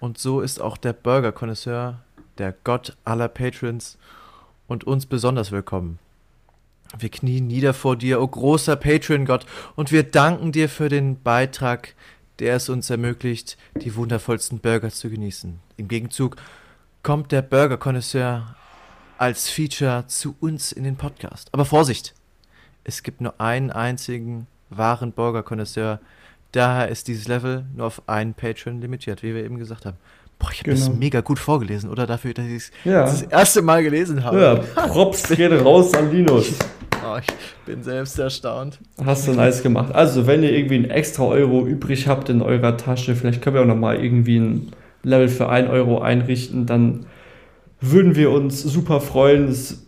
[0.00, 2.02] Und so ist auch der Burger Connoisseur
[2.38, 3.98] der Gott aller Patrons
[4.66, 5.98] und uns besonders willkommen.
[6.98, 11.94] Wir knien nieder vor dir, o großer Patreon-Gott, und wir danken dir für den Beitrag,
[12.38, 15.58] der es uns ermöglicht, die wundervollsten Burger zu genießen.
[15.76, 16.36] Im Gegenzug
[17.02, 18.56] kommt der Burger Connoisseur
[19.18, 21.48] als Feature zu uns in den Podcast.
[21.52, 22.14] Aber Vorsicht!
[22.84, 26.00] Es gibt nur einen einzigen wahren Burger-Connoisseur.
[26.52, 29.96] Daher ist dieses Level nur auf einen Patron limitiert, wie wir eben gesagt haben.
[30.38, 30.98] Boah, ich habe das Genau.
[30.98, 32.06] mega gut vorgelesen, oder?
[32.06, 33.02] Dafür, dass ich es Ja.
[33.02, 34.40] das erste Mal gelesen habe.
[34.40, 34.54] Ja,
[34.88, 36.52] Props geht raus an Linus.
[37.08, 37.26] Oh, ich
[37.66, 38.80] bin selbst erstaunt.
[39.04, 39.94] Hast du nice gemacht.
[39.94, 43.62] Also, wenn ihr irgendwie einen extra Euro übrig habt in eurer Tasche, vielleicht können wir
[43.62, 44.72] auch nochmal irgendwie ein
[45.04, 47.06] Level für 1 Euro einrichten, dann
[47.80, 49.46] würden wir uns super freuen.
[49.46, 49.84] Es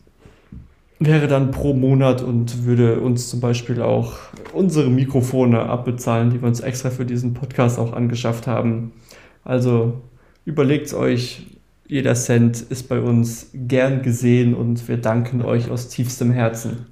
[1.01, 4.13] wäre dann pro Monat und würde uns zum Beispiel auch
[4.53, 8.93] unsere Mikrofone abbezahlen, die wir uns extra für diesen Podcast auch angeschafft haben.
[9.43, 9.95] Also
[10.49, 11.47] überlegt euch,
[11.87, 16.87] jeder Cent ist bei uns gern gesehen und wir danken euch aus tiefstem Herzen.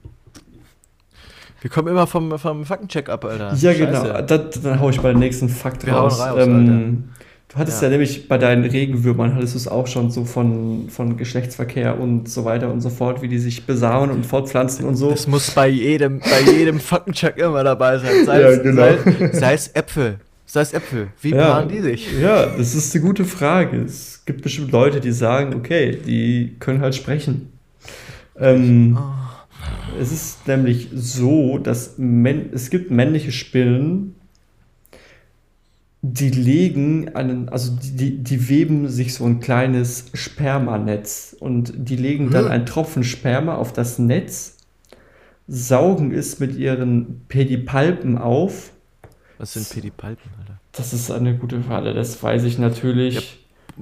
[1.63, 3.55] Wir kommen immer vom, vom Faktencheck ab, Alter.
[3.55, 3.79] Ja, Scheiße.
[3.79, 4.23] genau.
[4.23, 6.21] Dann, dann hau ich bei der nächsten Fakt Wir raus.
[6.21, 7.05] raus, ähm,
[7.49, 7.89] du hattest ja.
[7.89, 7.93] Ja.
[7.93, 12.45] nämlich bei deinen Regenwürmern, hattest du es auch schon so von, von Geschlechtsverkehr und so
[12.45, 15.11] weiter und so fort, wie die sich besamen und fortpflanzen und so.
[15.11, 18.25] Das muss bei jedem, bei jedem Faktencheck immer dabei sein.
[18.27, 18.83] Sei, Ja, genau.
[18.83, 20.19] sei, sei es Äpfel.
[20.47, 21.09] Sei es Äpfel.
[21.21, 21.51] Wie Ja.
[21.53, 22.09] paaren die sich?
[22.21, 23.79] Ja, das ist eine gute Frage.
[23.83, 27.53] Es gibt bestimmt Leute, die sagen, okay, die können halt sprechen.
[28.39, 29.03] Ähm, Oh.
[30.01, 34.15] Es ist nämlich so, dass Män es gibt männliche Spinnen,
[36.03, 41.97] die legen einen, also die, die, die weben sich so ein kleines Spermanetz und die
[41.97, 42.51] legen dann Hm.
[42.53, 44.59] einen Tropfen Sperma auf das Netz,
[45.49, 48.71] saugen es mit ihren Pedipalpen auf.
[49.39, 50.59] Was sind Pedipalpen, Alter?
[50.73, 53.39] Das ist eine gute Frage, das weiß ich natürlich.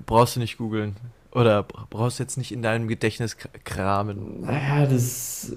[0.07, 0.97] brauchst du nicht googeln.
[1.33, 4.43] Oder brauchst du jetzt nicht in deinem Gedächtnis kramen.
[4.43, 5.53] Naja, das.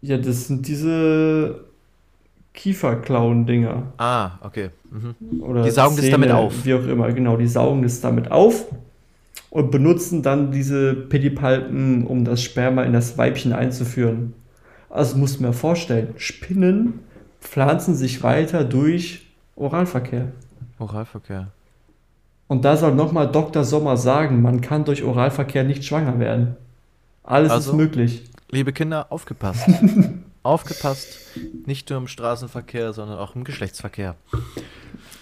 [0.00, 1.64] Ja, das sind diese
[2.52, 3.92] Kieferklauen-Dinger.
[3.98, 4.70] Ah, okay.
[4.90, 5.42] Mhm.
[5.42, 6.64] Oder Die saugen das damit auf.
[6.64, 7.36] Wie auch immer, genau.
[7.36, 8.66] Die saugen das damit auf
[9.50, 14.34] und benutzen dann diese Pedipalpen, um das Sperma in das Weibchen einzuführen.
[14.90, 17.00] Also musst du mir vorstellen, Spinnen
[17.40, 20.32] pflanzen sich weiter durch Oralverkehr.
[20.78, 21.48] Oralverkehr.
[22.46, 23.64] Und da soll nochmal Dr.
[23.64, 26.56] Sommer sagen, man kann durch Oralverkehr nicht schwanger werden.
[27.22, 27.72] Alles Also?
[27.72, 28.24] ist möglich.
[28.50, 29.68] Liebe Kinder, aufgepasst.
[30.42, 31.18] aufgepasst.
[31.66, 34.14] Nicht nur im Straßenverkehr, sondern auch im Geschlechtsverkehr.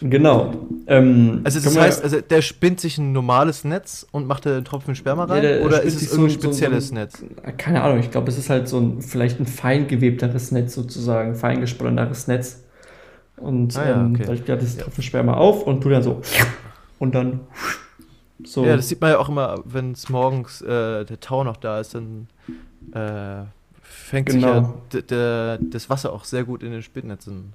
[0.03, 0.53] Genau.
[0.87, 4.65] Ähm, Also das heißt, also der spinnt sich ein normales Netz und macht da einen
[4.65, 5.41] Tropfen Sperma rein?
[5.43, 7.25] der oder ist es so irgendein ein- so spezielles so ein- Netz?
[7.57, 11.35] keine Ahnung, ich glaube, es ist halt so ein, vielleicht ein fein gewebteres Netz sozusagen,
[11.35, 12.63] fein gesponneneres Netz.
[13.39, 14.41] Und Ah ja, ähm, okay.
[14.47, 16.21] da das Tropfen Sperma auf und tut dann so
[16.99, 17.41] und dann
[18.45, 18.65] so.
[18.65, 21.81] Ja, das sieht man ja auch immer, wenn es morgens äh, der Tau noch da
[21.81, 22.29] ist, dann
[22.93, 23.45] äh,
[23.83, 24.61] fängt sich ja
[24.91, 25.59] Genau.
[25.61, 27.53] das Wasser auch sehr gut in den Spinnnetzen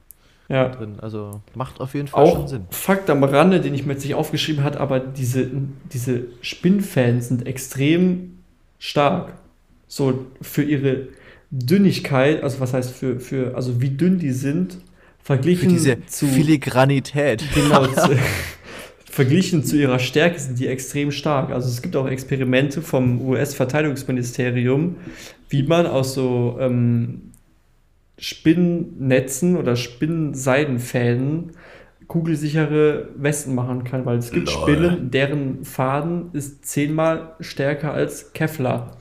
[0.51, 0.69] ja.
[0.69, 0.99] drin.
[1.01, 2.65] Also macht auf jeden Fall schon Auch Sinn.
[2.69, 5.49] Fakt am Rande, den ich mir jetzt nicht aufgeschrieben habe, aber diese,
[5.91, 8.39] diese Spinnfans sind extrem
[8.79, 9.33] stark.
[9.87, 11.07] So für ihre
[11.51, 16.27] Dünnigkeit, also was heißt für, für also wie dünn die sind, Für verglichen diese zu
[16.27, 17.43] Filigranität.
[17.53, 18.17] Genau, zu,
[19.03, 21.51] verglichen zu ihrer Stärke sind die extrem stark.
[21.51, 24.95] Also es gibt auch Experimente vom US-Verteidigungsministerium,
[25.49, 27.30] wie man aus so ähm,
[28.21, 31.51] Spinnnetzen oder Spinnenseidenfäden
[32.07, 34.61] kugelsichere Westen machen kann, weil es gibt Lol.
[34.61, 38.97] Spinnen, deren Faden ist zehnmal stärker als Kevlar.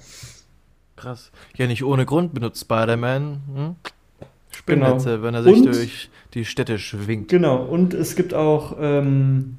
[0.97, 1.31] Krass.
[1.57, 3.75] Ja, nicht ohne Grund benutzt Spider-Man hm?
[4.53, 7.29] Spinnnetze, wenn er sich Und- durch die Städte schwingt.
[7.29, 9.59] Genau, und es gibt auch ähm,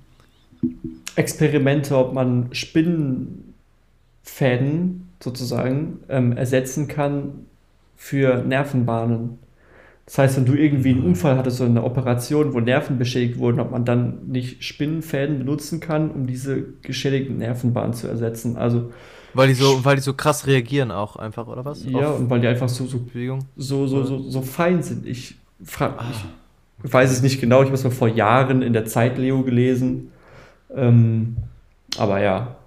[1.16, 7.46] Experimente, ob man Spinnenfäden sozusagen ähm, ersetzen kann
[7.96, 9.38] für Nervenbahnen.
[10.12, 13.62] Das heißt, wenn du irgendwie einen Unfall hattest, so eine Operation, wo Nerven beschädigt wurden,
[13.62, 18.58] ob man dann nicht Spinnenfäden benutzen kann, um diese geschädigten Nervenbahnen zu ersetzen.
[18.58, 18.92] Also,
[19.34, 21.86] Weil die so, weil die so krass reagieren auch einfach, oder was?
[21.86, 23.46] ja, Auf und weil die einfach so, so Bewegung.
[23.56, 25.06] so, so, so, so fein sind.
[25.06, 26.12] Ich frage Ah.
[26.84, 29.44] ich weiß es nicht genau, ich habe es mal vor Jahren in der Zeit Leo
[29.44, 30.12] gelesen.
[30.76, 31.38] Ähm,
[31.98, 32.58] aber ja.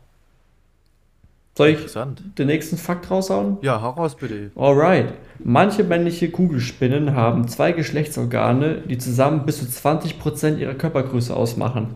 [1.57, 1.93] Soll ich
[2.37, 3.59] den nächsten Fakt raushauen?
[3.63, 4.51] Ja, hau raus bitte.
[4.57, 5.15] Alright.
[5.39, 11.95] Manche männliche Kugelspinnen haben zwei Geschlechtsorgane, die zusammen bis zu 20% ihrer Körpergröße ausmachen.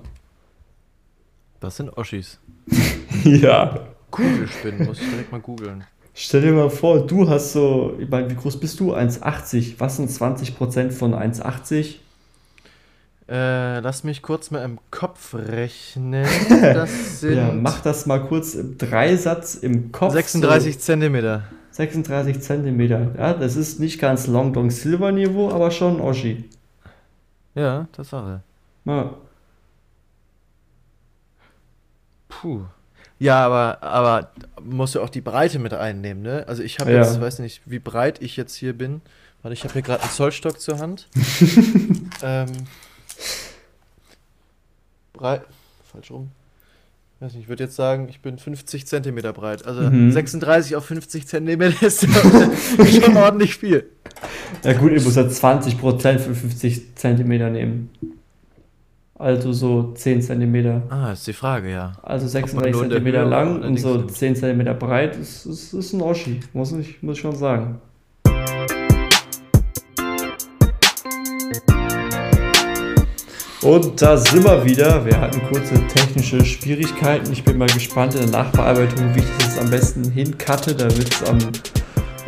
[1.59, 2.39] Das sind Oschis.
[3.24, 3.80] ja.
[4.12, 5.85] Kugelspinnen, muss ich direkt mal googeln.
[6.14, 8.94] Stell dir mal vor, du hast so, ich meine, wie groß bist du?
[8.94, 9.74] 1,80.
[9.78, 11.97] Was sind 20% von 1,80?
[13.29, 16.27] Äh, lass mich kurz mal im Kopf rechnen.
[17.23, 20.15] Ja, mach das mal kurz im Dreisatz im Kopf.
[20.15, 21.45] 36 Zentimeter.
[21.71, 23.13] So 36 Zentimeter.
[23.19, 26.49] Ja, das ist nicht ganz Long Dong Silver Niveau, aber schon Oschi.
[27.55, 28.43] Ja, Tatsache.
[28.87, 29.15] Ja.
[32.29, 32.63] Puh.
[33.19, 34.31] Ja, aber, aber
[34.63, 36.45] musst du auch die Breite mit einnehmen, ne?
[36.47, 36.99] Also ich habe Ja.
[36.99, 39.01] jetzt, weiß nicht, wie breit ich jetzt hier bin.
[39.43, 41.09] Warte, ich habe hier gerade einen Zollstock zur Hand.
[42.23, 42.47] ähm,
[45.12, 45.43] breit.
[45.93, 46.31] Falsch rum.
[47.20, 49.66] Weiß nicht, ich würde jetzt sagen, ich bin 50 Zentimeter breit.
[49.66, 50.12] Also Mhm.
[50.12, 53.90] 36 auf 50 Zentimeter ist schon ordentlich viel.
[54.62, 57.90] ja gut, ihr müsst ja 20% für 50 Zentimeter nehmen.
[59.16, 60.82] Also so 10 Zentimeter.
[60.90, 61.95] Ah, ist die Frage, ja.
[62.05, 64.16] Also Ob 36 man nur in der Zentimeter Höhe lang und so links nimmt.
[64.16, 65.19] 10 Zentimeter breit.
[65.19, 67.81] Das ist, ist ein Oschi, muss ich, muss ich schon sagen.
[73.62, 75.05] Und da sind wir wieder.
[75.05, 77.32] Wir hatten kurze technische Schwierigkeiten.
[77.32, 81.28] Ich bin mal gespannt in der Nachbearbeitung, wie ich das am besten hincutte, damit es
[81.28, 81.39] am,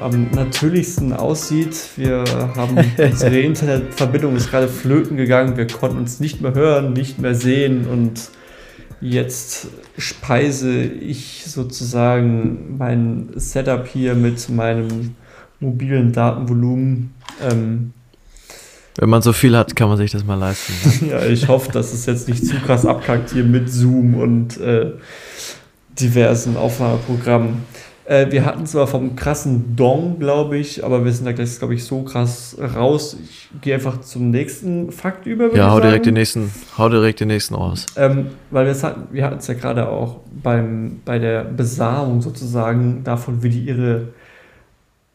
[0.01, 1.77] am natürlichsten aussieht.
[1.95, 2.25] Wir
[2.57, 5.57] haben unsere Internetverbindung ist gerade flöten gegangen.
[5.57, 8.31] Wir konnten uns nicht mehr hören, nicht mehr sehen und
[9.01, 15.15] jetzt speise ich sozusagen mein Setup hier mit meinem
[15.61, 17.15] mobilen Datenvolumen.
[17.41, 17.93] Ähm,
[19.01, 21.07] Wenn man so viel hat, kann man sich das mal leisten.
[21.11, 24.93] ja, ich hoffe, dass es jetzt nicht zu krass abkackt hier mit Zoom und äh,
[25.99, 27.65] diversen Aufnahmeprogrammen.
[28.05, 31.73] Äh, wir hatten zwar vom krassen Dong, glaube ich, aber wir sind da gleich, glaube
[31.77, 33.17] ich, so krass raus.
[33.25, 35.55] Ich gehe einfach zum nächsten Fakt über.
[35.57, 37.87] ja, hau direkt den nächsten, hau direkt den nächsten raus.
[37.97, 42.21] Ähm, weil wir es hatten, wir hatten es ja gerade auch beim, bei der Besamung
[42.21, 44.09] sozusagen davon, wie die ihre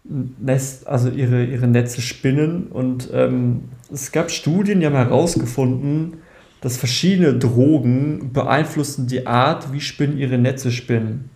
[0.03, 2.67] Nest, also ihre, ihre Netze spinnen.
[2.67, 6.17] Und ähm, es gab Studien, die haben herausgefunden,
[6.61, 11.29] dass verschiedene Drogen beeinflussen die Art, wie Spinnen ihre Netze spinnen.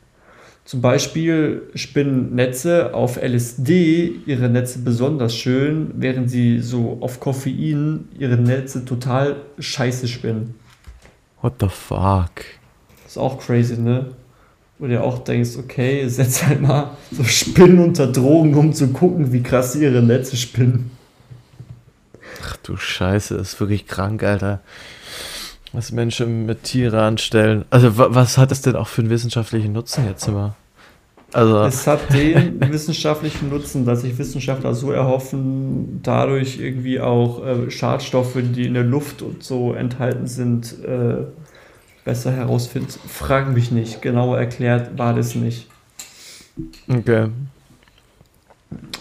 [0.65, 8.07] Zum Beispiel spinnen Netze auf LSD ihre Netze besonders schön, während sie so auf Koffein
[8.17, 10.55] ihre Netze total scheiße spinnen.
[11.41, 12.31] What the fuck?
[13.09, 14.11] ist auch crazy, ne?
[14.77, 18.89] Wo du dir auch denkst, okay, setz halt mal so Spinnen unter Drogen, um zu
[18.89, 20.91] gucken, wie krass sie ihre Netze spinnen.
[22.43, 24.61] Ach du Scheiße, das ist wirklich krank, Alter.
[25.73, 27.65] Was Menschen mit Tiere anstellen.
[27.69, 30.55] Also, wa was hat es denn auch für einen wissenschaftlichen Nutzen jetzt immer?
[31.31, 31.63] Also.
[31.63, 38.37] Es hat den wissenschaftlichen Nutzen, dass sich Wissenschaftler so erhoffen, dadurch irgendwie auch äh, Schadstoffe,
[38.41, 41.25] die in der Luft und so enthalten sind, äh,
[42.03, 42.89] besser herausfinden.
[43.07, 44.01] Frag mich nicht.
[44.01, 45.67] Genau erklärt war das nicht.
[46.87, 47.27] Okay.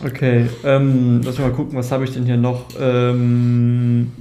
[0.05, 2.66] Okay, ähm, lass mal gucken, was habe ich denn hier noch?
[2.81, 4.12] Ähm,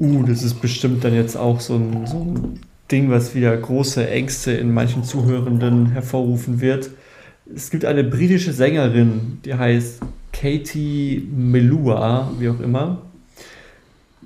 [0.00, 4.08] uh, das ist bestimmt dann jetzt auch so ein, so ein Ding, was wieder große
[4.08, 6.90] Ängste in manchen Zuhörenden hervorrufen wird.
[7.54, 10.00] Es gibt eine britische Sängerin, die heißt
[10.32, 13.02] Katie Melua, wie auch immer.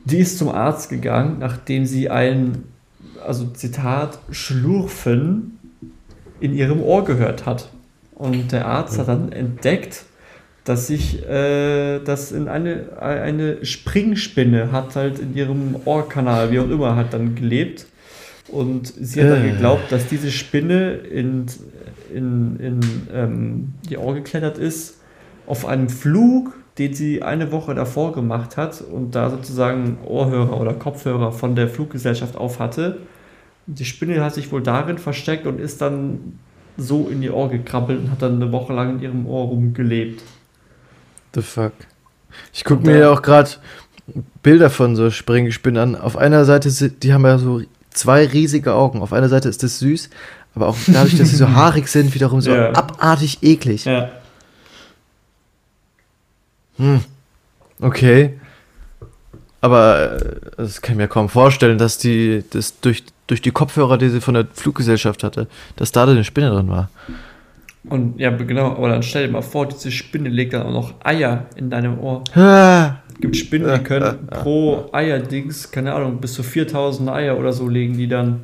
[0.05, 2.65] Die ist zum Arzt gegangen, nachdem sie ein,
[3.25, 5.59] also Zitat, Schlurfen
[6.41, 7.71] in ihrem Ohr gehört hat.
[8.17, 10.05] Und der Arzt hat dann entdeckt,
[10.65, 16.69] dass sich äh, das in eine, eine Springspinne hat halt in ihrem Ohrkanal, wie auch
[16.69, 17.87] immer, hat dann gelebt.
[18.49, 19.51] Und sie hat dann äh.
[19.53, 21.47] geglaubt, dass diese Spinne in,
[22.13, 22.81] in, in
[23.13, 24.99] ähm, die Ohr geklettert ist,
[25.47, 30.73] auf einem Flug, den sie eine Woche davor gemacht hat und da sozusagen Ohrhörer oder
[30.73, 32.99] Kopfhörer von der Fluggesellschaft auf hatte.
[33.67, 36.39] Die Spinne hat sich wohl darin versteckt und ist dann
[36.77, 40.23] so in ihr Ohr gekrabbelt und hat dann eine Woche lang in ihrem Ohr rumgelebt.
[41.35, 41.73] The fuck.
[42.53, 43.51] Ich gucke mir ja auch gerade
[44.43, 46.01] Bilder von so Springspinnen an.
[46.01, 49.03] Auf einer Seite, die haben ja so zwei riesige Augen.
[49.03, 50.11] Auf einer Seite ist das süß,
[50.55, 52.73] aber auch dadurch, dass sie so haarig sind, wiederum so ja.
[52.73, 53.85] abartig eklig.
[53.85, 54.11] Ja.
[56.77, 57.01] Hm.
[57.81, 58.39] Okay.
[59.61, 63.99] Aber äh, das kann ich mir kaum vorstellen, dass die das durch, durch die Kopfhörer,
[63.99, 66.91] die sie von der Fluggesellschaft hatte, dass da eine Spinne drin war.
[67.89, 70.95] Und ja, genau, aber dann stell dir mal vor, diese Spinne legt dann auch noch
[71.05, 72.25] Eier in deinem Ohr.
[72.35, 77.69] Es gibt Spinnen, die können pro Eierdings, keine Ahnung, bis zu 4000 Eier oder so
[77.69, 78.43] legen die dann.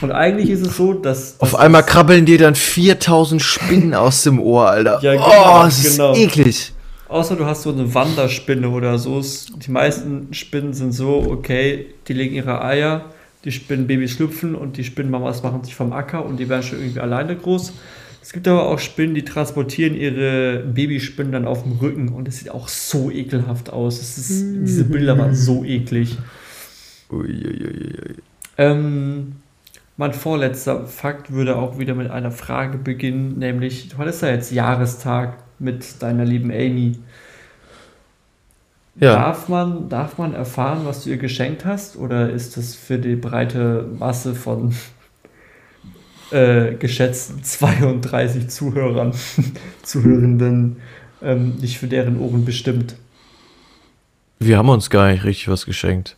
[0.00, 1.38] Und eigentlich ist es so, dass.
[1.40, 5.00] Auf einmal krabbeln dir dann 4000 Spinnen aus dem Ohr, Alter.
[5.02, 6.12] Ja, genau, oh, das genau.
[6.12, 6.72] ist eklig.
[7.12, 9.22] Außer du hast so eine Wanderspinne oder so.
[9.56, 13.04] Die meisten Spinnen sind so, okay, die legen ihre Eier,
[13.44, 17.00] die Spinnenbabys schlüpfen und die Spinnenmamas machen sich vom Acker und die werden schon irgendwie
[17.00, 17.74] alleine groß.
[18.22, 22.38] Es gibt aber auch Spinnen, die transportieren ihre Babyspinnen dann auf dem Rücken und es
[22.38, 24.00] sieht auch so ekelhaft aus.
[24.00, 26.16] Ist, diese Bilder waren so eklig.
[27.10, 28.14] Uiuiui.
[28.56, 29.32] Ähm,
[29.98, 34.50] mein vorletzter Fakt würde auch wieder mit einer Frage beginnen, nämlich, du hattest ja jetzt
[34.50, 36.96] Jahrestag mit deiner lieben Amy.
[38.96, 39.14] Ja.
[39.14, 41.96] Darf, man, darf man erfahren, was du ihr geschenkt hast?
[41.96, 44.74] Oder ist das für die breite Masse von
[46.30, 49.14] äh, geschätzten 32 Zuhörern,
[49.82, 50.76] Zuhörenden
[51.22, 52.96] ähm, nicht für deren Ohren bestimmt?
[54.38, 56.16] Wir haben uns gar nicht richtig was geschenkt.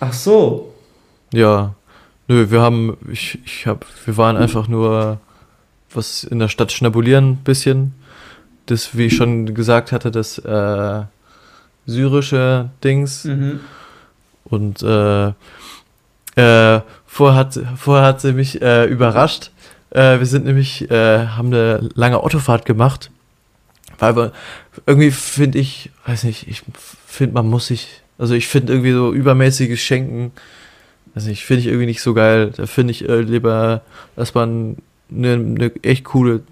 [0.00, 0.74] Ach so.
[1.32, 1.74] Ja.
[2.26, 5.20] Nö, wir haben, ich, ich hab, wir waren einfach nur
[5.92, 7.94] was in der Stadt schnabulieren, bisschen
[8.70, 11.02] das, wie ich schon gesagt hatte, das äh,
[11.86, 13.24] syrische Dings.
[13.24, 13.60] Mhm.
[14.44, 19.50] Und äh, äh, vorher, hat, vorher hat sie mich äh, überrascht.
[19.90, 23.10] Äh, wir sind nämlich, äh, haben eine lange Autofahrt gemacht.
[23.98, 24.32] Weil wir
[24.86, 26.62] irgendwie finde ich, weiß nicht, ich
[27.06, 30.30] finde, man muss sich, also ich finde irgendwie so übermäßiges Schenken,
[31.14, 32.52] weiß nicht, finde ich irgendwie nicht so geil.
[32.56, 33.82] Da finde ich äh, lieber,
[34.14, 34.76] dass man
[35.10, 36.42] eine, eine echt coole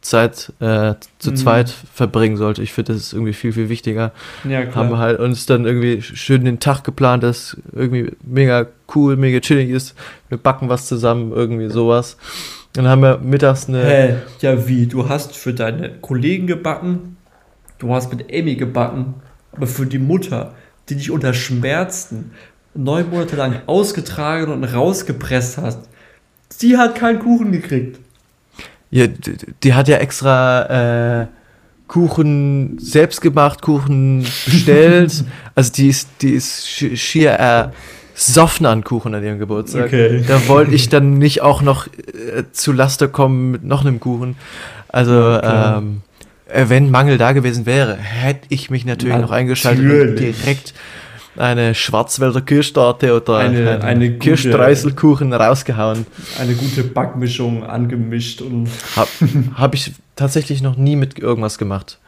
[0.00, 1.36] Zeit äh, zu mhm.
[1.36, 2.62] zweit verbringen sollte.
[2.62, 4.12] Ich finde, das ist irgendwie viel, viel wichtiger.
[4.48, 4.74] Ja, klar.
[4.76, 9.40] Haben wir halt uns dann irgendwie schön den Tag geplant, das irgendwie mega cool, mega
[9.40, 9.94] chillig ist.
[10.28, 12.16] Wir backen was zusammen, irgendwie sowas.
[12.72, 13.84] Dann haben wir mittags eine.
[13.84, 14.86] Hä, ja, wie?
[14.86, 17.16] Du hast für deine Kollegen gebacken,
[17.78, 19.14] du hast mit Amy gebacken,
[19.52, 20.54] aber für die Mutter,
[20.88, 22.32] die dich unter Schmerzen
[22.74, 25.88] neun Monate lang ausgetragen und rausgepresst hast,
[26.62, 27.98] die hat keinen Kuchen gekriegt.
[28.90, 31.26] Ja, die, die hat ja extra äh,
[31.86, 35.24] Kuchen selbst gemacht, Kuchen bestellt.
[35.54, 39.86] also die ist, die ist schier ersoffen an Kuchen an ihrem Geburtstag.
[39.86, 40.24] Okay.
[40.26, 44.36] Da wollte ich dann nicht auch noch äh, zu Laster kommen mit noch einem Kuchen.
[44.88, 46.02] Also, ja, ähm,
[46.46, 49.30] äh, wenn Mangel da gewesen wäre, hätte ich mich natürlich natürlich.
[49.30, 50.74] noch eingeschaltet und direkt
[51.36, 56.06] eine Schwarzwälder Kirschtorte oder Eine- eine gute- Kirschstreuselkuchen rausgehauen.
[56.40, 58.68] Eine gute Backmischung angemischt und.
[58.96, 59.08] Habe
[59.54, 61.98] hab ich tatsächlich noch nie mit irgendwas gemacht.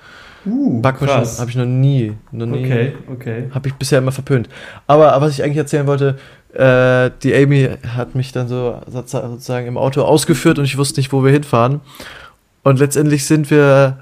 [0.45, 2.15] Uh, Backmischung habe ich noch nie.
[2.33, 3.45] Noch nie Okay, okay.
[3.55, 4.49] Habe ich bisher immer verpönt.
[4.89, 6.19] Aber was ich eigentlich erzählen wollte,
[6.53, 11.13] äh, die Amy hat mich dann so sozusagen im Auto ausgeführt und ich wusste nicht,
[11.13, 11.81] wo wir hinfahren.
[12.65, 14.01] Und letztendlich sind wir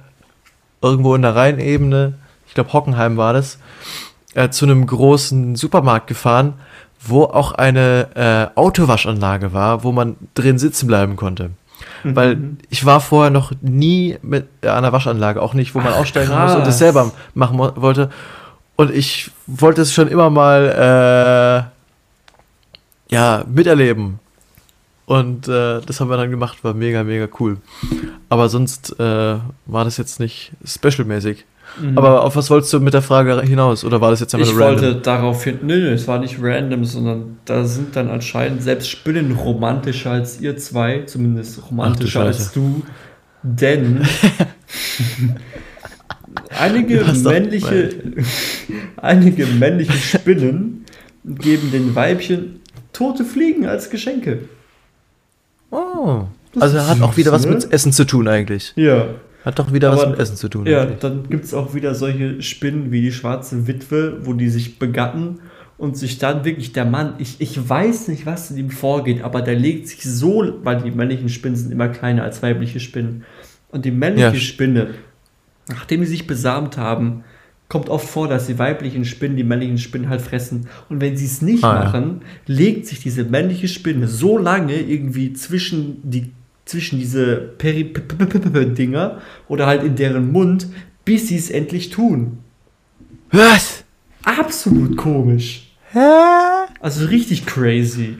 [0.82, 2.14] irgendwo in der Rheinebene,
[2.48, 3.58] ich glaube Hockenheim war das,
[4.34, 6.54] äh, zu einem großen Supermarkt gefahren,
[7.00, 11.50] wo auch eine äh, Autowaschanlage war, wo man drin sitzen bleiben konnte.
[12.04, 12.16] Mhm.
[12.16, 12.38] Weil
[12.68, 16.50] ich war vorher noch nie mit einer Waschanlage, auch nicht, wo man Ach, aussteigen krass.
[16.50, 18.10] muss und das selber machen wollte.
[18.76, 21.70] Und ich wollte es schon immer mal
[23.10, 24.18] äh, ja, miterleben.
[25.06, 27.58] Und äh, das haben wir dann gemacht, war mega, mega cool.
[28.28, 31.44] Aber sonst äh, war das jetzt nicht specialmäßig.
[31.80, 31.98] Mhm.
[31.98, 33.84] Aber auf was wolltest du mit der Frage hinaus?
[33.84, 34.82] Oder war das jetzt einfach ich random?
[34.82, 35.58] wollte darauf hin.
[35.62, 40.40] Nö, nö, es war nicht random, sondern da sind dann anscheinend selbst Spinnen romantischer als
[40.40, 42.82] ihr zwei, zumindest romantischer Ach du als du.
[43.42, 44.06] Denn
[46.58, 47.90] einige männliche,
[48.96, 50.84] einige männliche Spinnen
[51.24, 52.60] geben den Weibchen
[52.92, 54.40] tote Fliegen als Geschenke.
[55.70, 56.24] Oh.
[56.52, 57.54] Das Also hat auch süß, wieder was ne?
[57.54, 58.72] mit Essen zu tun eigentlich.
[58.76, 59.06] Ja.
[59.44, 60.66] Hat doch wieder was Aber- mit Essen zu tun.
[60.66, 60.98] Ja, eigentlich.
[60.98, 65.38] dann gibt es auch wieder solche Spinnen wie die schwarze Witwe, wo die sich begatten
[65.78, 69.40] und sich dann wirklich der Mann, ich, ich weiß nicht, was in ihm vorgeht, aber
[69.40, 73.24] der legt sich so, weil die männlichen Spinnen sind immer kleiner als weibliche Spinnen.
[73.70, 74.34] Und die männliche Ja.
[74.34, 74.88] Spinne,
[75.68, 77.24] nachdem sie sich besamt haben,
[77.68, 80.66] kommt oft vor, dass die weiblichen Spinnen die männlichen Spinnen halt fressen.
[80.88, 81.84] Und wenn sie es nicht Ah, ja.
[81.84, 86.32] machen, legt sich diese männliche Spinne so lange irgendwie zwischen die
[86.70, 90.68] zwischen diese Peri-Dinger oder halt in deren Mund,
[91.04, 92.38] bis sie es endlich tun.
[93.32, 93.84] Was?
[94.22, 95.72] Absolut komisch.
[95.92, 95.98] Hä?
[96.80, 98.18] Also richtig crazy.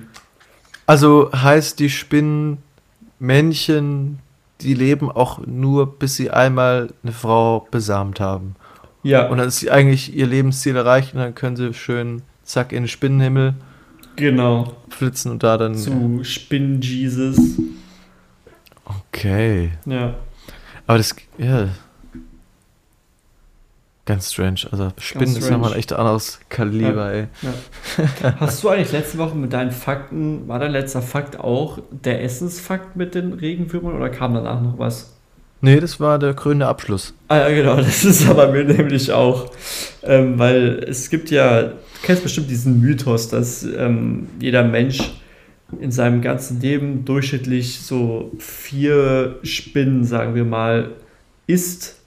[0.87, 4.19] Also heißt die Spinnenmännchen,
[4.61, 8.57] die leben auch nur, bis sie einmal eine Frau besamt haben.
[9.03, 12.73] Ja, Und dann ist sie eigentlich ihr Lebensziel erreicht und dann können sie schön zack
[12.73, 13.55] in den Spinnenhimmel
[14.17, 14.77] genau.
[14.91, 15.75] flitzen und da dann.
[15.77, 17.39] Zu Spinn-Jesus.
[19.13, 19.73] Okay.
[19.87, 20.15] Ja.
[20.87, 21.69] Aber das, ja.
[24.07, 24.61] Ganz strange.
[24.73, 27.27] Also Spinnen ist nochmal ein echt anderes Kaliber, ey.
[28.41, 32.97] Hast du eigentlich letzte Woche mit deinen Fakten, war dein letzter Fakt auch der Essensfakt
[32.97, 35.17] mit den Regenwürmern oder kam danach noch was?
[35.61, 37.15] Nee, das war der grüne Abschluss.
[37.29, 39.53] Ah ja, genau, das ist aber mir nämlich auch.
[40.03, 45.13] Ähm, weil es gibt ja, du kennst bestimmt diesen Mythos, dass ähm, jeder Mensch
[45.79, 50.91] in seinem ganzen Leben durchschnittlich so vier Spinnen, sagen wir mal,
[51.47, 52.01] isst,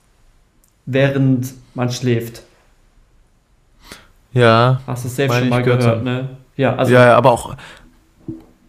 [0.85, 2.43] während man schläft.
[4.33, 4.81] Ja.
[4.87, 6.29] Hast du es selbst schon mal gehört gehört, ne?
[6.57, 7.55] Ja, also ja, ja, aber auch.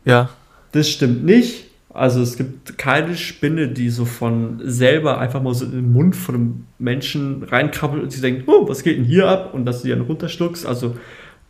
[0.05, 0.31] Ja.
[0.73, 1.65] Das stimmt nicht.
[1.93, 6.17] Also es gibt keine Spinne, die so von selber einfach mal so in den Mund
[6.17, 9.55] von einem Menschen reinkrabbelt und sie denkt, oh, was geht denn hier ab?
[9.55, 10.67] Und dass du die dann runterschluckst.
[10.67, 10.97] Also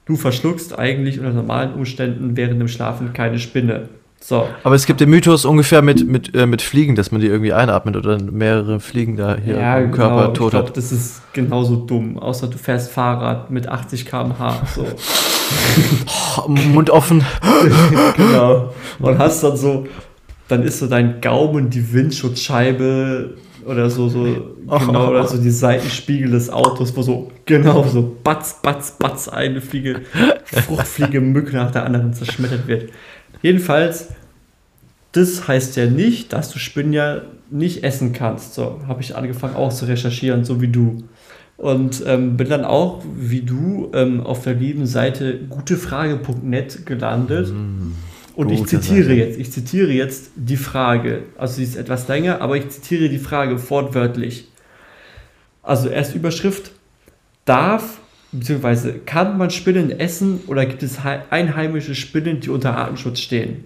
[0.06, 3.88] du verschluckst eigentlich unter normalen Umständen während dem Schlafen keine Spinne.
[4.20, 4.48] So.
[4.62, 7.52] Aber es gibt den Mythos ungefähr mit, mit, äh, mit Fliegen, dass man die irgendwie
[7.52, 10.76] einatmet oder mehrere Fliegen da hier im Körper ich tot glaub, hat.
[10.78, 12.18] das ist genauso dumm.
[12.18, 14.62] Außer du fährst Fahrrad mit 80 km/h.
[14.74, 14.86] So.
[16.38, 17.24] Oh, Mund offen.
[18.16, 18.72] genau.
[18.98, 19.86] Und hast dann so,
[20.48, 23.34] dann ist so dein Gaumen die Windschutzscheibe
[23.66, 24.24] oder so, so,
[24.66, 29.60] genau, oder so die Seitenspiegel des Autos, wo so, genau, so batz, batz, batz, eine
[29.60, 30.02] Fliege,
[30.44, 32.90] Fruchtfliege, Mücke nach der anderen zerschmettert wird.
[33.42, 34.08] Jedenfalls,
[35.12, 38.54] das heißt ja nicht, dass du Spinnen ja nicht essen kannst.
[38.54, 41.04] So, habe ich angefangen auch zu recherchieren, so wie du.
[41.56, 47.52] Und ähm, bin dann auch, wie du, ähm, auf der lieben Seite gutefrage.net gelandet.
[48.36, 49.14] Und ich zitiere Seite.
[49.14, 51.22] jetzt, ich zitiere jetzt die Frage.
[51.38, 54.48] Also sie ist etwas länger, aber ich zitiere die Frage wortwörtlich.
[55.62, 56.72] Also erst Überschrift.
[57.44, 57.98] Darf
[58.32, 58.94] bzw.
[59.06, 63.64] kann man Spinnen essen oder gibt es hei- einheimische Spinnen, die unter Artenschutz stehen?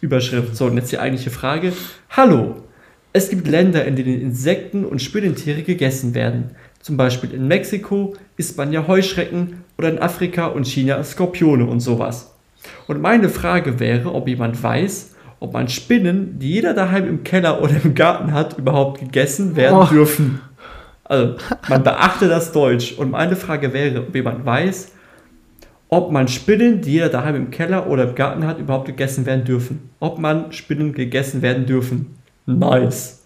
[0.00, 0.54] Überschrift.
[0.56, 1.72] So, und jetzt die eigentliche Frage.
[2.10, 2.62] Hallo.
[3.12, 6.50] Es gibt Länder, in denen Insekten und Spinnentiere gegessen werden.
[6.82, 11.80] Zum Beispiel in Mexiko isst man ja Heuschrecken oder in Afrika und China Skorpione und
[11.80, 12.35] sowas.
[12.86, 17.62] Und meine Frage wäre, ob jemand weiß, ob man Spinnen, die jeder daheim im Keller
[17.62, 19.84] oder im Garten hat, überhaupt gegessen werden Oh.
[19.86, 20.40] dürfen.
[21.04, 21.36] Also,
[21.68, 22.92] man beachte das Deutsch.
[22.92, 24.92] Und meine Frage wäre, ob jemand weiß,
[25.88, 29.44] ob man Spinnen, die jeder daheim im Keller oder im Garten hat, überhaupt gegessen werden
[29.44, 29.90] dürfen.
[30.00, 32.16] Ob man Spinnen gegessen werden dürfen.
[32.46, 33.22] Nice.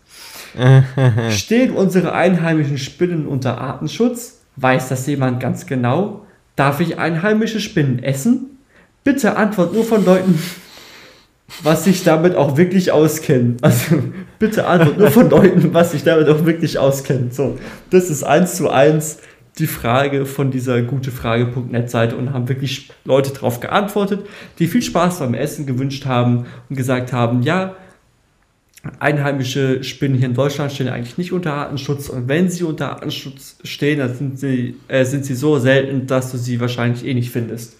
[1.31, 4.41] Stehen unsere einheimischen Spinnen unter Artenschutz?
[4.57, 6.27] Weiß das jemand ganz genau?
[6.57, 8.50] Darf ich einheimische Spinnen essen?
[9.05, 10.39] Bitte Antwort nur von Leuten,
[11.63, 13.57] was sich damit auch wirklich auskennen.
[13.63, 14.03] Also
[14.39, 17.31] bitte Antwort nur von Leuten, was sich damit auch wirklich auskennen.
[17.31, 17.59] So,
[17.91, 19.19] das ist eins zu eins
[19.59, 24.27] die Frage von dieser gutefrage.net Seite und haben wirklich Leute darauf geantwortet,
[24.59, 27.77] die viel Spaß beim Essen gewünscht haben und gesagt haben, ja,
[28.99, 33.57] einheimische Spinnen hier in Deutschland stehen eigentlich nicht unter Artenschutz und wenn sie unter Artenschutz
[33.65, 37.31] stehen, dann sind sie, äh, sind sie so selten, dass du sie wahrscheinlich eh nicht
[37.31, 37.77] findest.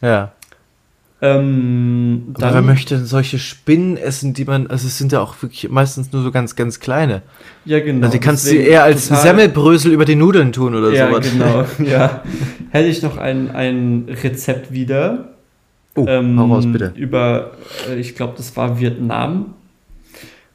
[0.00, 0.32] Ja.
[1.20, 5.68] Ähm, Aber wer möchte solche Spinnen essen, die man, also es sind ja auch wirklich
[5.68, 7.22] meistens nur so ganz, ganz kleine.
[7.64, 8.06] ja, genau.
[8.06, 11.28] Also die kannst du eher als Semmelbrösel über die Nudeln tun oder Ja, sowas.
[11.32, 11.64] genau.
[11.90, 12.22] ja.
[12.70, 15.30] Hätte ich noch ein, ein Rezept wieder.
[15.96, 16.92] Oh, ähm, hau raus, bitte.
[16.94, 17.52] Über,
[17.90, 19.54] äh, ich glaube, das war Vietnam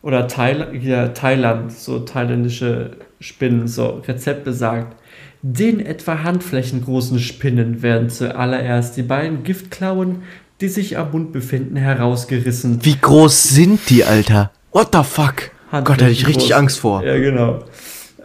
[0.04, 4.98] oder Thail ja, Thailand, so thailändische Spinnen, so Rezept besagt.
[5.42, 10.24] Den etwa handflächengroßen Spinnen werden zuallererst die beiden Giftklauen,
[10.62, 12.80] die sich am Mund befinden, herausgerissen.
[12.84, 14.52] Wie groß sind die, Alter?
[14.72, 15.52] What the fuck?
[15.72, 16.58] Gott, da hätte ich richtig groß.
[16.58, 17.04] Angst vor.
[17.04, 17.64] Ja, genau.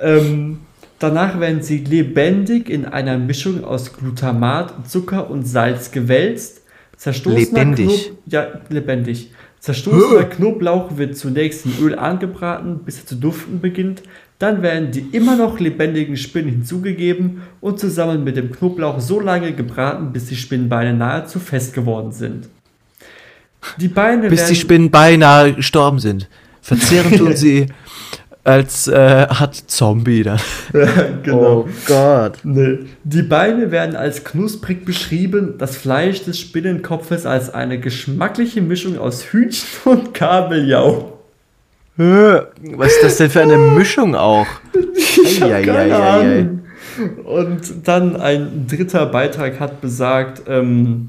[0.00, 0.60] Ähm,
[0.98, 6.62] danach werden sie lebendig in einer Mischung aus Glutamat, Zucker und Salz gewälzt.
[6.96, 8.06] Zerstoßener Lebendig?
[8.06, 9.30] Knob ja, lebendig.
[9.60, 14.02] Zerstoßener Knoblauch wird zunächst in Öl angebraten, bis er zu duften beginnt.
[14.38, 19.52] Dann werden die immer noch lebendigen Spinnen hinzugegeben und zusammen mit dem Knoblauch so lange
[19.52, 22.48] gebraten, bis die Spinnenbeine nahezu fest geworden sind.
[23.78, 26.28] Die Beine Bis werden die Spinnen beinahe gestorben sind.
[26.62, 27.66] Verzehren tun sie
[28.48, 30.40] als äh, hat Zombie dann.
[31.22, 31.66] genau.
[31.66, 32.38] Oh Gott.
[32.44, 32.78] Nee.
[33.04, 39.24] Die Beine werden als knusprig beschrieben, das Fleisch des Spinnenkopfes als eine geschmackliche Mischung aus
[39.32, 41.12] Hühnchen und Kabeljau.
[41.96, 44.46] Was ist das denn für eine Mischung auch?
[45.20, 46.40] Ich keine Eieieiei.
[46.40, 46.60] Ahnung.
[47.24, 51.06] Und dann ein dritter Beitrag hat besagt, ähm,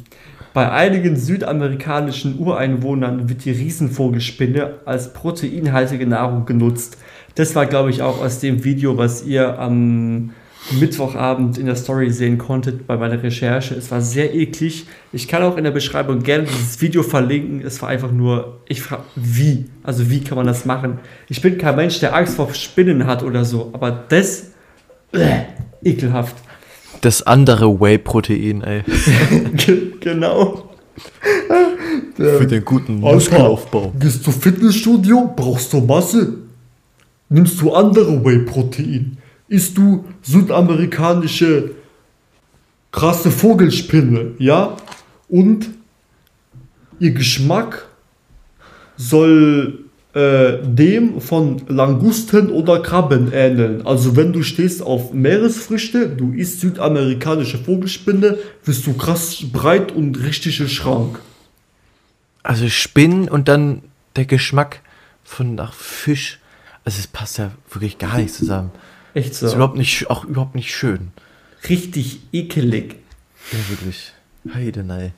[0.54, 6.98] bei einigen südamerikanischen Ureinwohnern wird die Riesenvogelspinne als proteinhaltige Nahrung genutzt.
[7.40, 10.32] Das war, glaube ich, auch aus dem Video, was ihr am
[10.78, 13.76] Mittwochabend in der Story sehen konntet bei meiner Recherche.
[13.76, 14.88] Es war sehr eklig.
[15.14, 17.62] Ich kann auch in der Beschreibung gerne dieses Video verlinken.
[17.66, 19.68] Es war einfach nur, ich frage, wie?
[19.84, 21.00] Also wie kann man das machen?
[21.30, 24.48] Ich bin kein Mensch, der Angst vor Spinnen hat oder so, aber das,
[25.14, 25.44] äh,
[25.82, 26.36] ekelhaft.
[27.00, 28.84] Das andere Whey-Protein, ey.
[29.54, 30.70] Ge- genau.
[32.18, 33.58] Für den guten Alter,
[33.98, 36.49] gehst du Fitnessstudio, brauchst du Masse?
[37.30, 39.18] Nimmst du andere Whey-Protein?
[39.48, 41.72] Isst du südamerikanische
[42.92, 44.76] krasse Vogelspinne, ja?
[45.28, 45.70] Und
[47.00, 47.88] ihr Geschmack
[48.98, 53.86] soll äh, dem von Langusten oder Krabben ähneln.
[53.86, 60.20] Also wenn du stehst auf Meeresfrüchte, du isst südamerikanische Vogelspinne, wirst du krass breit und
[60.24, 61.20] richtige Schrank.
[62.42, 63.84] Also Spinnen und dann
[64.16, 64.82] der Geschmack
[65.24, 66.40] von nach Fisch.
[66.86, 68.72] Also es passt ja wirklich gar nicht zusammen.
[69.14, 69.56] Echt Das ist so.
[69.56, 71.12] überhaupt nicht, auch überhaupt nicht schön.
[71.68, 72.96] Richtig ekelig.
[73.52, 74.14] Ja, wirklich.
[74.54, 75.12] Heidenei.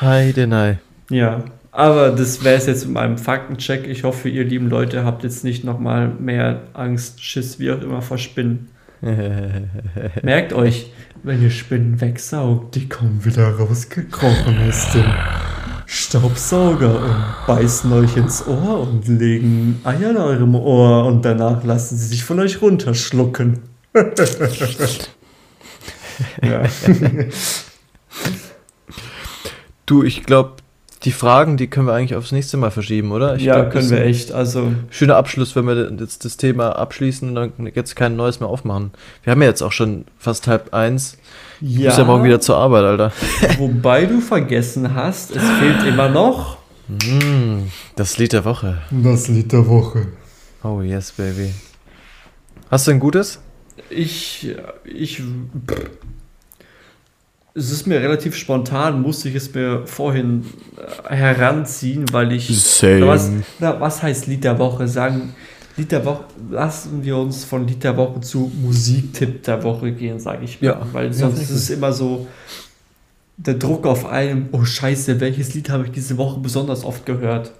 [0.00, 0.78] Heidenei.
[1.10, 3.86] Ja, aber das wäre es jetzt mit meinem Faktencheck.
[3.86, 8.00] Ich hoffe, ihr lieben Leute habt jetzt nicht nochmal mehr Angst, Schiss, wie auch immer
[8.00, 8.68] vor Spinnen.
[10.22, 10.90] Merkt euch,
[11.22, 15.04] wenn ihr Spinnen wegsaugt, die kommen wieder rausgekrochen aus dem
[15.86, 21.96] Staubsauger und beißen euch ins Ohr und legen Eier in eurem Ohr und danach lassen
[21.96, 23.60] sie sich von euch runterschlucken.
[26.42, 26.62] ja.
[29.86, 30.54] Du, ich glaube,
[31.04, 33.36] die Fragen, die können wir eigentlich aufs nächste Mal verschieben, oder?
[33.36, 34.32] Ich ja, glaub, können wir echt.
[34.32, 38.48] Also, Schöner Abschluss, wenn wir jetzt das Thema abschließen und dann jetzt kein neues mehr
[38.48, 38.92] aufmachen.
[39.22, 41.18] Wir haben ja jetzt auch schon fast halb eins.
[41.60, 41.90] Ich ja.
[41.90, 43.12] muss ja morgen wieder zur Arbeit, Alter.
[43.58, 46.58] Wobei du vergessen hast, es fehlt immer noch.
[46.88, 48.78] Mm, das Lied der Woche.
[48.90, 50.08] Das Lied der Woche.
[50.62, 51.52] Oh yes, baby.
[52.70, 53.40] Hast du ein gutes?
[53.90, 54.48] Ich,
[54.84, 55.22] ich,
[57.54, 60.44] es ist mir relativ spontan, musste ich es mir vorhin
[61.08, 62.48] äh, heranziehen, weil ich.
[62.62, 63.06] Same.
[63.06, 64.88] Was, was heißt Lied der Woche?
[64.88, 65.34] Sagen,
[65.76, 70.18] Lied der Woche, lassen wir uns von Lied der Woche zu Musiktipp der Woche gehen,
[70.18, 70.68] sage ich mal.
[70.68, 70.86] Ja.
[70.92, 72.26] Weil sonst ist es immer so
[73.36, 77.52] der Druck auf einem, oh Scheiße, welches Lied habe ich diese Woche besonders oft gehört?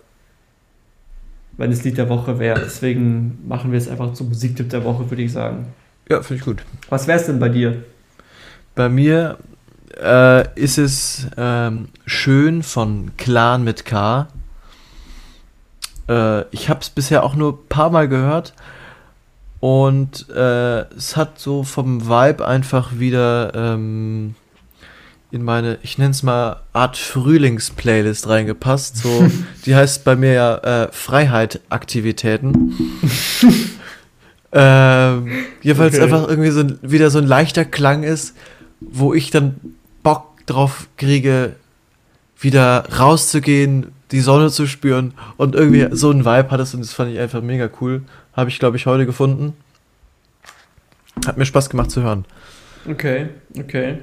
[1.56, 2.60] Wenn es Lied der Woche wäre.
[2.60, 5.66] Deswegen machen wir es einfach zum Musiktipp der Woche, würde ich sagen.
[6.08, 6.64] Ja, finde ich gut.
[6.88, 7.84] Was wäre es denn bei dir?
[8.74, 9.38] Bei mir
[10.00, 14.28] äh, ist es ähm, schön von Clan mit K.
[16.08, 18.54] Äh, ich habe es bisher auch nur ein paar Mal gehört
[19.60, 24.34] Und äh, es hat so vom Vibe einfach wieder ähm,
[25.30, 28.98] in meine, ich nenne es mal Art Frühlings-Playlist reingepasst.
[28.98, 29.26] So,
[29.64, 32.74] die heißt bei mir ja äh, Freiheit-Aktivitäten.
[34.52, 35.30] ähm,
[35.62, 36.04] jedenfalls Okay.
[36.04, 38.36] einfach irgendwie so wieder so ein leichter Klang ist,
[38.80, 39.56] wo ich dann
[40.46, 41.56] drauf kriege,
[42.38, 46.92] wieder rauszugehen, die Sonne zu spüren und irgendwie so ein Vibe hat es und das
[46.92, 48.02] fand ich einfach mega cool.
[48.34, 49.54] Habe ich, glaube ich, heute gefunden.
[51.26, 52.24] Hat mir Spaß gemacht zu hören.
[52.88, 53.98] Okay, okay.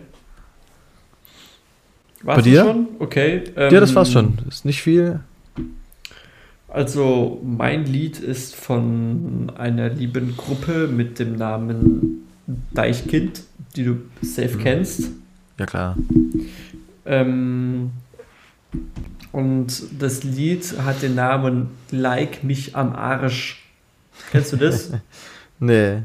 [2.24, 2.64] Bei War's dir?
[2.64, 2.88] Schon?
[3.00, 3.44] Okay.
[3.56, 4.38] ja, das ähm, war's schon.
[4.48, 5.20] Ist nicht viel.
[6.68, 12.30] Also, mein Lied ist von einer lieben Gruppe mit dem Namen
[12.74, 13.44] Deichkind,
[13.76, 14.62] die du safe Mhm.
[14.62, 15.10] kennst.
[15.62, 15.96] Ja, klar.
[17.06, 17.92] Ähm,
[19.32, 19.68] und
[20.00, 23.64] das Lied hat den Namen Like mich am Arsch.
[24.32, 24.92] Kennst du das?
[25.64, 26.02] Nee.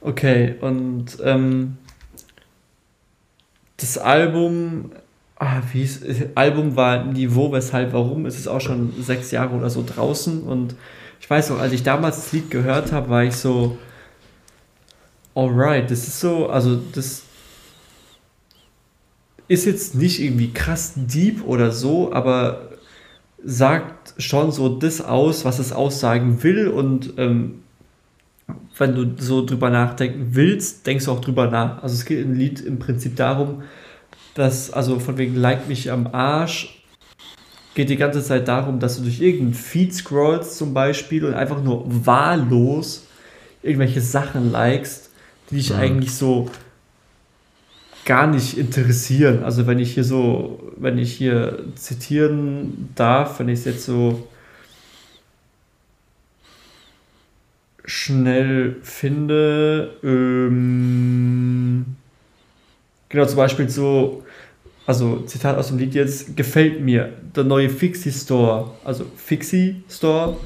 [0.00, 1.76] Okay, und ähm,
[3.78, 4.92] das Album,
[5.40, 6.02] ah, wie hieß,
[6.36, 10.76] Album war Niveau, weshalb, warum, es ist auch schon sechs Jahre oder so draußen und
[11.20, 13.76] ich weiß auch, als ich damals das Lied gehört habe, war ich so,
[15.34, 17.24] alright, das ist so, also das
[19.52, 22.70] ist jetzt nicht irgendwie krass deep oder so, aber
[23.44, 27.62] sagt schon so das aus, was es aussagen will und ähm,
[28.78, 31.82] wenn du so drüber nachdenken willst, denkst du auch drüber nach.
[31.82, 33.62] Also es geht im Lied im Prinzip darum,
[34.34, 36.82] dass, also von wegen like mich am Arsch,
[37.74, 41.62] geht die ganze Zeit darum, dass du durch irgendeinen Feed scrollst zum Beispiel und einfach
[41.62, 43.06] nur wahllos
[43.62, 45.10] irgendwelche Sachen likest,
[45.50, 45.76] die dich Ja.
[45.78, 46.48] eigentlich so
[48.04, 49.44] gar nicht interessieren.
[49.44, 54.28] Also wenn ich hier so, wenn ich hier zitieren darf, wenn ich es jetzt so
[57.84, 61.86] schnell finde, ähm,
[63.08, 64.24] genau zum Beispiel so,
[64.86, 67.12] also Zitat aus dem Lied jetzt, gefällt mir.
[67.36, 70.36] Der neue Fixie Store, also Fixie Store,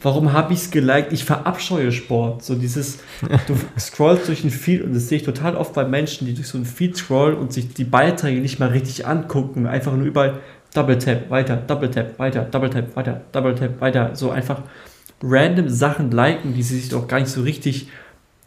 [0.00, 1.12] warum habe ich es geliked?
[1.12, 2.98] Ich verabscheue Sport, so dieses,
[3.46, 6.48] du scrollst durch einen Feed und das sehe ich total oft bei Menschen, die durch
[6.48, 10.40] so einen Feed scrollen und sich die Beiträge nicht mal richtig angucken, einfach nur überall
[10.74, 14.62] Double Tap, weiter, Double Tap, weiter, Double Tap, weiter, Double Tap, weiter, so einfach
[15.22, 17.88] random Sachen liken, die sie sich doch gar nicht so richtig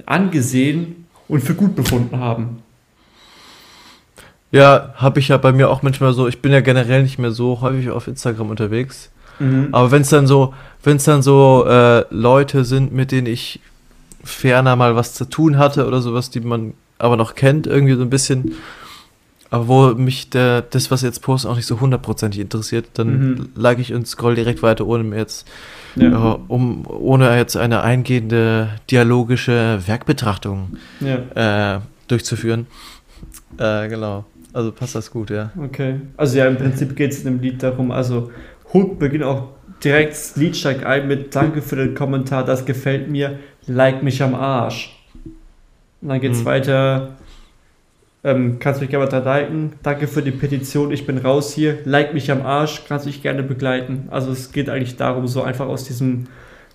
[0.05, 2.63] angesehen und für gut befunden haben.
[4.51, 6.27] Ja, habe ich ja bei mir auch manchmal so.
[6.27, 9.09] Ich bin ja generell nicht mehr so häufig auf Instagram unterwegs.
[9.73, 13.59] Aber wenn es dann so, wenn es dann so äh, Leute sind, mit denen ich
[14.23, 18.01] ferner mal was zu tun hatte oder sowas, die man aber noch kennt, irgendwie so
[18.01, 18.53] ein bisschen,
[19.51, 23.49] aber wo mich der, das, was jetzt posten, auch nicht so hundertprozentig interessiert, dann Mhm.
[23.55, 25.45] like ich und scroll direkt weiter, ohne mir jetzt,
[25.97, 26.33] Ja.
[26.35, 31.75] äh, um, ohne jetzt eine eingehende dialogische Werkbetrachtung ja.
[31.75, 32.67] äh, durchzuführen.
[33.57, 34.23] Äh, genau.
[34.55, 35.51] Also passt das gut, ja.
[35.61, 35.95] Okay.
[36.15, 38.31] Also ja, im Prinzip geht es in dem Lied darum, also
[38.73, 39.49] Hook beginnt auch
[39.83, 43.37] direkt, das Lied steigt ein mit Danke für den Kommentar, das gefällt mir,
[43.67, 44.97] like mich am Arsch.
[46.01, 46.45] Und dann geht es Mhm.
[46.45, 47.09] weiter,
[48.23, 52.13] ähm, kannst mich gerne weiter liken, danke für die Petition, ich bin raus hier, like
[52.13, 54.07] mich am Arsch, kannst mich gerne begleiten.
[54.09, 56.27] Also es geht eigentlich darum, so einfach aus diesem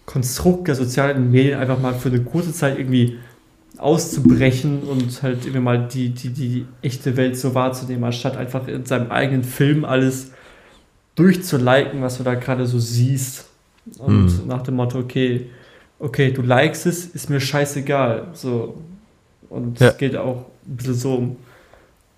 [0.04, 3.18] Konstrukt der sozialen Medien einfach mal für eine kurze Zeit irgendwie
[3.78, 8.84] auszubrechen und halt irgendwie mal die, die, die echte Welt so wahrzunehmen, anstatt einfach in
[8.84, 10.32] seinem eigenen Film alles
[11.14, 13.46] durchzuliken, was du da gerade so siehst.
[13.98, 14.46] Und Mhm.
[14.46, 15.46] nach dem Motto, okay,
[15.98, 18.28] okay, du likest es, ist mir scheißegal.
[18.34, 18.78] So.
[19.48, 19.88] Und Ja.
[19.88, 21.36] es geht auch ein bisschen so um,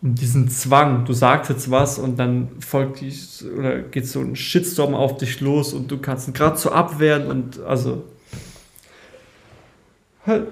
[0.03, 1.05] um diesen Zwang.
[1.05, 3.13] Du sagst jetzt was und dann folgt die,
[3.57, 7.27] oder geht so ein Shitstorm auf dich los und du kannst ihn gerade so abwehren
[7.29, 8.05] und also
[10.27, 10.49] halt,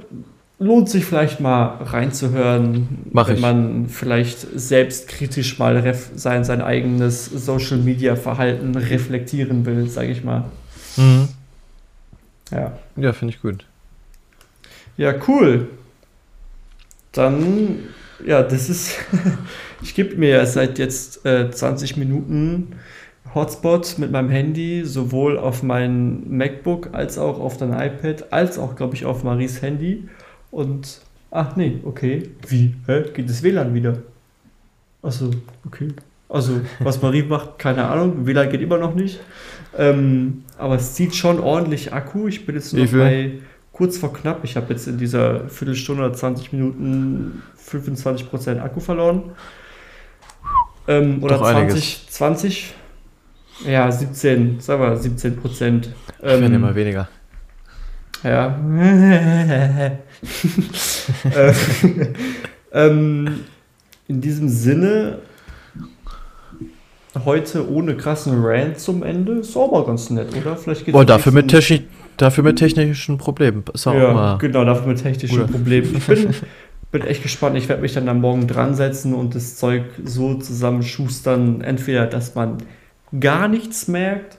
[0.61, 3.41] lohnt sich vielleicht mal reinzuhören, Mach wenn ich.
[3.41, 10.45] man vielleicht selbstkritisch mal sein, sein eigenes Social Media Verhalten reflektieren will, sage ich mal.
[10.97, 11.29] Mhm.
[12.53, 12.79] Ja.
[12.97, 13.65] Ja, finde ich gut.
[14.99, 15.69] Ja, cool.
[17.13, 17.79] Dann,
[18.25, 18.97] ja, das ist,
[19.83, 22.75] ich gebe mir ja seit jetzt äh, 20 Minuten
[23.35, 28.77] Hotspot mit meinem Handy, sowohl auf mein MacBook als auch auf dein iPad, als auch,
[28.77, 30.07] glaube ich, auf Maries Handy.
[30.51, 31.01] Und,
[31.31, 32.31] ach nee, okay.
[32.49, 32.75] Wie?
[32.87, 33.05] Hä?
[33.15, 33.99] Geht das WLAN wieder?
[35.03, 35.31] Achso,
[35.67, 35.89] okay.
[36.29, 38.27] Also, was Marie macht, keine Ahnung.
[38.27, 39.21] WLAN geht immer noch nicht.
[39.77, 42.29] Ähm, aber es zieht schon ordentlich Akku.
[42.29, 43.33] Ich bin jetzt noch bei
[43.73, 44.45] kurz vor knapp.
[44.45, 49.23] Ich habe jetzt in dieser Viertelstunde oder 20 Minuten 25% Akku verloren.
[50.87, 52.07] Ähm, oder Doch einiges.
[52.09, 52.75] 20, 20?
[53.67, 55.95] Ja, 17, sagen wir 17 Prozent.
[56.19, 57.09] Ich werde Ähm, immer weniger.
[58.23, 58.59] Ja.
[61.35, 61.53] Äh,
[62.73, 63.41] ähm,
[64.09, 65.19] in diesem Sinne,
[67.25, 70.57] heute ohne krassen Rant zum Ende, ist auch mal ganz nett, oder?
[70.57, 71.85] Vielleicht geht's Boah, dafür mit, techni
[72.17, 73.65] dafür mit technischen Problemen.
[73.73, 74.39] Ist auch Ja, immer.
[74.39, 75.51] genau, dafür mit technischen Guter.
[75.51, 75.97] Problemen.
[75.97, 76.35] Ich bin,
[76.93, 77.57] bin echt gespannt.
[77.57, 81.61] Ich werde mich dann am Morgen dran setzen und das Zeug so zusammenschustern.
[81.61, 82.59] Entweder, dass man
[83.19, 84.39] gar nichts merkt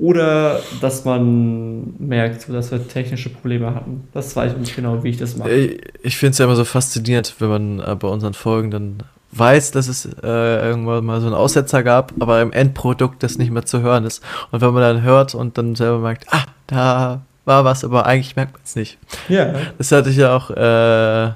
[0.00, 4.08] oder dass man merkt, dass wir technische Probleme hatten.
[4.14, 5.50] Das weiß ich nicht genau, wie ich das mache.
[5.50, 9.02] Ich, ich finde es ja immer so faszinierend, wenn man äh, bei unseren Folgen dann
[9.32, 13.50] weiß, dass es äh, irgendwann mal so einen Aussetzer gab, aber im Endprodukt das nicht
[13.50, 14.24] mehr zu hören ist.
[14.50, 18.36] Und wenn man dann hört und dann selber merkt, ah, da war was, aber eigentlich
[18.36, 18.98] merkt man es nicht.
[19.28, 21.32] Ja, Das hatte ich ja auch, äh,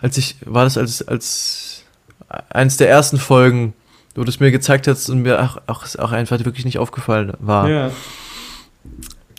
[0.00, 1.84] als ich, war das als, als
[2.48, 3.74] eines der ersten Folgen,
[4.14, 7.68] du es mir gezeigt hast und mir auch, auch, auch einfach wirklich nicht aufgefallen war.
[7.68, 7.90] ja.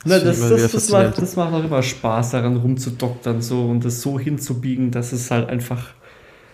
[0.05, 3.85] Na, Das das, das, das, macht, das macht auch immer Spaß, daran rumzudoktern so und
[3.85, 5.93] das so hinzubiegen, dass es halt einfach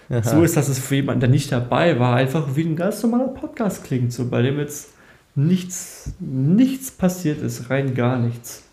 [0.09, 0.21] Aha.
[0.21, 3.29] so ist, dass es für jemanden, der nicht dabei war, einfach wie ein ganz normaler
[3.29, 4.89] Podcast klingt, so bei dem jetzt
[5.35, 8.63] nichts, nichts passiert ist, rein gar nichts.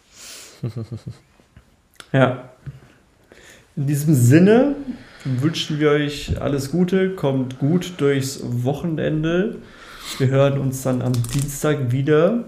[2.13, 2.51] ja.
[3.77, 4.77] In diesem Sinne
[5.27, 9.57] wünschen wir euch alles Gute, kommt gut durchs Wochenende.
[10.19, 12.45] Wir hören uns dann am Dienstag wieder.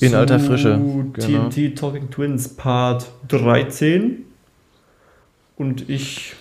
[0.00, 0.80] In zu alter Frische,
[1.12, 1.48] genau.
[1.48, 4.24] TNT Talking Twins Part 13.
[5.56, 6.34] Und ich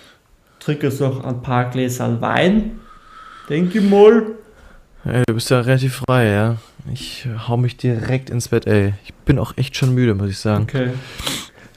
[0.60, 2.80] trinke jetzt noch ein paar Gläser Wein.
[3.50, 4.28] Denke mal.
[5.04, 6.58] Ey, du bist ja relativ frei, ja.
[6.92, 8.94] Ich hau mich direkt ins Bett, ey.
[9.04, 10.64] Ich bin auch echt schon müde, muss ich sagen.
[10.64, 10.92] Okay.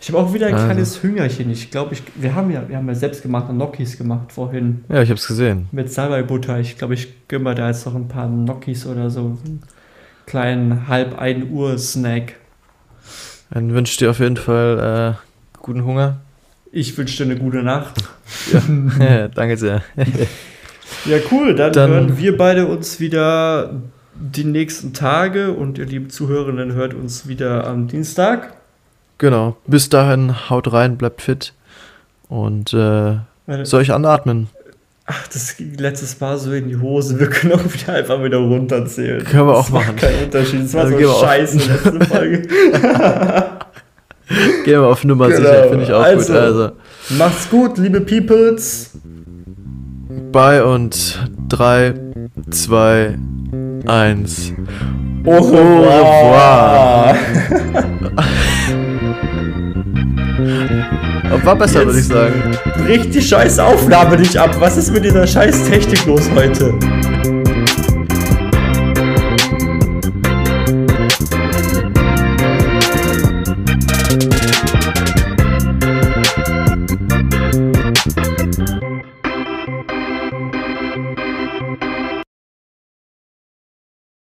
[0.05, 0.67] Ich habe auch wieder ein Also.
[0.67, 1.51] kleines Hüngerchen.
[1.51, 5.09] Ich glaube, ich, wir haben ja, wir haben ja selbstgemachte Gnocchis gemacht vorhin Ja, ich
[5.11, 5.67] hab's gesehen.
[5.73, 6.61] mit Salbei-Butter.
[6.61, 9.39] Ich glaube, ich gönne mir da jetzt noch ein paar Gnocchis oder so.
[9.47, 9.63] Einen
[10.27, 12.35] kleinen halb 1 Uhr Snack.
[13.51, 16.21] Dann wünsche ich dir auf jeden Fall äh, guten Hunger.
[16.71, 17.95] Ich wünsche dir eine gute Nacht.
[19.35, 19.83] Danke sehr.
[21.07, 21.55] Ja, cool.
[21.55, 23.81] Dann, Dann- hören wir beide uns wieder
[24.15, 28.53] die nächsten Tage und ihr lieben Zuhörenden hört uns wieder am Dienstag.
[29.25, 29.57] Genau.
[29.67, 31.55] Bis dahin, haut rein, bleibt fit.
[32.29, 33.15] Und äh,
[33.63, 34.49] soll ich anatmen?
[35.07, 37.19] Ach, das ging letztes Mal so in die Hose.
[37.19, 39.25] Wir können auch wieder einfach wieder runterzählen.
[39.25, 39.97] Können wir auch das macht machen.
[39.97, 40.65] keinen Unterschied.
[40.65, 42.43] Das war Also so scheiße letzte Folge.
[44.67, 45.39] Gehen wir auf Nummer Genau.
[45.41, 46.33] sicher, finde ich auch Also.
[46.35, 46.43] gut.
[46.43, 46.71] Also,
[47.17, 48.91] Macht's gut, liebe Peoples.
[50.33, 51.19] bye und
[51.49, 51.95] 3,
[52.51, 53.19] 2,
[53.87, 54.53] 1.
[55.25, 57.17] Au revoir.
[61.45, 62.43] War besser, Jetzt- würde ich sagen.
[62.87, 64.57] Bricht die scheiß Aufnahme nicht ab.
[64.59, 66.75] Was ist mit dieser scheiß Technik los heute?